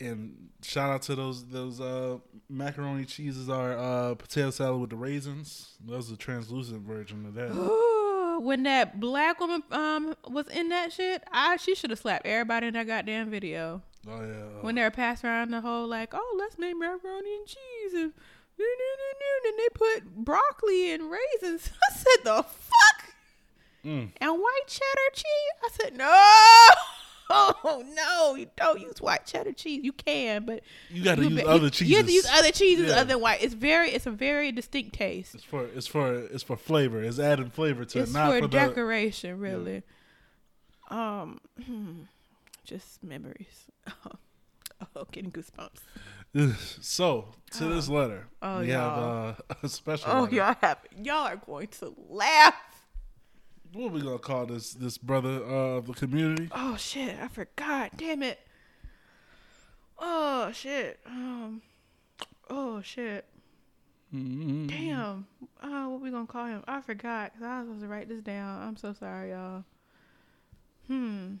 And 0.00 0.48
shout 0.62 0.90
out 0.90 1.02
to 1.02 1.14
those 1.14 1.46
those 1.46 1.80
uh, 1.80 2.18
macaroni 2.48 3.04
cheeses 3.04 3.48
are 3.48 3.76
uh, 3.76 4.14
potato 4.14 4.50
salad 4.50 4.80
with 4.80 4.90
the 4.90 4.96
raisins. 4.96 5.76
That 5.86 5.96
was 5.96 6.10
a 6.10 6.16
translucent 6.16 6.82
version 6.82 7.26
of 7.26 7.34
that. 7.34 8.38
when 8.42 8.62
that 8.64 9.00
black 9.00 9.40
woman 9.40 9.62
um 9.70 10.14
was 10.28 10.48
in 10.48 10.68
that 10.68 10.92
shit, 10.92 11.22
I 11.32 11.56
she 11.56 11.74
should 11.74 11.90
have 11.90 11.98
slapped 11.98 12.26
everybody 12.26 12.68
in 12.68 12.74
that 12.74 12.86
goddamn 12.86 13.30
video. 13.30 13.82
Oh 14.06 14.22
yeah. 14.22 14.62
when 14.62 14.76
they 14.76 14.82
were 14.82 14.90
passing 14.90 15.28
around 15.28 15.50
the 15.50 15.60
whole 15.60 15.86
like, 15.86 16.10
oh, 16.14 16.36
let's 16.38 16.56
make 16.58 16.76
macaroni 16.76 17.34
and 17.34 17.46
cheese, 17.46 17.94
and 17.94 18.12
then 19.44 19.56
they 19.56 19.68
put 19.74 20.24
broccoli 20.24 20.92
and 20.92 21.10
raisins. 21.10 21.70
I 21.90 21.94
said, 21.94 22.24
the 22.24 22.42
fuck? 22.42 23.14
Mm. 23.84 24.10
And 24.16 24.32
white 24.32 24.66
cheddar 24.66 25.10
cheese. 25.14 25.24
I 25.64 25.68
said, 25.72 25.96
no. 25.96 26.68
Oh 27.30 27.84
no, 27.94 28.34
you 28.36 28.46
don't 28.56 28.80
use 28.80 29.00
white 29.02 29.26
cheddar 29.26 29.52
cheese. 29.52 29.84
You 29.84 29.92
can, 29.92 30.44
but 30.46 30.62
You 30.90 31.04
got 31.04 31.16
to 31.16 31.24
use 31.28 31.40
be- 31.42 31.46
other 31.46 31.64
you, 31.64 31.70
cheeses. 31.70 31.88
You 31.90 31.96
have 31.98 32.06
to 32.06 32.12
use 32.12 32.26
other 32.32 32.50
cheeses 32.52 32.88
Yeah. 32.88 32.94
other 32.96 33.04
than 33.04 33.20
white. 33.20 33.42
It's 33.42 33.54
very, 33.54 33.90
it's 33.90 34.06
a 34.06 34.10
very 34.10 34.50
distinct 34.52 34.94
taste. 34.94 35.34
It's 35.34 35.44
for 35.44 35.64
it's 35.66 35.86
for 35.86 36.14
it's 36.14 36.42
for 36.42 36.56
flavor. 36.56 37.02
It's 37.02 37.18
adding 37.18 37.50
flavor 37.50 37.84
to 37.84 37.98
It's 38.00 38.10
it, 38.10 38.14
not 38.14 38.30
for, 38.32 38.38
for, 38.40 38.46
the. 38.48 38.56
decoration, 38.58 39.38
really. 39.38 39.82
Um, 40.90 41.40
hmm, 41.66 41.92
just 42.64 43.02
memories. 43.04 43.66
oh, 44.96 45.06
getting 45.12 45.30
goosebumps. 45.30 45.80
So 46.80 47.28
to 47.52 47.64
this 47.64 47.88
letter, 47.88 48.26
Oh, 48.42 48.60
we 48.60 48.68
have 48.70 48.96
y'all. 48.96 49.36
uh, 49.50 49.54
a 49.62 49.68
special. 49.68 50.10
Oh, 50.10 50.20
letter. 50.22 50.36
y'all 50.36 50.56
have 50.60 50.78
y'all 50.96 51.26
are 51.26 51.36
going 51.36 51.68
to 51.80 51.94
laugh. 52.08 52.54
What 53.72 53.86
are 53.86 53.90
we 53.90 54.00
gonna 54.00 54.18
call 54.18 54.46
this 54.46 54.72
this 54.72 54.98
brother 54.98 55.42
uh, 55.44 55.76
of 55.76 55.86
the 55.86 55.92
community? 55.92 56.48
Oh 56.52 56.76
shit, 56.76 57.16
I 57.20 57.28
forgot. 57.28 57.96
Damn 57.96 58.22
it. 58.22 58.40
Oh 59.98 60.50
shit. 60.52 61.00
Um. 61.06 61.62
Oh 62.48 62.80
shit. 62.80 63.26
Mm-hmm. 64.14 64.68
Damn. 64.68 65.26
Oh, 65.62 65.88
what 65.90 66.00
we 66.00 66.10
gonna 66.10 66.26
call 66.26 66.46
him? 66.46 66.64
I 66.66 66.80
forgot. 66.80 67.34
Cause 67.34 67.42
I 67.42 67.58
was 67.58 67.66
supposed 67.66 67.82
to 67.82 67.88
write 67.88 68.08
this 68.08 68.22
down. 68.22 68.62
I'm 68.62 68.76
so 68.76 68.94
sorry, 68.94 69.30
y'all. 69.30 69.64
Hmm. 70.86 71.34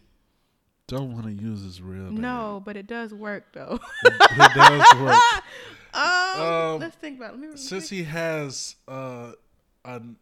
Don't 0.86 1.12
want 1.12 1.26
to 1.26 1.32
use 1.32 1.62
his 1.62 1.82
real 1.82 2.04
name. 2.04 2.20
No, 2.20 2.62
but 2.64 2.76
it 2.76 2.86
does 2.86 3.12
work 3.12 3.44
though. 3.52 3.78
it 4.04 4.54
does 4.54 5.00
work. 5.00 5.14
um, 5.94 6.40
Um, 6.40 6.80
let's 6.80 6.96
think 6.96 7.18
about. 7.18 7.34
It. 7.34 7.40
Let 7.40 7.50
me, 7.50 7.56
Since 7.56 7.88
he 7.90 8.04
has 8.04 8.76
uh, 8.86 9.32
an 9.84 10.16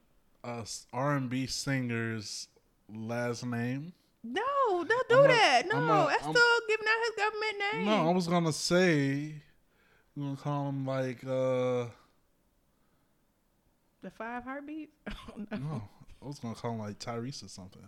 R 0.92 1.16
and 1.16 1.28
B 1.28 1.46
singer's 1.46 2.48
last 2.92 3.44
name. 3.44 3.92
no, 4.22 4.42
don't 4.68 5.08
do 5.08 5.16
I'm 5.16 5.22
not- 5.22 5.28
that. 5.28 5.62
No, 5.66 5.76
I'm 5.78 5.86
not- 5.86 6.08
that's 6.08 6.24
I'm- 6.24 6.34
still 6.34 6.60
giving 6.68 6.86
out 6.86 7.04
his 7.06 7.16
government 7.24 7.62
name. 7.72 7.84
No, 7.86 8.08
I 8.10 8.12
was 8.12 8.26
gonna 8.28 8.52
say 8.52 9.34
we're 10.14 10.24
gonna 10.24 10.36
call 10.36 10.68
him 10.68 10.86
like 10.86 11.22
uh 11.24 11.86
the 14.02 14.10
five 14.10 14.44
heartbeats. 14.44 14.92
no, 15.50 15.56
no, 15.58 15.82
I 16.22 16.26
was 16.26 16.38
gonna 16.38 16.54
call 16.54 16.72
him 16.72 16.78
like 16.80 16.98
Tyrese 16.98 17.44
or 17.44 17.48
something. 17.48 17.82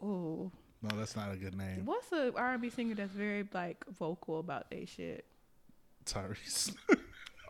Oh, 0.00 0.52
No, 0.82 0.96
that's 0.96 1.16
not 1.16 1.32
a 1.32 1.36
good 1.36 1.56
name. 1.56 1.84
what's 1.84 2.12
a 2.12 2.32
R&B 2.36 2.70
singer 2.70 2.94
that's 2.94 3.12
very 3.12 3.48
like 3.52 3.84
vocal 3.98 4.38
about 4.38 4.70
they 4.70 4.84
shit? 4.84 5.24
Tyrese. 6.04 6.72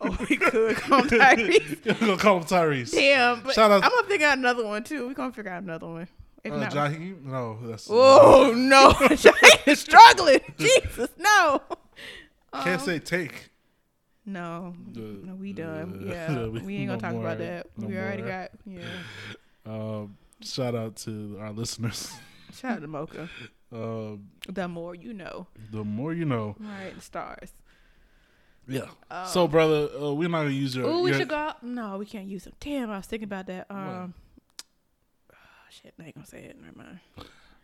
Oh, 0.01 0.17
we 0.31 0.37
could 0.37 0.77
call 0.77 1.03
him 1.03 1.09
Tyrese. 1.09 1.85
We're 2.01 2.07
gonna 2.07 2.17
call 2.17 2.37
him 2.39 2.45
Tyrese. 2.45 2.93
Damn, 2.93 3.41
but 3.43 3.55
Shout 3.55 3.71
out- 3.71 3.83
I'm 3.85 3.91
gonna 3.91 4.07
figure 4.07 4.27
out 4.27 4.39
another 4.39 4.65
one 4.65 4.85
too. 4.85 5.07
We're 5.09 5.15
gonna 5.15 5.33
figure 5.33 5.51
out 5.51 5.63
another 5.63 5.87
one. 5.89 6.09
If 6.45 6.53
Uh, 6.53 6.57
not, 6.59 6.73
Jaheim? 6.73 7.25
No, 7.25 7.59
that's 7.65 7.89
oh 7.91 8.53
no, 8.57 8.91
Jaheim 8.93 9.67
is 9.69 9.81
struggling. 9.81 10.41
Jesus, 10.59 11.09
no. 11.19 11.63
can't 12.53 12.81
Um, 12.81 12.87
say 12.87 12.99
take. 13.01 13.51
No, 14.25 14.75
no, 14.95 15.35
we 15.35 15.53
done. 15.53 16.05
uh, 16.07 16.13
Yeah, 16.13 16.47
we- 16.47 16.61
we 16.61 16.77
ain't 16.77 16.89
gonna 16.89 17.01
talk 17.01 17.13
more, 17.15 17.23
about 17.25 17.39
that. 17.39 17.67
no 17.77 17.87
we 17.89 17.97
already 17.97 18.23
more. 18.23 18.31
got. 18.31 18.51
Yeah. 18.67 18.83
Um, 19.67 20.17
shout 20.43 20.75
out 20.75 20.97
to 20.97 21.39
our 21.41 21.51
listeners. 21.53 22.13
Shout 22.55 22.73
out 22.77 22.81
to 22.83 22.87
Mocha. 22.89 23.29
Um, 23.73 24.29
The 24.49 24.69
more 24.69 24.95
you 24.95 25.13
know. 25.13 25.47
the 25.73 25.83
more 25.85 26.13
you 26.13 26.25
know. 26.25 26.57
Right, 26.61 27.01
stars. 27.03 27.53
Yeah. 28.69 28.83
Um, 29.11 29.27
so, 29.27 29.49
brother, 29.49 29.89
uh, 30.01 30.13
we're 30.13 30.29
not 30.29 30.43
gonna 30.43 30.51
use 30.51 30.77
your. 30.77 30.87
Oh, 30.87 31.03
we 31.03 31.11
your- 31.11 31.21
should 31.21 31.29
go. 31.29 31.53
No, 31.63 31.97
we 31.99 32.05
can't 32.07 32.27
use 32.27 32.45
them. 32.45 32.53
Damn, 32.61 32.91
I 32.91 32.99
was 32.99 33.07
thinking 33.07 33.25
about 33.27 33.47
that. 33.47 33.67
Um, 33.71 34.15
oh, 35.33 35.35
shit, 35.71 35.95
I 35.99 36.05
ain't 36.05 36.15
gonna 36.15 36.27
say 36.27 36.45
it. 36.45 36.57
Never 36.61 36.77
mind. 36.77 36.99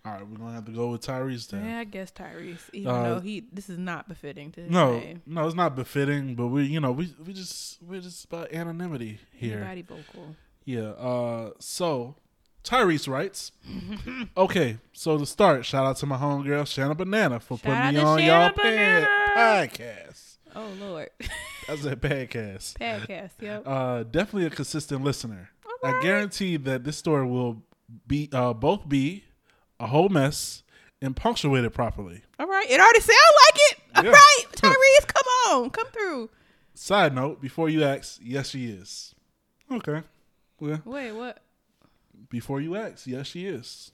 All 0.07 0.13
right, 0.13 0.27
we're 0.29 0.37
gonna 0.37 0.53
have 0.53 0.67
to 0.67 0.73
go 0.73 0.89
with 0.91 1.01
Tyrese 1.07 1.49
then. 1.49 1.65
Yeah, 1.65 1.79
I 1.79 1.85
guess 1.85 2.11
Tyrese. 2.11 2.59
Even 2.75 2.91
Uh, 2.91 3.03
though 3.05 3.21
he, 3.21 3.45
this 3.53 3.71
is 3.71 3.79
not 3.79 4.07
befitting 4.09 4.53
to 4.53 4.61
his 4.63 4.71
No, 4.71 4.99
name. 4.99 5.23
no, 5.27 5.47
it's 5.47 5.57
not 5.57 5.75
befitting. 5.75 6.35
But 6.35 6.49
we, 6.49 6.65
you 6.65 6.79
know, 6.81 6.93
we 6.93 7.15
we 7.27 7.33
just 7.33 7.83
we're 7.83 8.01
just 8.03 8.25
about 8.27 8.53
anonymity 8.53 9.21
here. 9.33 9.59
Anybody 9.59 9.83
vocal. 9.83 10.37
Yeah. 10.67 10.89
Uh. 10.91 11.51
So, 11.59 12.17
Tyrese 12.65 13.09
writes. 13.09 13.53
okay. 14.37 14.77
So 14.93 15.17
to 15.17 15.25
start, 15.27 15.65
shout 15.65 15.87
out 15.87 15.97
to 15.99 16.07
my 16.07 16.19
homegirl 16.19 16.67
Shanna 16.67 16.95
Banana 16.95 17.41
for 17.41 17.57
Shout 17.59 17.63
putting 17.65 17.95
me 17.95 18.01
on 18.07 18.19
Shanna 18.19 18.31
y'all 18.31 18.53
Banana. 18.55 19.09
podcast. 19.37 20.24
Oh 20.57 20.69
Lord, 20.81 21.11
That's 21.69 21.85
a 21.85 21.97
podcast. 21.97 22.75
podcast. 22.79 23.31
Yep. 23.41 23.63
Uh, 23.67 24.03
definitely 24.05 24.47
a 24.47 24.51
consistent 24.51 25.03
listener. 25.03 25.51
I 25.83 26.01
guarantee 26.01 26.57
that 26.59 26.85
this 26.85 26.97
story 26.97 27.27
will 27.27 27.63
be 28.07 28.29
uh, 28.33 28.53
both 28.55 28.89
be 28.89 29.25
a 29.81 29.87
whole 29.87 30.09
mess 30.09 30.63
and 31.03 31.15
punctuated 31.15 31.75
properly. 31.75 32.23
All 32.39 32.47
right, 32.47 32.71
it 32.71 32.81
already 32.81 33.01
sounds 33.01 33.19
like 33.53 33.63
it. 33.73 33.79
All 33.97 34.05
Yeah. 34.05 34.11
right, 34.13 34.45
Tyrese, 34.53 35.07
come 35.07 35.27
on, 35.63 35.71
come 35.71 35.87
through. 35.93 36.31
Side 36.75 37.15
note: 37.15 37.41
Before 37.43 37.69
you 37.69 37.85
ask, 37.85 38.19
yes, 38.23 38.49
she 38.51 38.67
is. 38.67 39.15
Okay. 39.71 40.03
Wait, 40.61 41.13
what? 41.13 41.41
before 42.31 42.61
you 42.61 42.75
ask, 42.77 43.07
yes, 43.07 43.27
she 43.27 43.47
is. 43.47 43.93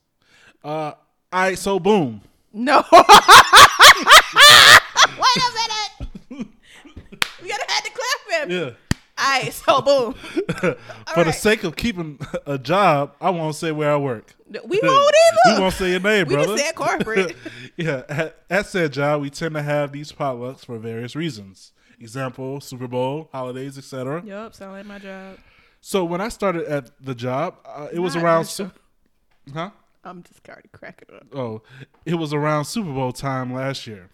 Uh, 0.65 0.93
all 1.33 1.41
right. 1.43 1.59
So 1.59 1.79
boom. 1.81 2.21
No. 2.53 2.85
Wait 2.93 3.01
a 5.37 5.53
minute. 5.55 6.00
We 8.31 8.37
gotta 8.37 8.41
have 8.41 8.49
to 8.49 8.49
clap 8.49 8.49
him. 8.49 8.51
Yeah. 8.51 8.71
All 9.23 9.43
right, 9.43 9.53
so 9.53 9.83
boom. 9.83 10.15
For 11.15 11.25
the 11.25 11.33
sake 11.33 11.63
of 11.65 11.77
keeping 11.77 12.19
a 12.47 12.57
job, 12.57 13.15
I 13.21 13.29
won't 13.29 13.55
say 13.55 13.71
where 13.71 13.93
I 13.93 13.97
work. 13.99 14.35
We 14.49 14.81
won't 14.83 15.15
either. 15.47 15.57
We 15.57 15.61
won't 15.61 15.75
say 15.75 15.91
your 15.91 16.01
name, 16.01 16.27
We 16.29 16.35
brother. 16.37 16.57
just 16.57 16.65
said 16.67 16.75
corporate. 16.75 17.37
yeah, 17.77 18.03
at, 18.09 18.37
at 18.49 18.67
said 18.67 18.93
job, 18.95 19.21
we 19.21 19.29
tend 19.29 19.55
to 19.57 19.63
have 19.63 19.93
these 19.93 20.11
potlucks 20.13 20.65
for 20.65 20.79
various 20.79 21.15
reasons. 21.15 21.73
Example: 22.01 22.63
Super 22.63 22.89
Bowl, 22.89 23.29
holidays, 23.31 23.77
etc. 23.77 24.23
Yep, 24.25 24.55
sound 24.55 24.73
like 24.73 24.87
my 24.87 24.99
job. 24.99 25.37
So 25.83 26.03
when 26.05 26.23
I 26.23 26.29
started 26.31 26.65
at 26.65 26.91
the 27.05 27.15
job, 27.15 27.57
uh, 27.67 27.89
it 27.93 27.99
was 27.99 28.15
Not 28.15 28.25
around. 28.25 28.39
your 28.41 28.45
Su- 28.47 28.71
huh? 29.53 29.71
I'm 30.03 30.23
just 30.23 30.43
of 30.65 30.73
cracking 30.73 31.15
up. 31.15 31.27
Oh, 31.35 31.61
it 32.07 32.15
was 32.15 32.33
around 32.33 32.65
Super 32.65 32.91
Bowl 32.93 33.13
time 33.13 33.53
last 33.53 33.87
year, 33.87 34.09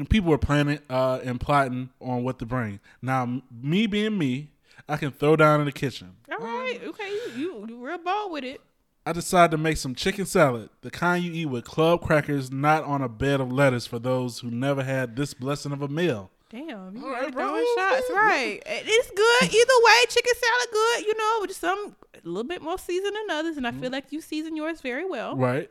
and 0.00 0.08
people 0.10 0.30
were 0.30 0.38
planning 0.38 0.80
uh, 0.88 1.20
and 1.22 1.38
plotting 1.40 1.90
on 2.00 2.24
what 2.24 2.38
to 2.40 2.46
bring. 2.46 2.80
Now, 3.02 3.42
me 3.62 3.86
being 3.86 4.16
me, 4.18 4.50
I 4.88 4.96
can 4.96 5.10
throw 5.12 5.36
down 5.36 5.60
in 5.60 5.66
the 5.66 5.72
kitchen. 5.72 6.16
All 6.32 6.38
right, 6.38 6.80
okay, 6.84 7.10
you, 7.10 7.32
you 7.36 7.66
you 7.68 7.86
real 7.86 7.98
bold 7.98 8.32
with 8.32 8.44
it. 8.44 8.60
I 9.06 9.12
decided 9.12 9.50
to 9.52 9.58
make 9.58 9.76
some 9.76 9.94
chicken 9.94 10.26
salad, 10.26 10.68
the 10.82 10.90
kind 10.90 11.22
you 11.24 11.32
eat 11.32 11.46
with 11.46 11.64
club 11.64 12.02
crackers, 12.02 12.50
not 12.50 12.84
on 12.84 13.02
a 13.02 13.08
bed 13.08 13.40
of 13.40 13.50
lettuce 13.52 13.86
for 13.86 13.98
those 13.98 14.40
who 14.40 14.50
never 14.50 14.82
had 14.82 15.16
this 15.16 15.32
blessing 15.34 15.72
of 15.72 15.80
a 15.82 15.88
meal. 15.88 16.30
Damn, 16.50 16.96
you 16.96 17.04
All 17.04 17.10
right, 17.12 17.22
right, 17.24 17.32
throwing 17.32 17.64
bro. 17.76 17.84
shots, 17.84 18.06
right? 18.12 18.60
It's 18.66 19.10
good 19.10 19.42
either 19.54 19.84
way. 19.84 19.94
Chicken 20.08 20.32
salad 20.34 20.68
good, 20.72 21.06
you 21.06 21.16
know, 21.16 21.38
with 21.42 21.52
some 21.56 21.96
a 22.14 22.28
little 22.28 22.42
bit 22.48 22.60
more 22.60 22.76
seasoned 22.78 23.14
than 23.16 23.36
others, 23.36 23.56
and 23.56 23.66
I 23.66 23.70
Mm-hmm. 23.70 23.80
feel 23.80 23.90
like 23.92 24.12
you 24.12 24.20
season 24.20 24.56
yours 24.56 24.80
very 24.80 25.04
well. 25.08 25.36
Right. 25.36 25.70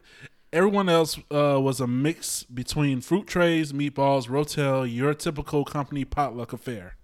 Everyone 0.52 0.90
else 0.90 1.18
uh, 1.32 1.60
was 1.62 1.80
a 1.80 1.86
mix 1.88 2.44
between 2.44 3.02
fruit 3.02 3.28
trays, 3.28 3.72
meatballs, 3.72 4.28
rotel, 4.28 4.92
your 4.92 5.14
typical 5.14 5.64
company 5.64 6.04
potluck 6.06 6.54
affair. 6.54 6.96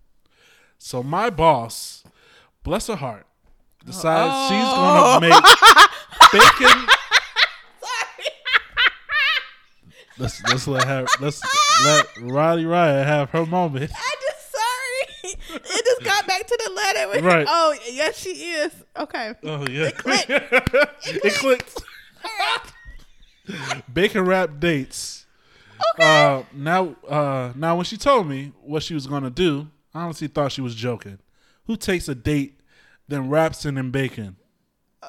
So 0.80 1.04
my 1.04 1.30
boss, 1.30 2.04
bless 2.64 2.88
her 2.88 2.96
heart, 2.96 3.28
decides 3.86 4.50
she's 4.50 4.66
Oh. 4.68 5.20
gonna 5.20 5.30
make 5.30 5.43
bacon. 6.32 6.88
Let's 10.18 10.41
let's 10.43 10.66
let 10.68 10.88
her 10.88 11.06
let's 11.20 11.41
let 11.84 12.08
Roddy 12.22 12.66
Riot 12.66 13.06
have 13.06 13.30
her 13.32 13.46
moment. 13.46 13.91
I 13.93 14.16
just 14.22 14.52
sorry. 14.52 15.60
It 15.62 15.86
just 15.86 16.04
got 16.04 16.26
back 16.26 16.48
to 16.48 16.60
the 16.66 16.72
letter. 16.74 17.22
Right. 17.28 17.46
Oh 17.50 17.76
yes, 17.91 18.18
she 18.18 18.30
is. 18.30 18.72
Okay. 18.98 19.34
Oh 19.43 19.66
yeah, 19.70 19.88
it 19.88 19.98
clicked. 19.98 20.30
it 20.30 21.34
clicked. 21.34 21.82
Bacon 23.96 24.26
wrap 24.26 24.60
dates. 24.60 25.26
Uh, 25.98 26.43
now, 26.54 26.96
uh, 27.08 27.54
now 27.56 27.78
when 27.78 27.86
she 27.86 27.96
told 27.96 28.28
me 28.28 28.52
what 28.62 28.84
she 28.84 28.93
was 28.93 29.08
gonna 29.08 29.30
do, 29.30 29.70
I 29.93 30.02
honestly 30.02 30.28
thought 30.28 30.52
she 30.52 30.60
was 30.60 30.76
joking. 30.76 31.20
Who 31.68 31.78
takes 31.78 32.10
a 32.10 32.14
date, 32.14 32.60
then 33.08 33.30
wraps 33.30 33.66
it 33.66 33.78
in 33.78 33.91
bacon? 33.91 34.36
Uh, 35.02 35.08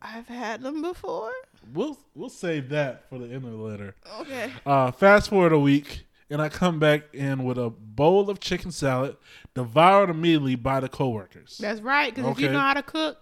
I've 0.00 0.28
had 0.28 0.62
them 0.62 0.80
before. 0.80 1.32
We'll 1.72 1.98
we'll 2.14 2.28
save 2.28 2.68
that 2.68 3.08
for 3.08 3.18
the 3.18 3.24
end 3.26 3.44
of 3.44 3.50
the 3.50 3.56
letter. 3.56 3.96
Okay. 4.20 4.52
Uh, 4.64 4.92
fast 4.92 5.30
forward 5.30 5.52
a 5.52 5.58
week, 5.58 6.06
and 6.30 6.40
I 6.40 6.48
come 6.48 6.78
back 6.78 7.12
in 7.12 7.42
with 7.42 7.58
a 7.58 7.70
bowl 7.70 8.30
of 8.30 8.38
chicken 8.38 8.70
salad, 8.70 9.16
devoured 9.54 10.08
immediately 10.08 10.54
by 10.54 10.78
the 10.78 10.88
coworkers. 10.88 11.58
That's 11.60 11.80
right. 11.80 12.14
Because 12.14 12.30
if 12.30 12.40
you 12.40 12.50
know 12.50 12.60
how 12.60 12.74
to 12.74 12.82
cook, 12.82 13.18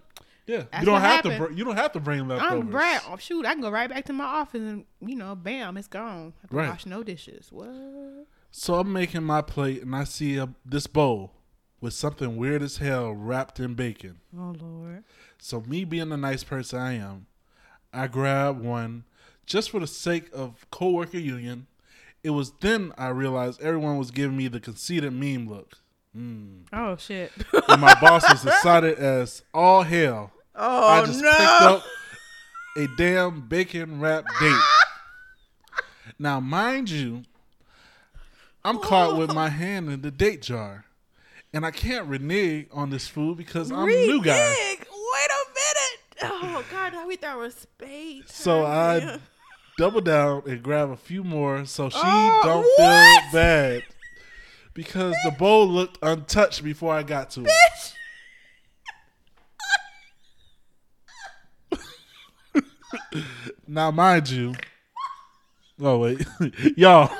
Yeah, 0.46 0.64
That's 0.72 0.80
you 0.80 0.86
don't 0.86 0.94
what 0.94 1.02
have 1.02 1.22
to. 1.22 1.30
happened. 1.32 1.48
Br- 1.52 1.58
you 1.58 1.64
don't 1.64 1.76
have 1.76 1.92
to 1.92 2.00
bring 2.00 2.26
leftovers. 2.26 2.60
I'm 2.62 2.70
right. 2.70 3.00
Oh, 3.08 3.16
shoot, 3.16 3.46
I 3.46 3.52
can 3.52 3.62
go 3.62 3.70
right 3.70 3.88
back 3.88 4.04
to 4.06 4.12
my 4.12 4.24
office 4.24 4.60
and 4.60 4.84
you 5.00 5.14
know, 5.14 5.34
bam, 5.36 5.76
it's 5.76 5.86
gone. 5.88 6.32
I 6.44 6.48
can 6.48 6.56
Right. 6.56 6.68
wash 6.68 6.84
no 6.86 7.02
dishes. 7.02 7.48
What? 7.52 7.68
So 8.50 8.74
I'm 8.74 8.92
making 8.92 9.22
my 9.22 9.40
plate, 9.40 9.82
and 9.82 9.94
I 9.96 10.04
see 10.04 10.36
a, 10.36 10.48
this 10.64 10.86
bowl 10.86 11.32
with 11.80 11.94
something 11.94 12.36
weird 12.36 12.62
as 12.62 12.78
hell 12.78 13.12
wrapped 13.12 13.58
in 13.60 13.74
bacon. 13.74 14.20
Oh 14.36 14.54
Lord. 14.60 15.04
So 15.38 15.60
me 15.62 15.84
being 15.84 16.08
the 16.10 16.16
nice 16.16 16.44
person 16.44 16.78
I 16.80 16.94
am, 16.94 17.26
I 17.92 18.06
grab 18.08 18.60
one, 18.60 19.04
just 19.46 19.70
for 19.70 19.80
the 19.80 19.86
sake 19.86 20.28
of 20.32 20.66
coworker 20.70 21.18
union. 21.18 21.66
It 22.24 22.30
was 22.30 22.52
then 22.60 22.92
I 22.96 23.08
realized 23.08 23.60
everyone 23.60 23.98
was 23.98 24.10
giving 24.12 24.36
me 24.36 24.46
the 24.48 24.60
conceited 24.60 25.12
meme 25.12 25.48
look. 25.48 25.78
Mm. 26.16 26.64
Oh 26.72 26.96
shit. 26.96 27.32
And 27.68 27.80
my 27.80 27.94
boss 28.00 28.28
was 28.30 28.44
excited 28.44 28.98
as 28.98 29.42
all 29.54 29.82
hell. 29.82 30.30
Oh 30.54 30.86
I 30.88 31.06
just 31.06 31.22
no. 31.22 31.30
picked 31.30 31.40
up 31.40 31.84
a 32.76 32.86
damn 32.96 33.40
bacon 33.48 34.00
wrap 34.00 34.24
date. 34.40 34.60
Now, 36.18 36.38
mind 36.40 36.88
you, 36.90 37.22
I'm 38.64 38.78
caught 38.78 39.16
with 39.16 39.32
my 39.32 39.48
hand 39.48 39.88
in 39.90 40.02
the 40.02 40.10
date 40.10 40.42
jar. 40.42 40.84
And 41.52 41.66
I 41.66 41.70
can't 41.70 42.06
renege 42.06 42.66
on 42.72 42.90
this 42.90 43.08
food 43.08 43.36
because 43.38 43.70
I'm 43.72 43.88
a 43.88 44.06
new 44.06 44.22
guy. 44.22 44.54
Wait 44.54 44.88
a 44.88 45.44
minute. 45.54 45.98
Oh 46.22 46.64
god, 46.70 46.92
now 46.92 47.06
we 47.08 47.16
thought 47.16 47.36
it 47.36 47.40
was 47.40 47.54
spade. 47.54 48.28
So. 48.28 48.64
I 48.64 49.18
double 49.78 50.00
down 50.00 50.42
and 50.46 50.62
grab 50.62 50.90
a 50.90 50.96
few 50.96 51.24
more 51.24 51.64
so 51.64 51.88
she 51.88 51.98
Oh, 52.00 52.40
don't 52.44 52.64
what? 52.78 53.22
feel 53.24 53.32
bad. 53.40 53.82
Because 54.74 55.14
the 55.24 55.30
bowl 55.30 55.66
looked 55.68 55.98
untouched 56.02 56.64
before 56.64 56.94
I 56.94 57.02
got 57.02 57.30
to 57.30 57.44
it. 57.44 57.94
Now, 63.66 63.90
mind 63.90 64.28
you, 64.28 64.54
oh 65.80 65.98
wait, 65.98 66.26
y'all. 66.76 67.10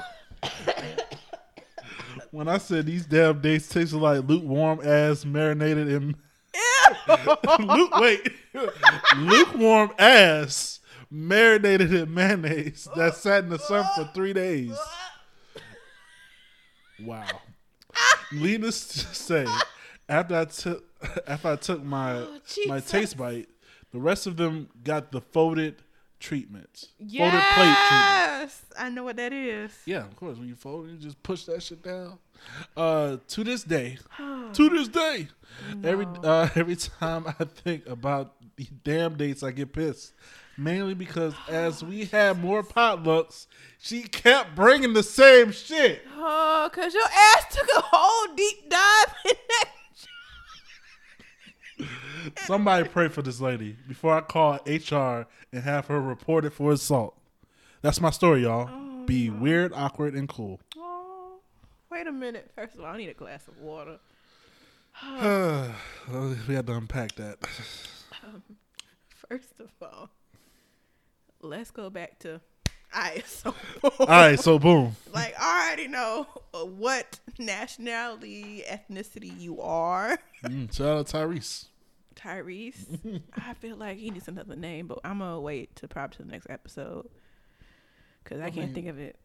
when 2.30 2.46
I 2.46 2.58
said 2.58 2.84
these 2.84 3.06
damn 3.06 3.40
dates 3.40 3.68
tasted 3.68 3.96
like 3.96 4.28
lukewarm 4.28 4.80
ass 4.84 5.24
marinated 5.24 5.88
in 5.88 6.14
Luke, 7.58 7.96
wait, 7.96 8.32
lukewarm 9.16 9.92
ass 9.98 10.80
marinated 11.10 11.92
in 11.94 12.12
mayonnaise 12.12 12.86
that 12.96 13.14
sat 13.14 13.44
in 13.44 13.50
the 13.50 13.58
sun 13.58 13.86
for 13.94 14.10
three 14.12 14.32
days. 14.34 14.76
Wow. 17.04 17.26
Needless 18.32 18.86
to 18.88 19.14
say, 19.14 19.46
after 20.08 20.36
I 20.36 20.44
took 20.46 20.84
after 21.26 21.48
I 21.48 21.56
took 21.56 21.82
my 21.82 22.18
Oh, 22.18 22.38
my 22.66 22.80
taste 22.80 23.16
bite, 23.16 23.48
the 23.92 24.00
rest 24.00 24.26
of 24.26 24.36
them 24.36 24.68
got 24.82 25.12
the 25.12 25.20
folded 25.20 25.82
treatment. 26.18 26.88
Yes, 26.98 27.20
Folded 27.20 27.44
plate 27.54 27.76
treatment. 27.88 28.40
Yes. 28.42 28.64
I 28.78 28.88
know 28.88 29.04
what 29.04 29.16
that 29.16 29.32
is. 29.32 29.72
Yeah, 29.84 30.04
of 30.04 30.16
course. 30.16 30.38
When 30.38 30.48
you 30.48 30.54
fold 30.54 30.86
it, 30.86 30.92
you 30.92 30.96
just 30.96 31.22
push 31.22 31.44
that 31.44 31.62
shit 31.62 31.82
down. 31.82 32.18
Uh, 32.76 33.18
to 33.28 33.44
this 33.44 33.62
day, 33.62 33.98
to 34.52 34.68
this 34.70 34.88
day, 34.88 35.28
every 35.84 36.06
uh, 36.24 36.48
every 36.54 36.76
time 36.76 37.26
I 37.38 37.44
think 37.44 37.86
about 37.86 38.34
the 38.56 38.66
damn 38.84 39.16
dates, 39.16 39.42
I 39.42 39.50
get 39.50 39.72
pissed. 39.72 40.12
Mainly 40.58 40.94
because 40.94 41.34
as 41.48 41.82
we 41.82 42.04
had 42.04 42.40
more 42.40 42.62
potlucks, 42.62 43.46
she 43.78 44.02
kept 44.02 44.54
bringing 44.54 44.92
the 44.92 45.02
same 45.02 45.50
shit. 45.50 46.02
Oh, 46.16 46.68
cause 46.72 46.92
your 46.92 47.04
ass 47.04 47.54
took 47.54 47.68
a 47.76 47.80
whole 47.80 48.34
deep 48.36 48.68
dive 48.68 49.14
in 49.24 49.34
that. 49.48 49.68
Somebody 52.44 52.88
pray 52.88 53.08
for 53.08 53.22
this 53.22 53.40
lady 53.40 53.76
before 53.88 54.14
I 54.14 54.20
call 54.20 54.60
HR 54.66 55.26
and 55.52 55.62
have 55.64 55.86
her 55.86 56.00
reported 56.00 56.52
for 56.52 56.72
assault. 56.72 57.16
That's 57.80 58.00
my 58.00 58.10
story, 58.10 58.42
y'all. 58.42 58.68
Oh, 58.70 59.04
Be 59.06 59.30
weird, 59.30 59.72
awkward, 59.74 60.14
and 60.14 60.28
cool. 60.28 60.60
Oh, 60.76 61.40
wait 61.90 62.06
a 62.06 62.12
minute. 62.12 62.50
First 62.54 62.74
of 62.74 62.80
all, 62.82 62.86
I 62.86 62.98
need 62.98 63.08
a 63.08 63.14
glass 63.14 63.48
of 63.48 63.58
water. 63.58 63.98
we 66.48 66.54
had 66.54 66.66
to 66.66 66.74
unpack 66.74 67.14
that. 67.16 67.38
Um, 68.24 68.40
first 69.28 69.58
of 69.58 69.70
all, 69.82 70.08
let's 71.42 71.70
go 71.70 71.90
back 71.90 72.18
to 72.20 72.40
ISO. 72.94 73.54
All 73.82 74.06
right, 74.06 74.38
so 74.38 74.58
boom. 74.58 74.96
like 75.12 75.34
I 75.38 75.66
already 75.66 75.88
know 75.88 76.26
uh, 76.54 76.64
what 76.64 77.20
nationality, 77.38 78.64
ethnicity 78.68 79.38
you 79.38 79.60
are. 79.60 80.18
Mm, 80.44 80.74
shout 80.74 80.98
out 80.98 81.06
Tyrese. 81.06 81.66
Tyrese. 82.14 83.22
I 83.36 83.54
feel 83.54 83.76
like 83.76 83.98
he 83.98 84.10
needs 84.10 84.28
another 84.28 84.56
name, 84.56 84.86
but 84.86 84.98
I'm 85.04 85.18
gonna 85.18 85.40
wait 85.40 85.74
to 85.76 85.88
probably 85.88 86.16
to 86.18 86.22
the 86.24 86.30
next 86.30 86.46
episode 86.50 87.08
because 88.22 88.40
I, 88.40 88.50
can't 88.50 88.66
mean, 88.66 88.74
think 88.74 88.86
of 88.88 88.98
it. 88.98 89.16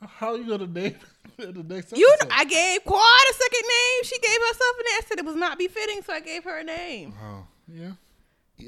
How 0.00 0.32
are 0.32 0.36
you 0.36 0.48
gonna 0.48 0.66
name 0.66 0.96
it 1.38 1.54
the 1.54 1.62
next 1.62 1.96
You, 1.96 2.10
episode? 2.14 2.32
I 2.36 2.44
gave 2.44 2.84
Quad 2.84 3.00
a 3.00 3.34
second 3.34 3.62
name. 3.68 4.02
She 4.04 4.18
gave 4.18 4.38
herself 4.40 4.76
an 4.78 4.84
I 4.86 5.00
said 5.06 5.18
it 5.18 5.24
was 5.24 5.36
not 5.36 5.58
befitting, 5.58 6.02
so 6.02 6.12
I 6.12 6.20
gave 6.20 6.44
her 6.44 6.58
a 6.58 6.64
name. 6.64 7.14
oh, 7.22 7.46
yeah. 7.72 7.92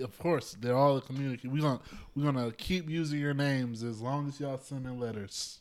Of 0.00 0.18
course, 0.18 0.56
they're 0.60 0.76
all 0.76 0.96
a 0.98 1.00
community. 1.00 1.48
We're 1.48 1.62
gonna 1.62 1.80
we're 2.14 2.24
gonna 2.24 2.52
keep 2.52 2.88
using 2.88 3.20
your 3.20 3.34
names 3.34 3.82
as 3.82 4.00
long 4.00 4.28
as 4.28 4.40
y'all 4.40 4.58
send 4.58 4.86
in 4.86 4.98
letters. 4.98 5.60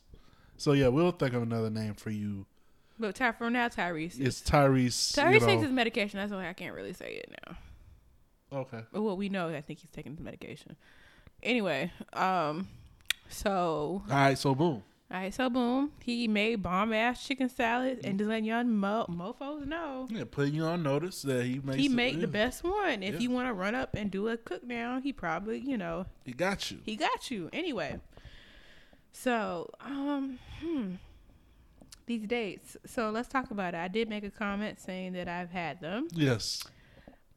So 0.56 0.72
yeah, 0.72 0.88
we'll 0.88 1.10
think 1.10 1.34
of 1.34 1.42
another 1.42 1.70
name 1.70 1.94
for 1.94 2.10
you. 2.10 2.46
But 2.98 3.16
Ty, 3.16 3.32
for 3.32 3.50
now, 3.50 3.68
Tyrese. 3.68 4.20
It's 4.20 4.40
Tyrese. 4.40 5.14
Tyrese 5.14 5.34
you 5.34 5.40
takes 5.40 5.46
know. 5.46 5.60
his 5.60 5.70
medication. 5.70 6.20
That's 6.20 6.32
why 6.32 6.48
I 6.48 6.52
can't 6.52 6.74
really 6.74 6.92
say 6.92 7.22
it 7.24 7.34
now. 7.46 7.56
Okay. 8.60 8.80
But 8.92 9.02
what 9.02 9.18
we 9.18 9.28
know, 9.28 9.48
is 9.48 9.56
I 9.56 9.60
think 9.60 9.80
he's 9.80 9.90
taking 9.90 10.12
his 10.12 10.20
medication. 10.20 10.76
Anyway, 11.42 11.92
um, 12.12 12.68
so 13.28 14.02
All 14.08 14.16
right. 14.16 14.38
So 14.38 14.54
boom. 14.54 14.82
All 15.14 15.20
right, 15.20 15.32
so 15.32 15.48
boom, 15.48 15.92
he 16.00 16.26
made 16.26 16.56
bomb 16.60 16.92
ass 16.92 17.24
chicken 17.24 17.48
salad 17.48 18.00
and 18.02 18.18
just 18.18 18.28
letting 18.28 18.46
y'all 18.46 18.64
mo- 18.64 19.06
mofo's 19.08 19.64
know 19.64 20.08
Yeah, 20.10 20.24
putting 20.28 20.54
you 20.54 20.64
on 20.64 20.82
notice 20.82 21.22
that 21.22 21.44
he 21.46 21.60
makes. 21.62 21.78
he 21.78 21.88
made 21.88 22.16
yeah, 22.16 22.22
the 22.22 22.26
best 22.26 22.64
one. 22.64 23.02
If 23.04 23.14
Yeah. 23.14 23.20
you 23.20 23.30
want 23.30 23.46
to 23.48 23.52
run 23.54 23.76
up 23.76 23.94
and 23.94 24.10
do 24.10 24.26
a 24.26 24.36
cook 24.36 24.66
down, 24.68 25.02
he 25.02 25.12
probably, 25.12 25.60
you 25.60 25.78
know, 25.78 26.06
He 26.24 26.32
got 26.32 26.68
you. 26.72 26.80
he 26.84 26.96
got 26.96 27.30
you 27.30 27.48
anyway. 27.52 28.00
So, 29.12 29.70
um, 29.80 30.40
hmm, 30.60 30.94
these 32.06 32.26
dates. 32.26 32.76
So 32.84 33.10
let's 33.10 33.28
talk 33.28 33.52
about 33.52 33.74
it. 33.74 33.78
I 33.78 33.86
did 33.86 34.08
make 34.08 34.24
a 34.24 34.30
comment 34.30 34.80
saying 34.80 35.12
that 35.12 35.28
I've 35.28 35.50
had 35.50 35.80
them, 35.80 36.08
Yes. 36.12 36.64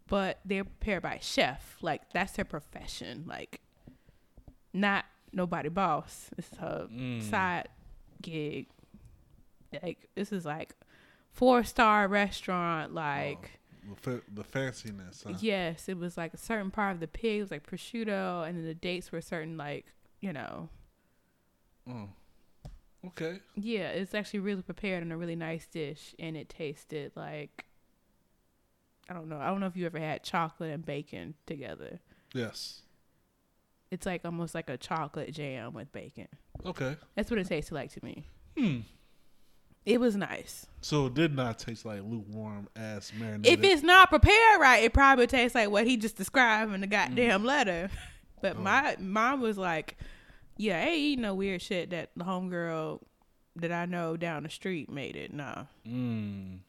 but 0.08 0.40
they're 0.44 0.64
prepared 0.64 1.04
by 1.04 1.20
chef. 1.22 1.78
Like 1.82 2.12
that's 2.12 2.34
their 2.34 2.46
profession. 2.46 3.26
Like, 3.28 3.62
not 4.74 5.06
nobody 5.34 5.70
boss. 5.70 6.30
It's 6.38 6.56
her 6.58 6.88
Mm. 6.92 7.22
side 7.24 7.70
gig. 8.22 8.68
Like 9.84 10.08
this 10.16 10.32
is 10.32 10.46
like 10.46 10.74
four 11.32 11.64
star 11.64 12.08
restaurant. 12.08 12.94
Like 12.94 13.60
The, 14.04 14.22
the 14.34 14.44
fanciness. 14.44 15.24
Huh? 15.26 15.38
yes, 15.40 15.88
it 15.90 15.98
was 15.98 16.18
like 16.18 16.34
a 16.34 16.38
certain 16.38 16.72
part 16.72 16.94
of 16.94 17.00
the 17.00 17.08
pig 17.08 17.42
was 17.42 17.52
like 17.52 17.66
prosciutto, 17.66 18.48
and 18.48 18.58
then 18.58 18.66
the 18.66 18.74
dates 18.74 19.12
were 19.12 19.22
certain 19.22 19.58
like 19.58 19.86
you 20.20 20.34
know 20.34 20.70
Oh. 21.90 22.10
Okay. 23.06 23.40
Yeah, 23.56 23.90
it's 23.90 24.14
actually 24.14 24.40
really 24.42 24.62
prepared 24.64 25.02
in 25.04 25.12
a 25.12 25.18
really 25.18 25.36
nice 25.38 25.66
dish, 25.68 26.14
and 26.20 26.36
it 26.36 26.50
tasted 26.50 27.12
like 27.16 27.66
I 29.10 29.14
don't 29.14 29.30
know. 29.30 29.38
I 29.40 29.48
don't 29.48 29.62
know 29.62 29.68
if 29.68 29.78
you 29.78 29.86
ever 29.86 30.00
had 30.00 30.24
chocolate 30.24 30.72
and 30.72 30.86
bacon 30.86 31.36
together. 31.46 32.00
Yes. 32.34 32.82
It's 33.92 34.06
like 34.06 34.26
almost 34.26 34.54
like 34.54 34.70
a 34.70 34.78
chocolate 34.78 35.34
jam 35.34 35.74
with 35.74 35.92
bacon. 35.92 36.28
Okay. 36.66 36.96
That's 37.16 37.30
what 37.32 37.40
it 37.40 37.48
tasted 37.48 37.74
like 37.74 37.92
to 37.94 38.04
me. 38.04 38.28
Hmm. 38.58 38.80
It 39.86 40.02
was 40.02 40.18
nice. 40.18 40.66
So 40.82 41.06
it 41.06 41.14
did 41.14 41.34
not 41.34 41.60
taste 41.60 41.86
like 41.86 42.02
lukewarm 42.04 42.68
ass 42.76 43.14
marinated. 43.18 43.60
If 43.60 43.64
it's 43.64 43.84
not 43.84 44.10
prepared 44.10 44.60
right, 44.60 44.84
it 44.84 44.94
probably 44.94 45.28
tastes 45.28 45.56
like 45.56 45.70
what 45.70 45.88
he 45.88 45.96
just 45.96 46.18
described 46.18 46.74
in 46.74 46.82
the 46.82 46.88
goddamn 46.88 47.44
letter. 47.46 47.90
But 48.40 48.58
Oh. 48.58 48.60
my 48.62 48.96
mom 49.00 49.42
was 49.42 49.58
like, 49.58 49.98
"Yeah, 50.58 50.78
I 50.78 50.82
ain't 50.90 50.98
eating 51.00 51.22
no 51.24 51.34
weird 51.34 51.60
shit 51.60 51.90
that 51.90 52.12
the 52.16 52.24
homegirl 52.24 53.02
that 53.56 53.72
I 53.72 53.86
know 53.88 54.16
down 54.16 54.44
the 54.44 54.50
street 54.50 54.92
made 54.92 55.16
it. 55.16 55.34
Nah, 55.34 55.64
Mm, 55.88 56.60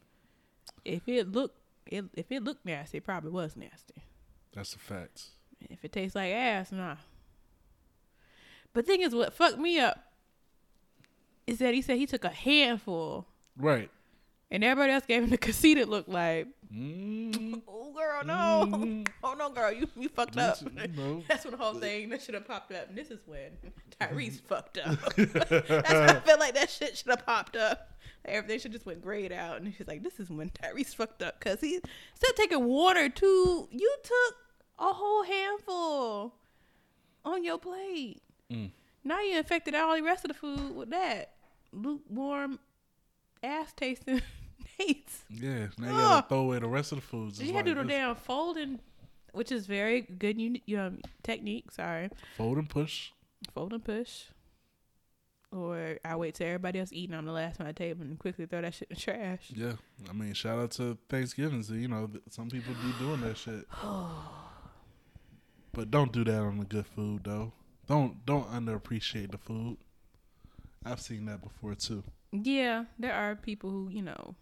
if 0.87 1.07
it 1.07 1.31
looked 1.31 1.59
it, 1.85 2.07
if 2.15 2.33
it 2.33 2.43
looked 2.43 2.65
nasty, 2.65 2.97
it 2.99 3.05
probably 3.05 3.33
was 3.33 3.55
nasty. 3.55 4.03
that's 4.55 4.73
the 4.73 4.79
fact. 4.79 5.25
If 5.71 5.85
it 5.85 5.93
tastes 5.93 6.15
like 6.17 6.33
ass, 6.33 6.73
nah. 6.73 6.97
But 8.73 8.87
thing 8.87 9.01
is, 9.01 9.15
what 9.15 9.33
fucked 9.33 9.59
me 9.59 9.79
up 9.79 10.13
is 11.47 11.59
that 11.59 11.75
he 11.75 11.83
said 11.83 11.97
he 11.97 12.07
took 12.07 12.25
a 12.25 12.29
handful, 12.31 13.27
Right. 13.57 13.91
and 14.51 14.63
everybody 14.63 14.93
else 14.93 15.07
gave 15.07 15.23
him 15.23 15.31
the 15.31 15.39
conceited 15.39 15.89
look 15.89 16.07
like, 16.09 16.47
Mm, 16.73 17.63
"Oh 17.67 17.93
girl, 17.95 18.25
no, 18.25 18.67
Mm. 18.77 19.09
oh 19.25 19.33
no, 19.33 19.49
girl, 19.49 19.73
you 19.73 19.89
you 19.97 20.11
fucked 20.11 20.37
up." 20.37 20.61
know. 20.97 21.25
That's 21.27 21.45
when 21.45 21.53
the 21.53 21.57
whole 21.57 21.73
thing 21.75 22.11
that 22.11 22.21
should 22.21 22.35
have 22.35 22.47
popped 22.47 22.73
up, 22.73 22.89
and 22.91 22.99
this 22.99 23.11
is 23.11 23.21
when 23.27 23.53
Tyrese 23.99 24.41
fucked 24.47 24.77
up. 24.77 24.99
That's 25.17 25.63
when 25.65 26.11
I 26.11 26.21
feel 26.21 26.39
like 26.39 26.55
that 26.55 26.69
shit 26.69 26.99
should 26.99 27.09
have 27.09 27.25
popped 27.25 27.57
up. 27.57 27.95
Everything 28.27 28.59
should 28.61 28.73
just 28.73 28.85
went 28.85 29.01
grayed 29.01 29.33
out, 29.33 29.63
and 29.63 29.75
she's 29.75 29.89
like, 29.89 30.03
"This 30.03 30.21
is 30.21 30.29
when 30.29 30.51
Tyrese 30.51 30.95
fucked 30.95 31.23
up," 31.23 31.39
because 31.39 31.61
he 31.63 31.77
instead 31.77 32.31
of 32.31 32.37
taking 32.37 32.65
water 32.65 33.09
too, 33.09 33.69
you 33.73 33.97
took 34.05 34.37
a 34.79 34.93
whole 34.93 35.23
handful 35.25 36.35
on 37.25 37.45
your 37.45 37.59
plate. 37.59 38.23
Mm. 38.53 38.71
Now 39.05 39.21
you 39.21 39.39
infected 39.39 39.75
all 39.75 39.95
the 39.97 40.03
rest 40.03 40.25
of 40.25 40.29
the 40.29 40.35
food 40.35 40.75
with 40.77 40.91
that 40.91 41.33
lukewarm, 41.73 42.59
ass 43.43 43.73
tasting 43.77 44.23
dates. 44.79 45.25
Yeah. 45.31 45.69
Now 45.79 45.87
you 45.89 45.95
Ugh. 45.95 45.99
gotta 45.99 46.29
throw 46.29 46.39
away 46.41 46.59
the 46.59 46.69
rest 46.69 46.93
of 46.93 46.99
the 46.99 47.03
foods. 47.03 47.41
You 47.41 47.49
It's 47.49 47.57
had 47.57 47.65
to 47.67 47.73
do 47.73 47.79
like 47.79 47.87
the 47.89 47.93
damn 47.93 48.15
folding, 48.17 48.79
which 49.33 49.51
is 49.53 49.67
very 49.67 50.03
good 50.03 50.41
uni- 50.41 50.63
um, 50.77 51.01
technique. 51.23 51.71
Sorry. 51.73 52.11
Fold 52.37 52.59
and 52.59 52.69
push. 52.69 53.11
fold 53.55 53.73
and 53.73 53.85
push, 53.85 54.25
or 55.53 55.99
I 56.05 56.17
wait 56.17 56.35
till 56.35 56.47
everybody 56.47 56.79
else 56.81 56.91
eating. 56.93 57.15
I'm 57.17 57.25
the 57.27 57.33
last 57.33 57.61
at 57.61 57.67
the 57.67 57.73
table 57.73 58.03
and 58.03 58.19
quickly 58.19 58.47
throw 58.47 58.61
that 58.63 58.75
shit 58.75 58.89
in 58.91 58.95
the 58.97 59.01
trash. 59.01 59.51
Yeah, 59.55 59.73
I 60.09 60.13
mean, 60.13 60.33
shout 60.35 60.59
out 60.59 60.71
to 60.73 60.99
Thanksgiving. 61.09 61.63
So, 61.63 61.75
you 61.75 61.89
know, 61.89 62.11
some 62.31 62.49
people 62.51 62.75
be 62.75 63.05
doing 63.05 63.21
that 63.23 63.37
shit. 63.37 63.67
But 65.79 65.93
don't 65.93 66.11
do 66.11 66.25
that 66.25 66.41
on 66.41 66.59
the 66.59 66.65
good 66.65 66.87
food, 66.89 67.23
though. 67.23 67.53
Don't 67.87 68.27
don't 68.27 68.51
underappreciate 68.51 69.31
the 69.31 69.39
food. 69.39 69.77
I've 70.85 71.01
seen 71.01 71.27
that 71.27 71.41
before 71.41 71.77
too. 71.77 72.03
Yeah, 72.33 72.87
there 72.99 73.15
are 73.15 73.37
people 73.37 73.71
who 73.71 73.89
you 73.89 74.03
know. 74.03 74.35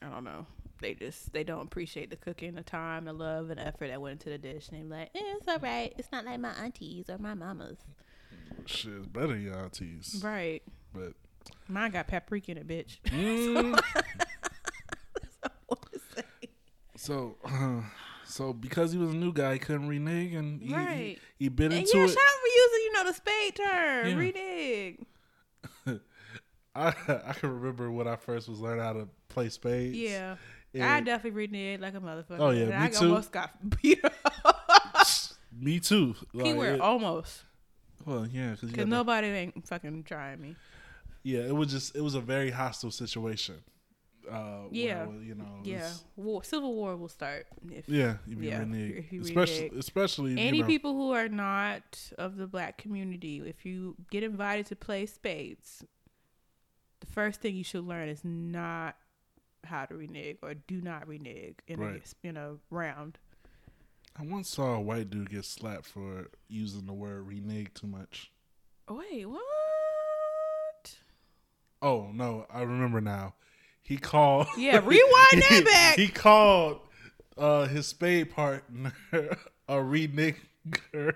I 0.00 0.08
don't 0.08 0.24
know. 0.24 0.46
They 0.80 0.94
just 0.94 1.30
they 1.34 1.44
don't 1.44 1.60
appreciate 1.60 2.08
the 2.08 2.16
cooking, 2.16 2.54
the 2.54 2.62
time, 2.62 3.04
the 3.04 3.12
love, 3.12 3.50
and 3.50 3.60
effort 3.60 3.88
that 3.88 4.00
went 4.00 4.12
into 4.12 4.30
the 4.30 4.38
dish. 4.38 4.70
And 4.70 4.90
they're 4.90 5.00
like, 5.00 5.10
eh, 5.14 5.20
"It's 5.36 5.46
all 5.46 5.58
right. 5.58 5.92
It's 5.98 6.10
not 6.10 6.24
like 6.24 6.40
my 6.40 6.52
aunties 6.52 7.10
or 7.10 7.18
my 7.18 7.34
mamas." 7.34 7.76
Shit, 8.64 8.92
it's 8.94 9.06
better 9.06 9.26
than 9.26 9.42
your 9.42 9.58
aunties. 9.58 10.22
Right. 10.24 10.62
But 10.94 11.12
Mine 11.68 11.90
got 11.90 12.08
paprika 12.08 12.52
in 12.52 12.56
it, 12.56 12.66
bitch. 12.66 12.98
mm, 13.04 13.78
so, 16.96 17.36
uh, 17.44 17.82
so 18.26 18.52
because 18.52 18.92
he 18.92 18.98
was 18.98 19.10
a 19.10 19.16
new 19.16 19.32
guy, 19.32 19.54
he 19.54 19.58
couldn't 19.58 19.88
renege, 19.88 20.34
and 20.34 20.60
he, 20.62 20.74
Right. 20.74 21.18
he, 21.38 21.44
he 21.44 21.48
bit 21.48 21.72
And 21.72 21.80
into 21.82 21.98
yeah, 21.98 22.04
it. 22.04 22.08
shout 22.08 22.18
out 22.18 22.40
for 22.40 22.46
using 22.48 22.80
you 22.84 22.92
know 22.92 23.04
the 23.04 23.12
spade 23.14 23.54
term, 23.56 24.08
Yeah. 24.08 24.14
renege. 24.16 24.98
I 26.74 26.88
I 27.28 27.32
can 27.32 27.50
remember 27.60 27.90
when 27.90 28.06
I 28.06 28.16
first 28.16 28.48
was 28.48 28.60
learning 28.60 28.84
how 28.84 28.92
to 28.94 29.08
play 29.28 29.48
spades. 29.48 29.96
Yeah, 29.96 30.36
I 30.74 30.78
and 30.98 31.06
definitely 31.06 31.48
reneged 31.48 31.80
like 31.80 31.94
a 31.94 32.00
motherfucker. 32.00 32.38
Oh, 32.38 32.50
yeah, 32.50 32.62
And 32.64 32.70
me 32.70 32.76
I 32.76 32.88
too. 32.88 33.06
almost 33.08 33.32
got 33.32 33.50
beat 33.82 34.04
up. 34.04 34.12
me 35.58 35.80
too. 35.80 36.14
Like, 36.34 36.44
Keyword 36.46 36.74
it- 36.74 36.80
almost, 36.80 37.44
well, 38.04 38.26
yeah, 38.26 38.56
because 38.60 38.86
nobody 38.86 39.28
ain't 39.28 39.66
fucking 39.66 40.04
trying 40.04 40.40
me. 40.42 40.56
yeah, 41.22 41.40
it 41.40 41.54
was 41.56 41.70
just 41.70 41.96
it 41.96 42.02
was 42.02 42.14
a 42.14 42.20
very 42.20 42.50
hostile 42.50 42.90
situation. 42.90 43.56
Uh, 44.30 44.64
Yeah. 44.70 45.06
Was, 45.06 45.22
you 45.24 45.34
know. 45.34 45.60
Yeah, 45.64 45.90
war, 46.16 46.42
civil 46.44 46.74
war 46.74 46.96
will 46.96 47.08
start. 47.08 47.46
If 47.70 47.88
yeah, 47.88 48.16
if 48.26 48.42
you 48.42 48.48
Yeah, 48.48 48.58
renege, 48.60 48.96
if 48.96 49.12
you 49.12 49.20
especially 49.22 49.62
renege. 49.68 49.78
especially 49.78 50.32
any 50.38 50.58
you 50.58 50.62
know, 50.62 50.68
people 50.68 50.94
who 50.94 51.12
are 51.12 51.28
not 51.28 52.12
of 52.18 52.36
the 52.36 52.46
black 52.46 52.78
community, 52.78 53.40
if 53.46 53.64
you 53.66 53.94
get 54.10 54.22
invited 54.22 54.66
to 54.66 54.76
play 54.76 55.06
spades, 55.06 55.84
the 57.00 57.06
first 57.06 57.40
thing 57.40 57.54
you 57.56 57.64
should 57.64 57.84
learn 57.84 58.08
is 58.08 58.24
not 58.24 58.96
how 59.64 59.84
to 59.84 59.94
renege 59.96 60.38
or 60.42 60.54
do 60.54 60.80
not 60.80 61.06
renege 61.08 61.56
in 61.66 61.80
Right. 61.80 62.02
a 62.24 62.26
in 62.26 62.36
a 62.36 62.56
round. 62.70 63.18
I 64.18 64.22
once 64.24 64.48
saw 64.48 64.74
a 64.74 64.80
white 64.80 65.10
dude 65.10 65.28
get 65.30 65.44
slapped 65.44 65.84
for 65.86 66.30
using 66.48 66.86
the 66.86 66.92
word 66.94 67.26
renege 67.26 67.74
too 67.74 67.86
much. 67.86 68.30
Wait, 68.88 69.26
what? 69.26 69.40
Oh 71.82 72.10
no, 72.12 72.46
I 72.50 72.62
remember 72.62 73.00
now. 73.00 73.34
He 73.86 73.96
called. 73.96 74.48
Yeah, 74.58 74.78
rewind 74.84 75.42
that 75.48 75.62
back. 75.70 75.96
He 75.96 76.08
called 76.08 76.80
uh, 77.38 77.66
his 77.66 77.86
spade 77.86 78.30
partner 78.34 78.92
a 79.12 79.74
renegger. 79.76 81.14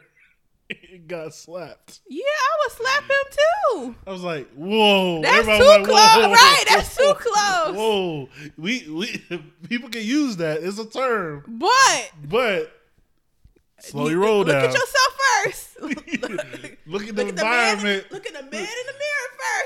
He 0.68 0.98
got 0.98 1.34
slapped. 1.34 1.98
Yeah, 2.08 2.22
I 2.22 2.56
would 2.64 2.72
slap 2.76 3.02
him 3.02 3.10
too. 3.32 3.94
I 4.06 4.12
was 4.12 4.22
like, 4.22 4.48
"Whoa!" 4.54 5.20
That's 5.20 5.38
Everybody 5.38 5.62
too 5.64 5.68
like, 5.68 5.84
close, 5.84 6.16
"Whoa." 6.16 6.30
right? 6.32 6.64
That's 6.68 6.96
too 6.96 7.14
close. 7.16 7.76
Whoa, 7.76 8.28
we 8.56 8.88
we 8.88 9.24
people 9.68 9.88
can 9.88 10.02
use 10.04 10.36
that. 10.36 10.62
It's 10.62 10.78
a 10.78 10.84
term, 10.88 11.42
But 11.48 12.12
but 12.24 12.72
slow 13.80 14.04
you- 14.04 14.10
your 14.12 14.20
roll 14.20 14.38
look 14.38 14.48
down. 14.48 14.62
Look 14.62 14.70
at 14.70 14.74
yourself 14.78 15.18
first. 15.42 15.80
look 15.82 16.08
at 16.08 16.20
the 16.20 16.76
Look 16.86 17.02
at 17.08 17.16
the 17.16 17.24
man. 17.24 17.28
environment. 17.30 18.06
Look 18.12 18.26
at 18.26 18.32
the 18.34 18.42
man 18.42 18.52
in 18.52 18.86
the 18.86 18.92
mirror 18.92 19.09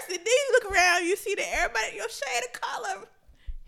then 0.09 0.19
you 0.25 0.49
look 0.53 0.73
around. 0.73 1.05
You 1.07 1.17
see 1.17 1.35
that 1.35 1.47
everybody 1.55 1.97
your 1.97 2.09
shade 2.09 2.43
of 2.53 2.61
color. 2.61 3.07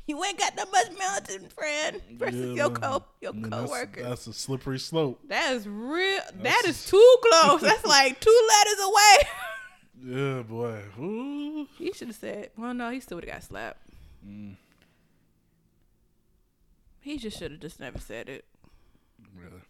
You 0.06 0.22
ain't 0.24 0.38
got 0.38 0.54
that 0.54 0.70
much 0.70 0.86
melanin, 0.96 1.50
friend, 1.52 2.00
versus 2.12 2.56
Yeah, 2.56 2.64
your 2.66 2.70
co 2.70 3.02
your 3.20 3.32
I 3.32 3.34
mean, 3.34 3.50
that's- 3.50 3.68
coworker. 3.68 4.02
That's, 4.04 4.26
a 4.28 4.32
slippery 4.32 4.78
slope. 4.78 5.20
that 5.28 5.52
is 5.52 5.66
real. 5.66 6.20
That 6.26 6.42
That's- 6.42 6.88
too 6.88 7.16
close. 7.22 7.60
That's 7.60 7.84
like 7.96 8.20
two 8.20 8.48
letters 8.48 8.84
away. 8.84 9.28
Yeah, 10.04 10.42
boy. 10.42 10.82
Ooh. 11.00 11.66
he 11.76 11.92
should 11.92 12.08
have 12.08 12.16
said, 12.16 12.50
"Well, 12.56 12.72
no, 12.74 12.90
he 12.90 13.00
still 13.00 13.16
would 13.16 13.24
have 13.24 13.34
got 13.34 13.42
slapped." 13.42 13.80
Mm. 14.24 14.54
He 17.00 17.18
just 17.18 17.38
should 17.38 17.50
have 17.52 17.60
just 17.60 17.80
never 17.80 17.98
said 17.98 18.28
it. 18.28 18.44
Really. 19.34 19.62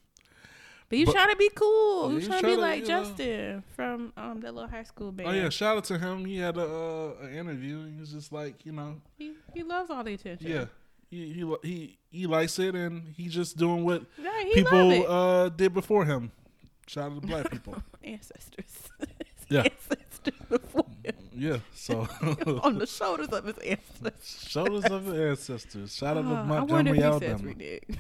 But 0.89 0.99
you 0.99 1.07
trying 1.07 1.31
to 1.31 1.37
be 1.37 1.51
cool. 1.55 2.13
Yeah, 2.13 2.19
You 2.21 2.27
trying 2.27 2.43
to 2.43 2.47
be 2.49 2.57
like 2.57 2.81
know. 2.83 2.87
Justin 2.87 3.63
from 3.75 4.13
um 4.17 4.41
that 4.41 4.55
little 4.55 4.71
high 4.71 4.85
school 4.85 5.11
band. 5.13 5.29
Oh 5.29 5.33
yeah, 5.33 5.49
shout 5.49 5.77
out 5.79 5.85
to 5.85 5.99
him. 5.99 6.25
He 6.25 6.39
had 6.39 6.57
a 6.57 6.63
uh, 6.65 7.13
an 7.23 7.35
interview. 7.35 7.87
He 7.93 7.99
was 7.99 8.11
just 8.13 8.33
like, 8.33 8.65
you 8.65 8.73
know, 8.73 9.01
He, 9.19 9.33
he 9.55 9.63
loves 9.63 9.91
all 9.91 10.05
the 10.05 10.15
attention. 10.15 10.49
yeah, 10.49 10.67
he 11.11 11.33
he 11.33 11.55
he, 11.63 11.99
he 12.11 12.27
likes 12.27 12.59
it, 12.59 12.75
and 12.75 13.13
he's 13.17 13.35
just 13.35 13.57
doing 13.57 13.85
what 13.85 14.03
Yeah, 14.23 14.31
people 14.55 15.07
uh, 15.11 15.49
did 15.49 15.75
before 15.75 16.05
him. 16.05 16.31
Shout 16.87 17.11
out 17.11 17.21
to 17.21 17.27
black 17.27 17.51
people. 17.51 17.75
ancestors. 18.05 18.89
Yeah. 19.49 19.61
ancestors 19.63 20.35
before 20.49 20.87
him. 21.05 21.15
yeah, 21.33 21.59
so 21.73 22.01
on 22.65 22.79
the 22.79 22.87
shoulders 22.87 23.29
of 23.29 23.45
his 23.45 23.57
ancestors. 23.59 24.45
shoulders 24.51 24.85
of 24.87 25.05
the 25.07 25.29
ancestors. 25.29 25.95
Shout 25.95 26.17
out 26.17 26.23
to 26.23 26.29
Uh, 26.29 26.33
I 26.33 26.63
wonder 26.65 26.91
Montgomery, 26.91 26.91
if 26.91 26.97
he 26.97 27.03
Alabama. 27.05 27.55
says. 27.59 27.97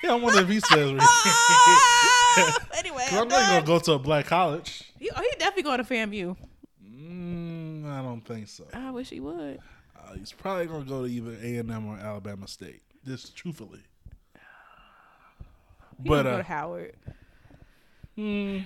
Yeah, 0.04 0.12
I 0.12 0.14
wonder 0.14 0.40
if 0.40 0.48
he 0.48 0.60
says. 0.60 0.92
Anyway, 2.78 3.04
'Cause 3.08 3.12
I'm 3.18 3.22
I'm 3.22 3.28
not 3.28 3.40
gonna 3.40 3.56
done. 3.58 3.64
go 3.66 3.78
to 3.80 3.92
a 3.92 3.98
black 3.98 4.26
college. 4.26 4.84
He, 4.98 5.10
oh, 5.14 5.20
he 5.20 5.30
definitely 5.38 5.64
going 5.64 5.78
to 5.78 5.84
FAMU. 5.84 6.36
Mm, 6.88 7.86
I 7.86 8.00
don't 8.02 8.20
think 8.22 8.48
so. 8.48 8.64
I 8.72 8.90
wish 8.92 9.10
he 9.10 9.20
would. 9.20 9.58
Uh, 9.98 10.14
he's 10.14 10.32
probably 10.32 10.66
gonna 10.66 10.84
go 10.84 11.02
to 11.02 11.06
either 11.12 11.32
A 11.42 11.56
and 11.58 11.70
M 11.70 11.86
or 11.88 11.96
Alabama 11.98 12.46
State. 12.48 12.80
Just 13.06 13.36
truthfully. 13.36 13.80
He 14.34 14.38
But 16.08 16.08
but, 16.08 16.22
go 16.22 16.30
uh, 16.30 16.36
to 16.38 16.42
Howard 16.44 16.94
hmm. 18.14 18.58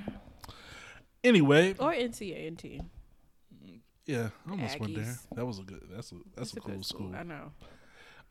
anyway, 1.24 1.74
or 1.78 1.92
NC 1.92 2.32
A&T. 2.46 2.80
yeah, 4.06 4.28
I 4.46 4.50
almost 4.50 4.78
went 4.78 4.94
there. 4.94 5.04
Aggies. 5.04 5.26
that 5.34 5.46
was 5.46 5.58
a 5.58 5.62
good. 5.62 5.82
That's 5.90 6.12
a 6.12 6.16
that's 6.36 6.52
a 6.56 6.60
cool 6.60 6.82
school. 6.82 7.12
I 7.16 7.22
know. 7.24 7.52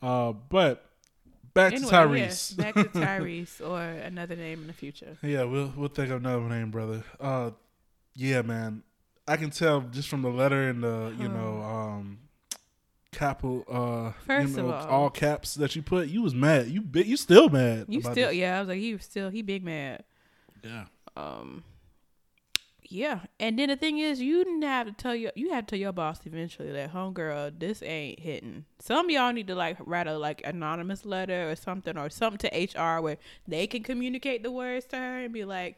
Uh, 0.01 0.31
but 0.33 0.85
back 1.53 1.73
anyway, 1.73 1.89
to 1.89 1.95
Tyrese. 1.95 2.17
yes, 2.17 2.51
back 2.53 2.73
to 2.75 2.83
Tyrese 2.85 3.61
or 3.67 3.81
another 3.81 4.35
name 4.35 4.61
in 4.61 4.67
the 4.67 4.73
future. 4.73 5.17
Yeah, 5.21 5.43
we'll 5.43 5.73
we'll 5.75 5.89
think 5.89 6.09
of 6.11 6.17
another 6.21 6.41
name, 6.49 6.71
brother. 6.71 7.03
Uh, 7.19 7.51
yeah, 8.15 8.41
man. 8.41 8.83
I 9.27 9.37
can 9.37 9.49
tell 9.51 9.81
just 9.81 10.09
from 10.09 10.21
the 10.21 10.29
letter 10.29 10.69
and 10.69 10.83
the 10.83 11.15
you 11.17 11.27
know 11.29 11.61
um 11.61 12.19
capital 13.11 13.63
uh 13.69 14.11
First 14.25 14.57
you 14.57 14.67
of 14.67 14.71
all- 14.71 14.87
all 15.03 15.09
caps 15.09 15.55
that 15.55 15.75
you 15.75 15.81
put. 15.81 16.07
You 16.09 16.21
was 16.21 16.33
mad. 16.35 16.67
You 16.67 16.81
bit. 16.81 17.05
You 17.05 17.15
still 17.17 17.49
mad. 17.49 17.85
You 17.87 18.01
still, 18.01 18.13
this. 18.29 18.35
yeah. 18.35 18.57
I 18.57 18.59
was 18.59 18.69
like, 18.69 18.79
he 18.79 18.93
was 18.93 19.03
still, 19.03 19.29
he 19.29 19.41
big 19.41 19.63
mad. 19.63 20.03
yeah. 20.63 20.85
um 21.15 21.63
yeah 22.93 23.21
and 23.39 23.57
then 23.57 23.69
the 23.69 23.75
thing 23.75 23.97
is 23.97 24.21
you 24.21 24.43
didn't 24.43 24.61
have 24.61 24.87
to 24.87 24.93
tell 24.93 25.15
your 25.15 25.31
you 25.35 25.51
had 25.51 25.67
to 25.67 25.71
tell 25.71 25.79
your 25.79 25.91
boss 25.91 26.19
eventually 26.25 26.71
that 26.71 26.93
homegirl 26.93 27.59
this 27.59 27.81
ain't 27.81 28.19
hitting. 28.19 28.65
Some 28.79 29.05
of 29.07 29.11
y'all 29.11 29.33
need 29.33 29.47
to 29.47 29.55
like 29.55 29.77
write 29.79 30.07
a 30.07 30.17
like 30.17 30.41
anonymous 30.45 31.05
letter 31.05 31.49
or 31.49 31.55
something 31.55 31.97
or 31.97 32.09
something 32.09 32.49
to 32.49 32.79
hr 32.79 33.01
where 33.01 33.17
they 33.47 33.67
can 33.67 33.83
communicate 33.83 34.43
the 34.43 34.51
words 34.51 34.85
to 34.87 34.97
her 34.97 35.23
and 35.23 35.33
be 35.33 35.43
like 35.45 35.77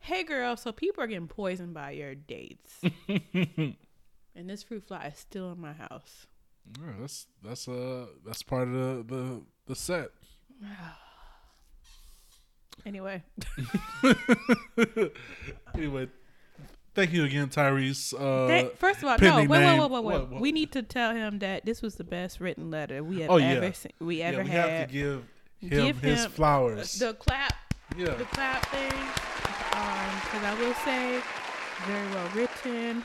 hey 0.00 0.22
girl 0.22 0.56
so 0.56 0.72
people 0.72 1.02
are 1.02 1.06
getting 1.06 1.28
poisoned 1.28 1.74
by 1.74 1.92
your 1.92 2.14
dates. 2.14 2.82
And 4.38 4.48
this 4.48 4.62
fruit 4.62 4.84
fly 4.86 5.10
is 5.12 5.18
still 5.18 5.50
in 5.50 5.60
my 5.60 5.72
house. 5.72 6.28
Yeah, 6.80 6.92
that's 7.00 7.26
that's 7.42 7.66
uh 7.66 8.06
that's 8.24 8.44
part 8.44 8.68
of 8.68 8.74
the 8.74 9.02
the, 9.16 9.42
the 9.66 9.74
set. 9.74 10.10
anyway. 12.86 13.24
Anyway, 15.74 16.08
thank 16.98 17.12
you 17.12 17.24
again, 17.24 17.48
Tyrese. 17.48 18.12
Uh, 18.12 18.48
That- 18.48 18.78
first 18.78 18.98
of 18.98 19.04
all, 19.04 19.16
no, 19.20 19.36
wait, 19.36 19.48
wait, 19.48 19.60
wait, 19.60 19.78
wait, 19.78 19.90
wait. 19.90 20.02
what- 20.04 20.30
what? 20.30 20.40
We 20.40 20.50
need 20.52 20.72
to 20.72 20.82
tell 20.82 21.14
him 21.14 21.38
that 21.38 21.64
this 21.64 21.80
was 21.80 21.94
the 21.94 22.04
best 22.04 22.40
written 22.40 22.70
letter 22.70 23.04
we 23.04 23.20
have 23.20 23.30
Oh, 23.30 23.36
yeah. 23.36 23.46
ever 23.50 23.72
se- 23.72 23.92
we 24.00 24.18
yeah, 24.18 24.26
ever 24.28 24.42
we 24.42 24.48
had. 24.50 24.68
have 24.70 24.88
to 24.88 24.92
give 24.92 25.24
him 25.60 25.68
Give 25.70 26.00
his 26.00 26.24
him 26.24 26.30
flowers. 26.32 26.92
the 26.98 27.14
clap, 27.14 27.54
yeah, 27.96 28.14
the 28.14 28.24
clap 28.24 28.66
thing, 28.66 28.90
because 28.90 30.44
I 30.44 30.56
will 30.58 30.74
say, 30.84 31.20
very 31.86 32.08
well 32.14 32.28
written. 32.34 33.04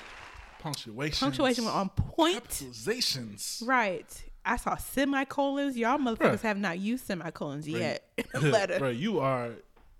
punctuation. 0.59 1.25
Punctuation 1.25 1.65
on 1.65 1.89
point. 1.89 2.43
Capitalizations. 2.47 3.67
Right. 3.67 4.23
I 4.45 4.55
saw 4.57 4.75
semicolons. 4.77 5.77
Y'all 5.77 5.97
motherfuckers 5.97 6.39
Bruh. 6.39 6.41
have 6.41 6.57
not 6.57 6.79
used 6.79 7.05
semicolons 7.05 7.67
Right. 7.67 7.79
yet 8.17 8.33
letter. 8.41 8.79
Bro, 8.79 8.89
you 8.89 9.19
are 9.19 9.51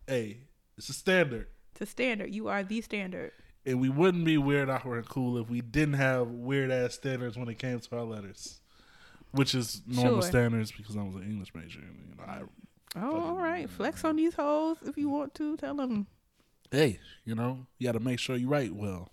a 0.09 0.37
it's 0.77 0.89
a 0.89 0.93
standard. 0.93 1.47
To 1.75 1.85
standard, 1.85 2.33
you 2.33 2.47
are 2.47 2.63
the 2.63 2.81
standard. 2.81 3.31
And 3.66 3.80
we 3.80 3.89
wouldn't 3.89 4.26
be 4.26 4.38
weird, 4.38 4.70
awkward, 4.70 4.97
and 4.97 5.07
cool 5.09 5.38
if 5.38 5.49
we 5.49 5.61
didn't 5.61 5.93
have 5.95 6.28
weird 6.28 6.70
ass 6.72 6.95
standards 6.95 7.38
when 7.38 7.47
it 7.47 7.57
came 7.59 7.80
to 7.80 7.95
our 7.97 8.03
letters. 8.03 8.59
Which 9.32 9.55
is 9.55 9.82
normal 9.88 10.22
Sure. 10.22 10.30
standards 10.30 10.72
because 10.72 10.95
I 10.97 11.01
was 11.03 11.16
an 11.16 11.24
English 11.24 11.55
major 11.55 11.80
and 11.80 11.97
you 12.09 12.16
know 12.16 12.24
I 12.28 12.41
Oh, 12.95 13.20
all 13.30 13.36
right. 13.38 13.68
Flex 13.70 14.03
on 14.05 14.18
these 14.18 14.36
hoes 14.36 14.78
if 14.86 14.97
you 14.97 15.09
want 15.09 15.34
to. 15.36 15.57
Tell 15.57 15.76
them 15.76 16.05
hey, 16.72 16.99
you 17.26 17.34
know, 17.36 17.66
you 17.80 17.88
got 17.88 17.93
to 17.93 17.99
make 17.99 18.20
sure 18.20 18.36
you 18.36 18.47
write 18.47 18.74
well. 18.76 19.09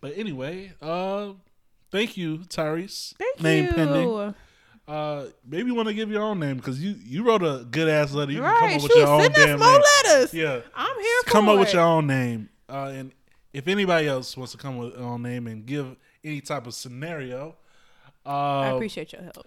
But 0.00 0.16
anyway, 0.18 0.72
uh, 0.82 1.32
thank 1.90 2.16
you, 2.16 2.38
Tyrese. 2.38 3.14
Thank 3.18 3.40
name 3.40 3.64
you. 3.66 3.72
pending. 3.72 4.34
Uh, 4.86 5.26
maybe 5.44 5.68
you 5.70 5.74
want 5.74 5.88
to 5.88 5.94
give 5.94 6.10
your 6.10 6.22
own 6.22 6.38
name 6.38 6.56
because 6.58 6.80
you 6.80 6.94
you 7.02 7.24
wrote 7.24 7.42
a 7.42 7.64
good 7.68 7.88
ass 7.88 8.12
letter. 8.12 8.30
You 8.30 8.40
can 8.42 8.54
come 8.54 8.62
Right, 8.68 8.76
up 8.76 8.82
with 8.82 8.92
your 8.94 9.06
own 9.08 9.22
send 9.22 9.34
us 9.34 9.44
damn 9.46 9.58
more 9.58 9.68
name. 9.72 9.82
letters. 10.04 10.34
Yeah, 10.34 10.60
I'm 10.74 11.00
here 11.00 11.20
for 11.24 11.30
come 11.30 11.48
up 11.48 11.56
it. 11.56 11.60
with 11.60 11.72
your 11.72 11.82
own 11.82 12.06
name. 12.06 12.48
Uh, 12.68 12.92
and 12.94 13.12
if 13.56 13.66
anybody 13.68 14.06
else 14.06 14.36
wants 14.36 14.52
to 14.52 14.58
come 14.58 14.76
with 14.76 14.94
their 14.96 15.18
name 15.18 15.46
and 15.46 15.64
give 15.64 15.96
any 16.22 16.40
type 16.40 16.66
of 16.66 16.74
scenario, 16.74 17.56
I 18.24 18.68
uh, 18.70 18.74
appreciate 18.74 19.12
your 19.12 19.22
help. 19.22 19.46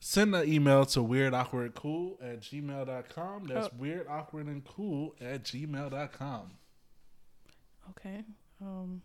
send 0.00 0.34
an 0.34 0.48
email 0.52 0.84
to 0.86 1.00
weirdawkwardcool 1.00 2.16
at 2.22 2.40
gmail.com. 2.40 3.46
That's 3.46 3.68
Oh. 3.68 3.70
weird, 3.78 4.06
awkward, 4.08 4.46
and 4.46 4.64
cool 4.64 5.14
at 5.20 5.44
gmail.com. 5.44 6.50
Okay. 7.90 8.24
Um, 8.60 9.02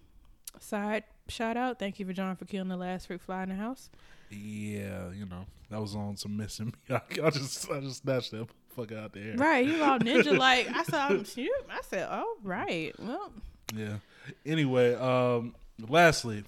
side 0.59 1.03
shout 1.27 1.55
out. 1.57 1.77
Thank 1.79 1.99
you 1.99 2.05
for 2.05 2.13
John 2.13 2.35
for 2.35 2.45
killing 2.45 2.69
the 2.69 2.77
last 2.77 3.07
fruit 3.07 3.21
fly 3.21 3.43
in 3.43 3.49
the 3.49 3.55
house. 3.55 3.89
Yeah, 4.31 5.11
you 5.11 5.25
know, 5.25 5.45
that 5.69 5.79
was 5.81 5.95
on 5.95 6.15
some 6.17 6.37
missing 6.37 6.73
me. 6.89 6.95
I 7.23 7.29
just 7.29 7.69
I 7.69 7.79
just 7.81 8.03
snatched 8.03 8.31
that 8.31 8.47
fuck 8.75 8.91
out 8.91 9.13
there. 9.13 9.31
air. 9.31 9.35
Right, 9.37 9.65
you 9.65 9.83
all 9.83 9.99
ninja 9.99 10.37
like. 10.37 10.67
I 10.73 10.83
saw 10.83 11.07
him 11.09 11.23
shoot. 11.35 11.51
I 11.69 11.81
said, 11.81 12.07
"Oh, 12.09 12.37
right. 12.43 12.93
Well, 12.99 13.31
Yeah. 13.75 13.97
Anyway, 14.45 14.95
um, 14.95 15.55
lastly, 15.87 16.43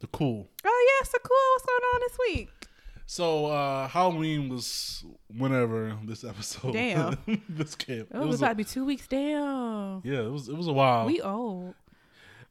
the 0.00 0.06
cool. 0.08 0.48
oh 0.64 0.98
yeah, 1.00 1.06
so 1.06 1.18
cool. 1.22 1.36
What's 1.54 1.66
going 1.66 1.82
on 1.94 2.00
this 2.00 2.18
week? 2.18 2.60
So 3.06 3.46
uh 3.46 3.88
Halloween 3.88 4.48
was 4.48 5.04
whenever 5.36 5.96
this 6.04 6.22
episode 6.22 6.72
Damn. 6.72 7.18
this 7.48 7.74
came. 7.74 8.06
Oh, 8.14 8.22
it 8.22 8.26
was 8.26 8.40
about 8.40 8.50
to 8.50 8.54
be 8.54 8.64
two 8.64 8.84
weeks. 8.84 9.06
Damn. 9.08 10.00
yeah, 10.04 10.20
it 10.20 10.30
was 10.30 10.48
it 10.48 10.56
was 10.56 10.68
a 10.68 10.72
while. 10.72 11.06
We 11.06 11.20
old. 11.20 11.74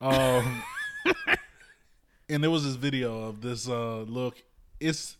Um, 0.01 0.63
and 2.29 2.43
there 2.43 2.51
was 2.51 2.65
this 2.65 2.75
video 2.75 3.23
of 3.23 3.41
this 3.41 3.69
uh 3.69 4.01
look. 4.01 4.43
It's 4.81 5.15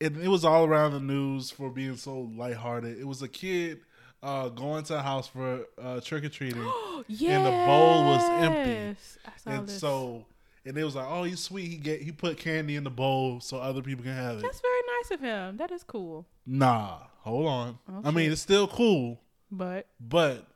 it, 0.00 0.16
it 0.16 0.28
was 0.28 0.44
all 0.44 0.64
around 0.64 0.92
the 0.92 1.00
news 1.00 1.50
for 1.50 1.70
being 1.70 1.96
so 1.96 2.30
lighthearted. 2.34 2.98
It 2.98 3.06
was 3.06 3.22
a 3.22 3.28
kid 3.28 3.80
uh 4.24 4.48
going 4.48 4.82
to 4.84 4.98
a 4.98 5.02
house 5.02 5.28
for 5.28 5.66
uh 5.80 6.00
trick 6.00 6.24
or 6.24 6.28
treating, 6.28 6.62
and 7.08 7.46
the 7.46 7.50
bowl 7.50 8.04
was 8.04 8.42
empty. 8.42 8.96
I 9.26 9.30
saw 9.36 9.50
and 9.50 9.68
this. 9.68 9.78
so 9.78 10.26
and 10.66 10.78
it 10.78 10.84
was 10.84 10.94
like, 10.94 11.06
oh, 11.08 11.24
he's 11.24 11.40
sweet. 11.40 11.68
He 11.68 11.76
get 11.76 12.02
he 12.02 12.10
put 12.10 12.38
candy 12.38 12.76
in 12.76 12.84
the 12.84 12.90
bowl 12.90 13.40
so 13.40 13.58
other 13.58 13.82
people 13.82 14.02
can 14.02 14.14
have 14.14 14.38
it. 14.38 14.42
that's 14.42 14.60
very 14.60 14.80
nice 14.98 15.10
of 15.10 15.20
him. 15.20 15.56
That 15.58 15.70
is 15.70 15.84
cool. 15.84 16.26
Nah, 16.46 16.98
hold 17.20 17.46
on. 17.46 17.78
Oh, 17.88 18.00
I 18.04 18.10
mean, 18.10 18.32
it's 18.32 18.40
still 18.40 18.66
cool, 18.66 19.20
But 19.50 19.86
but 20.00 20.46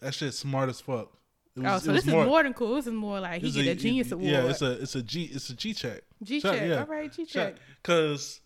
that 0.00 0.14
shit's 0.14 0.38
smart 0.38 0.68
as 0.68 0.80
fuck. 0.80 1.12
It 1.56 1.64
oh, 1.66 1.78
so 1.78 1.90
it 1.90 1.94
was 1.94 2.04
this 2.04 2.06
is 2.06 2.12
more 2.12 2.42
than 2.42 2.54
cool. 2.54 2.76
This 2.76 2.86
is 2.86 2.92
more 2.92 3.18
like 3.18 3.42
he 3.42 3.50
get 3.50 3.66
a 3.66 3.74
genius 3.74 4.12
award. 4.12 4.30
Yeah, 4.30 4.44
it's 4.44 4.62
a 4.62 4.80
it's 4.80 4.94
a 4.94 5.02
G 5.02 5.24
it's 5.24 5.50
a 5.50 5.54
G 5.54 5.74
check. 5.74 6.02
G 6.22 6.40
Check, 6.40 6.52
check. 6.58 6.68
yeah. 6.68 6.80
All 6.80 6.86
right, 6.86 7.12
G 7.12 7.24
check. 7.24 7.56
Because 7.82 8.40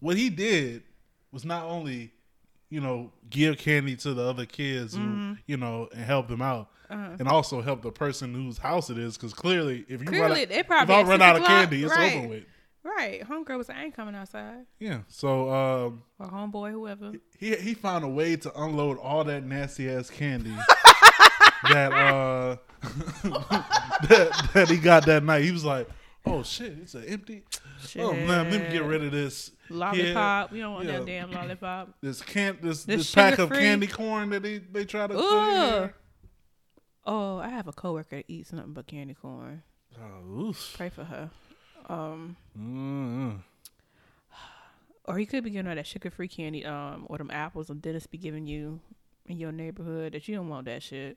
what 0.00 0.16
he 0.16 0.30
did 0.30 0.82
was 1.30 1.44
not 1.44 1.64
only, 1.66 2.12
you 2.70 2.80
know, 2.80 3.10
give 3.28 3.58
candy 3.58 3.96
to 3.96 4.14
the 4.14 4.22
other 4.22 4.46
kids 4.46 4.94
Mm-hmm. 4.96 5.32
you 5.46 5.56
know, 5.56 5.88
and 5.92 6.04
help 6.04 6.28
them 6.28 6.40
out. 6.42 6.70
Uh-huh. 6.88 7.16
And 7.18 7.28
also 7.28 7.60
help 7.62 7.82
the 7.82 7.92
person 7.92 8.34
whose 8.34 8.58
house 8.58 8.90
it 8.90 8.98
is, 8.98 9.16
because 9.16 9.32
clearly, 9.32 9.84
if 9.88 10.00
you 10.00 10.06
Clearly, 10.06 10.30
run, 10.30 10.32
out, 10.38 10.50
if 10.50 10.66
probably 10.66 10.94
I 10.94 11.02
run 11.02 11.22
out 11.22 11.36
of 11.36 11.44
candy, 11.44 11.84
it's 11.84 11.92
right. 11.94 12.16
over 12.16 12.28
with. 12.28 12.44
Right. 12.82 13.22
Homegirl 13.22 13.58
was 13.58 13.68
I 13.70 13.84
ain't 13.84 13.94
coming 13.94 14.14
outside. 14.16 14.64
Yeah. 14.78 15.00
So 15.06 15.50
um, 15.50 16.02
Or 16.18 16.26
homeboy, 16.28 16.70
whoever. 16.72 17.12
he 17.38 17.54
he 17.56 17.74
found 17.74 18.04
a 18.04 18.08
way 18.08 18.36
to 18.36 18.60
unload 18.60 18.98
all 18.98 19.22
that 19.24 19.44
nasty 19.44 19.88
ass 19.90 20.08
candy 20.10 20.50
that 21.68 21.92
uh 21.92 22.56
that, 24.08 24.50
that 24.54 24.68
he 24.70 24.78
got 24.78 25.06
that 25.06 25.22
night. 25.22 25.42
He 25.44 25.50
was 25.50 25.64
like, 25.64 25.88
"Oh 26.26 26.42
shit, 26.42 26.72
it's 26.82 26.94
an 26.94 27.04
empty. 27.04 27.44
Oh 27.98 28.12
man, 28.12 28.50
let 28.50 28.62
me 28.62 28.68
get 28.70 28.84
rid 28.84 29.02
of 29.04 29.12
this 29.12 29.52
Lollipop. 29.68 30.52
we 30.52 30.60
don't 30.60 30.74
want 30.74 30.86
yeah. 30.86 30.98
that 30.98 31.06
damn 31.06 31.30
lollipop. 31.30 31.94
this 32.00 32.20
can 32.22 32.58
this 32.60 32.84
This 32.84 32.96
this, 32.98 33.14
pack 33.14 33.34
of 33.34 33.48
sugar-free? 33.48 33.58
candy 33.58 33.86
corn 33.86 34.30
that 34.30 34.42
they 34.42 34.58
they 34.58 34.84
try 34.84 35.06
to 35.06 35.14
Ugh. 35.14 35.20
clear." 35.28 35.94
Oh, 37.06 37.38
I 37.38 37.48
have 37.48 37.66
a 37.66 37.72
coworker 37.72 38.16
that 38.16 38.26
eats 38.28 38.52
nothing 38.52 38.74
but 38.74 38.86
candy 38.86 39.14
corn. 39.14 39.62
Oh, 39.98 40.40
oof. 40.42 40.74
Pray 40.76 40.90
for 40.90 41.04
her. 41.04 41.30
Um, 41.88 42.36
Mm-mm. 42.56 43.40
or 45.06 45.18
he 45.18 45.26
could 45.26 45.42
be 45.42 45.50
getting 45.50 45.68
all 45.68 45.74
that 45.74 45.86
sugar 45.86 46.10
free 46.10 46.28
candy, 46.28 46.64
um, 46.64 47.06
or 47.08 47.18
them 47.18 47.30
apples 47.32 47.66
them 47.68 47.78
dentists 47.78 48.06
be 48.06 48.18
giving 48.18 48.46
you 48.46 48.80
in 49.26 49.38
your 49.38 49.50
neighborhood 49.50 50.12
that 50.12 50.28
you 50.28 50.36
don't 50.36 50.48
want 50.48 50.66
that 50.66 50.82
shit. 50.82 51.16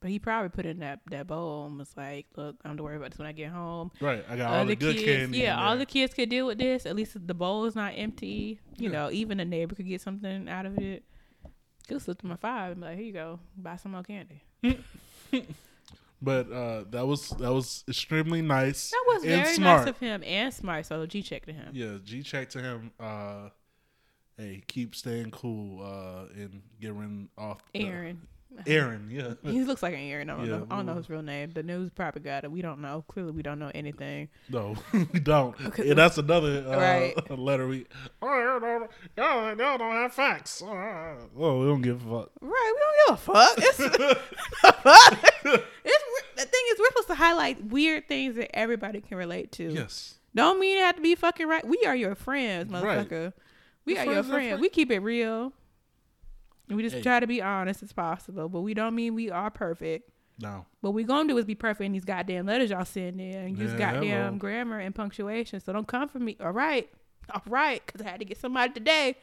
But 0.00 0.10
he 0.10 0.18
probably 0.18 0.48
put 0.48 0.64
in 0.64 0.78
that 0.78 1.00
that 1.10 1.26
bowl 1.26 1.66
and 1.66 1.78
was 1.78 1.94
like, 1.96 2.26
"Look, 2.36 2.56
I 2.64 2.68
don't 2.68 2.76
to 2.78 2.82
worry 2.82 2.96
about 2.96 3.10
this 3.10 3.18
when 3.18 3.28
I 3.28 3.32
get 3.32 3.50
home." 3.50 3.90
Right, 4.00 4.24
I 4.30 4.36
got 4.36 4.48
all 4.50 4.60
Other 4.60 4.70
the 4.70 4.76
good 4.76 4.96
kids, 4.96 5.06
candy. 5.22 5.38
yeah, 5.40 5.60
all 5.62 5.76
the 5.76 5.84
kids 5.84 6.14
could 6.14 6.30
deal 6.30 6.46
with 6.46 6.56
this. 6.58 6.86
At 6.86 6.96
least 6.96 7.26
the 7.26 7.34
bowl 7.34 7.66
is 7.66 7.74
not 7.76 7.92
empty. 7.96 8.60
You 8.78 8.86
Yeah. 8.90 8.92
know, 8.92 9.10
even 9.10 9.40
a 9.40 9.44
neighbor 9.44 9.74
could 9.74 9.86
get 9.86 10.00
something 10.00 10.48
out 10.48 10.64
of 10.64 10.78
it. 10.78 11.04
He'll 11.88 12.00
slip 12.00 12.22
them 12.22 12.30
a 12.30 12.36
five 12.38 12.72
and 12.72 12.80
be 12.80 12.86
like, 12.86 12.96
"Here 12.96 13.06
you 13.06 13.12
go, 13.12 13.40
buy 13.56 13.76
some 13.76 13.92
more 13.92 14.02
candy." 14.02 14.42
But 16.22 16.52
uh, 16.52 16.84
that 16.90 17.06
was 17.06 17.30
that 17.30 17.50
was 17.50 17.82
extremely 17.88 18.42
nice. 18.42 18.90
That 18.90 19.04
was 19.08 19.24
very 19.24 19.54
smart. 19.54 19.80
nice 19.80 19.88
of 19.88 19.98
him 19.98 20.22
and 20.22 20.52
smart. 20.52 20.84
So 20.84 21.06
G 21.06 21.22
check 21.22 21.46
to 21.46 21.52
him. 21.52 21.70
Yeah, 21.72 21.96
G 22.04 22.22
check 22.22 22.50
to 22.50 22.60
him. 22.60 22.90
Uh, 23.00 23.48
hey, 24.36 24.62
keep 24.66 24.94
staying 24.94 25.30
cool 25.30 25.82
uh, 25.82 26.26
and 26.34 26.60
getting 26.78 27.30
off. 27.38 27.60
the- 27.72 27.86
Aaron. 27.86 28.20
Aaron, 28.66 29.08
yeah. 29.10 29.34
He 29.50 29.62
looks 29.64 29.82
like 29.82 29.94
an 29.94 30.00
Aaron. 30.00 30.28
I 30.30 30.36
don't 30.36 30.46
Yeah, 30.46 30.56
know. 30.58 30.66
I 30.70 30.76
don't 30.76 30.86
know 30.86 30.94
his 30.94 31.08
real 31.08 31.22
name. 31.22 31.50
The 31.52 31.62
news 31.62 31.90
probably 31.90 32.20
got 32.22 32.44
it. 32.44 32.50
We 32.50 32.62
don't 32.62 32.80
know. 32.80 33.04
Clearly, 33.08 33.32
we 33.32 33.42
don't 33.42 33.58
know 33.58 33.70
anything. 33.74 34.28
No, 34.48 34.76
we 34.92 35.20
don't. 35.20 35.56
Yeah, 35.78 35.94
that's 35.94 36.18
another 36.18 36.64
uh, 36.68 36.76
Right. 36.76 37.30
letter. 37.38 37.66
We 37.68 37.86
oh, 38.22 38.26
y'all 38.42 38.60
don't, 38.60 38.90
y'all, 39.16 39.56
y'all 39.56 39.78
don't 39.78 39.94
have 39.94 40.12
facts. 40.12 40.62
Uh, 40.62 41.16
oh, 41.38 41.60
we 41.60 41.66
don't 41.66 41.82
give 41.82 42.04
a 42.06 42.20
fuck. 42.22 42.30
Right? 42.40 42.72
We 42.74 42.80
don't 42.80 42.96
give 43.06 43.14
a 43.14 43.32
fuck. 43.32 43.58
It's, 43.58 43.80
it's 45.84 46.04
the 46.36 46.44
thing 46.44 46.62
is 46.72 46.78
we're 46.78 46.86
supposed 46.86 47.08
to 47.08 47.14
highlight 47.14 47.64
weird 47.66 48.08
things 48.08 48.36
that 48.36 48.54
everybody 48.56 49.00
can 49.00 49.16
relate 49.16 49.52
to. 49.52 49.72
Yes, 49.72 50.14
Don't 50.34 50.58
mean 50.60 50.78
it 50.78 50.82
have 50.82 50.96
to 50.96 51.02
be 51.02 51.14
fucking 51.14 51.46
right. 51.46 51.66
We 51.66 51.82
are 51.86 51.96
your 51.96 52.14
friends, 52.14 52.70
Right. 52.72 52.82
motherfucker. 53.08 53.32
We 53.84 53.94
Your 53.94 54.02
are 54.02 54.04
your 54.06 54.14
friends 54.14 54.28
friends. 54.28 54.48
friends. 54.48 54.60
We 54.60 54.68
keep 54.68 54.90
it 54.90 54.98
real. 55.00 55.52
We 56.70 56.82
just 56.82 56.96
Hey. 56.96 57.02
try 57.02 57.20
to 57.20 57.26
be 57.26 57.42
honest 57.42 57.82
as 57.82 57.92
possible, 57.92 58.48
but 58.48 58.60
we 58.60 58.74
don't 58.74 58.94
mean 58.94 59.14
we 59.14 59.30
are 59.30 59.50
perfect. 59.50 60.10
no, 60.42 60.64
What 60.80 60.94
we 60.94 61.04
gonna 61.04 61.28
do 61.28 61.36
is 61.36 61.44
be 61.44 61.54
perfect 61.54 61.84
in 61.84 61.92
these 61.92 62.04
goddamn 62.06 62.46
letters 62.46 62.70
y'all 62.70 62.84
send 62.86 63.20
in 63.20 63.34
and 63.34 63.58
use 63.58 63.72
Yeah, 63.72 63.78
goddamn 63.92 64.22
well. 64.32 64.38
grammar 64.38 64.78
and 64.78 64.94
punctuation. 64.94 65.60
So 65.60 65.72
don't 65.72 65.86
come 65.86 66.08
for 66.08 66.18
me. 66.18 66.36
All 66.40 66.52
right, 66.52 66.88
all 67.34 67.42
right, 67.46 67.82
because 67.84 68.00
I 68.00 68.08
had 68.10 68.20
to 68.20 68.24
get 68.24 68.38
somebody 68.38 68.72
today 68.72 69.16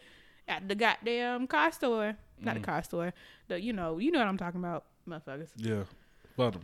at 0.48 0.68
the 0.68 0.76
goddamn 0.76 1.48
car 1.48 1.72
store, 1.72 2.16
not 2.40 2.56
Mm. 2.56 2.60
the 2.60 2.66
car 2.66 2.84
store. 2.84 3.14
The 3.48 3.60
you 3.60 3.74
know 3.74 3.98
you 3.98 4.12
know 4.12 4.20
what 4.20 4.28
I'm 4.28 4.38
talking 4.38 4.60
about, 4.60 4.86
motherfuckers. 5.08 5.50
yeah, 5.56 5.84
fuck 6.36 6.56
'em. 6.56 6.62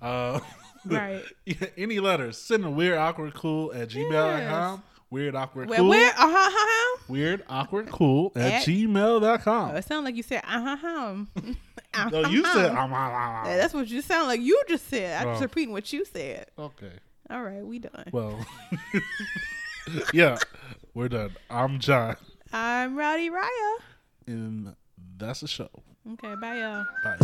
Uh, 0.00 0.38
Right. 0.86 1.22
any 1.76 1.98
letters, 2.00 2.38
send 2.38 2.64
a 2.64 2.70
weird, 2.70 2.96
awkward, 2.96 3.34
cool 3.34 3.70
at 3.74 3.88
gmail.com. 3.90 4.82
Weird, 5.10 5.34
awkward, 5.34 5.68
cool. 5.68 5.88
Where, 5.88 6.10
uh-huh, 6.10 6.24
uh-huh. 6.24 7.02
Weird, 7.08 7.42
awkward, 7.48 7.88
cool 7.90 8.30
at, 8.36 8.52
at 8.52 8.62
gmail.com. 8.62 9.70
Oh, 9.72 9.74
it 9.74 9.84
sounds 9.84 10.04
like 10.04 10.14
you 10.14 10.22
said, 10.22 10.42
uh 10.46 10.60
huh. 10.60 10.76
uh-huh. 10.86 11.24
uh-huh. 11.36 12.10
No, 12.12 12.28
you 12.28 12.44
uh-huh, 12.44 12.54
said, 12.54 12.70
um, 12.70 12.92
uh, 12.92 12.96
uh. 12.96 13.10
huh. 13.10 13.56
That's 13.56 13.74
what 13.74 13.88
you 13.88 14.02
sound 14.02 14.28
like. 14.28 14.40
You 14.40 14.62
just 14.68 14.88
said. 14.88 15.20
I'm 15.20 15.32
just 15.32 15.40
oh. 15.40 15.46
repeating 15.46 15.72
what 15.72 15.92
you 15.92 16.04
said. 16.04 16.46
Okay. 16.56 16.92
All 17.28 17.42
right, 17.42 17.66
we 17.66 17.80
done. 17.80 18.04
Well, 18.12 18.46
yeah, 20.12 20.38
we're 20.94 21.08
done. 21.08 21.34
I'm 21.50 21.80
John. 21.80 22.16
I'm 22.52 22.96
Rowdy 22.96 23.30
Raya. 23.30 23.76
And 24.28 24.76
that's 25.16 25.40
the 25.40 25.48
show. 25.48 25.70
Okay, 26.12 26.34
bye, 26.40 26.58
y'all. 26.58 26.86
Bye. 27.02 27.18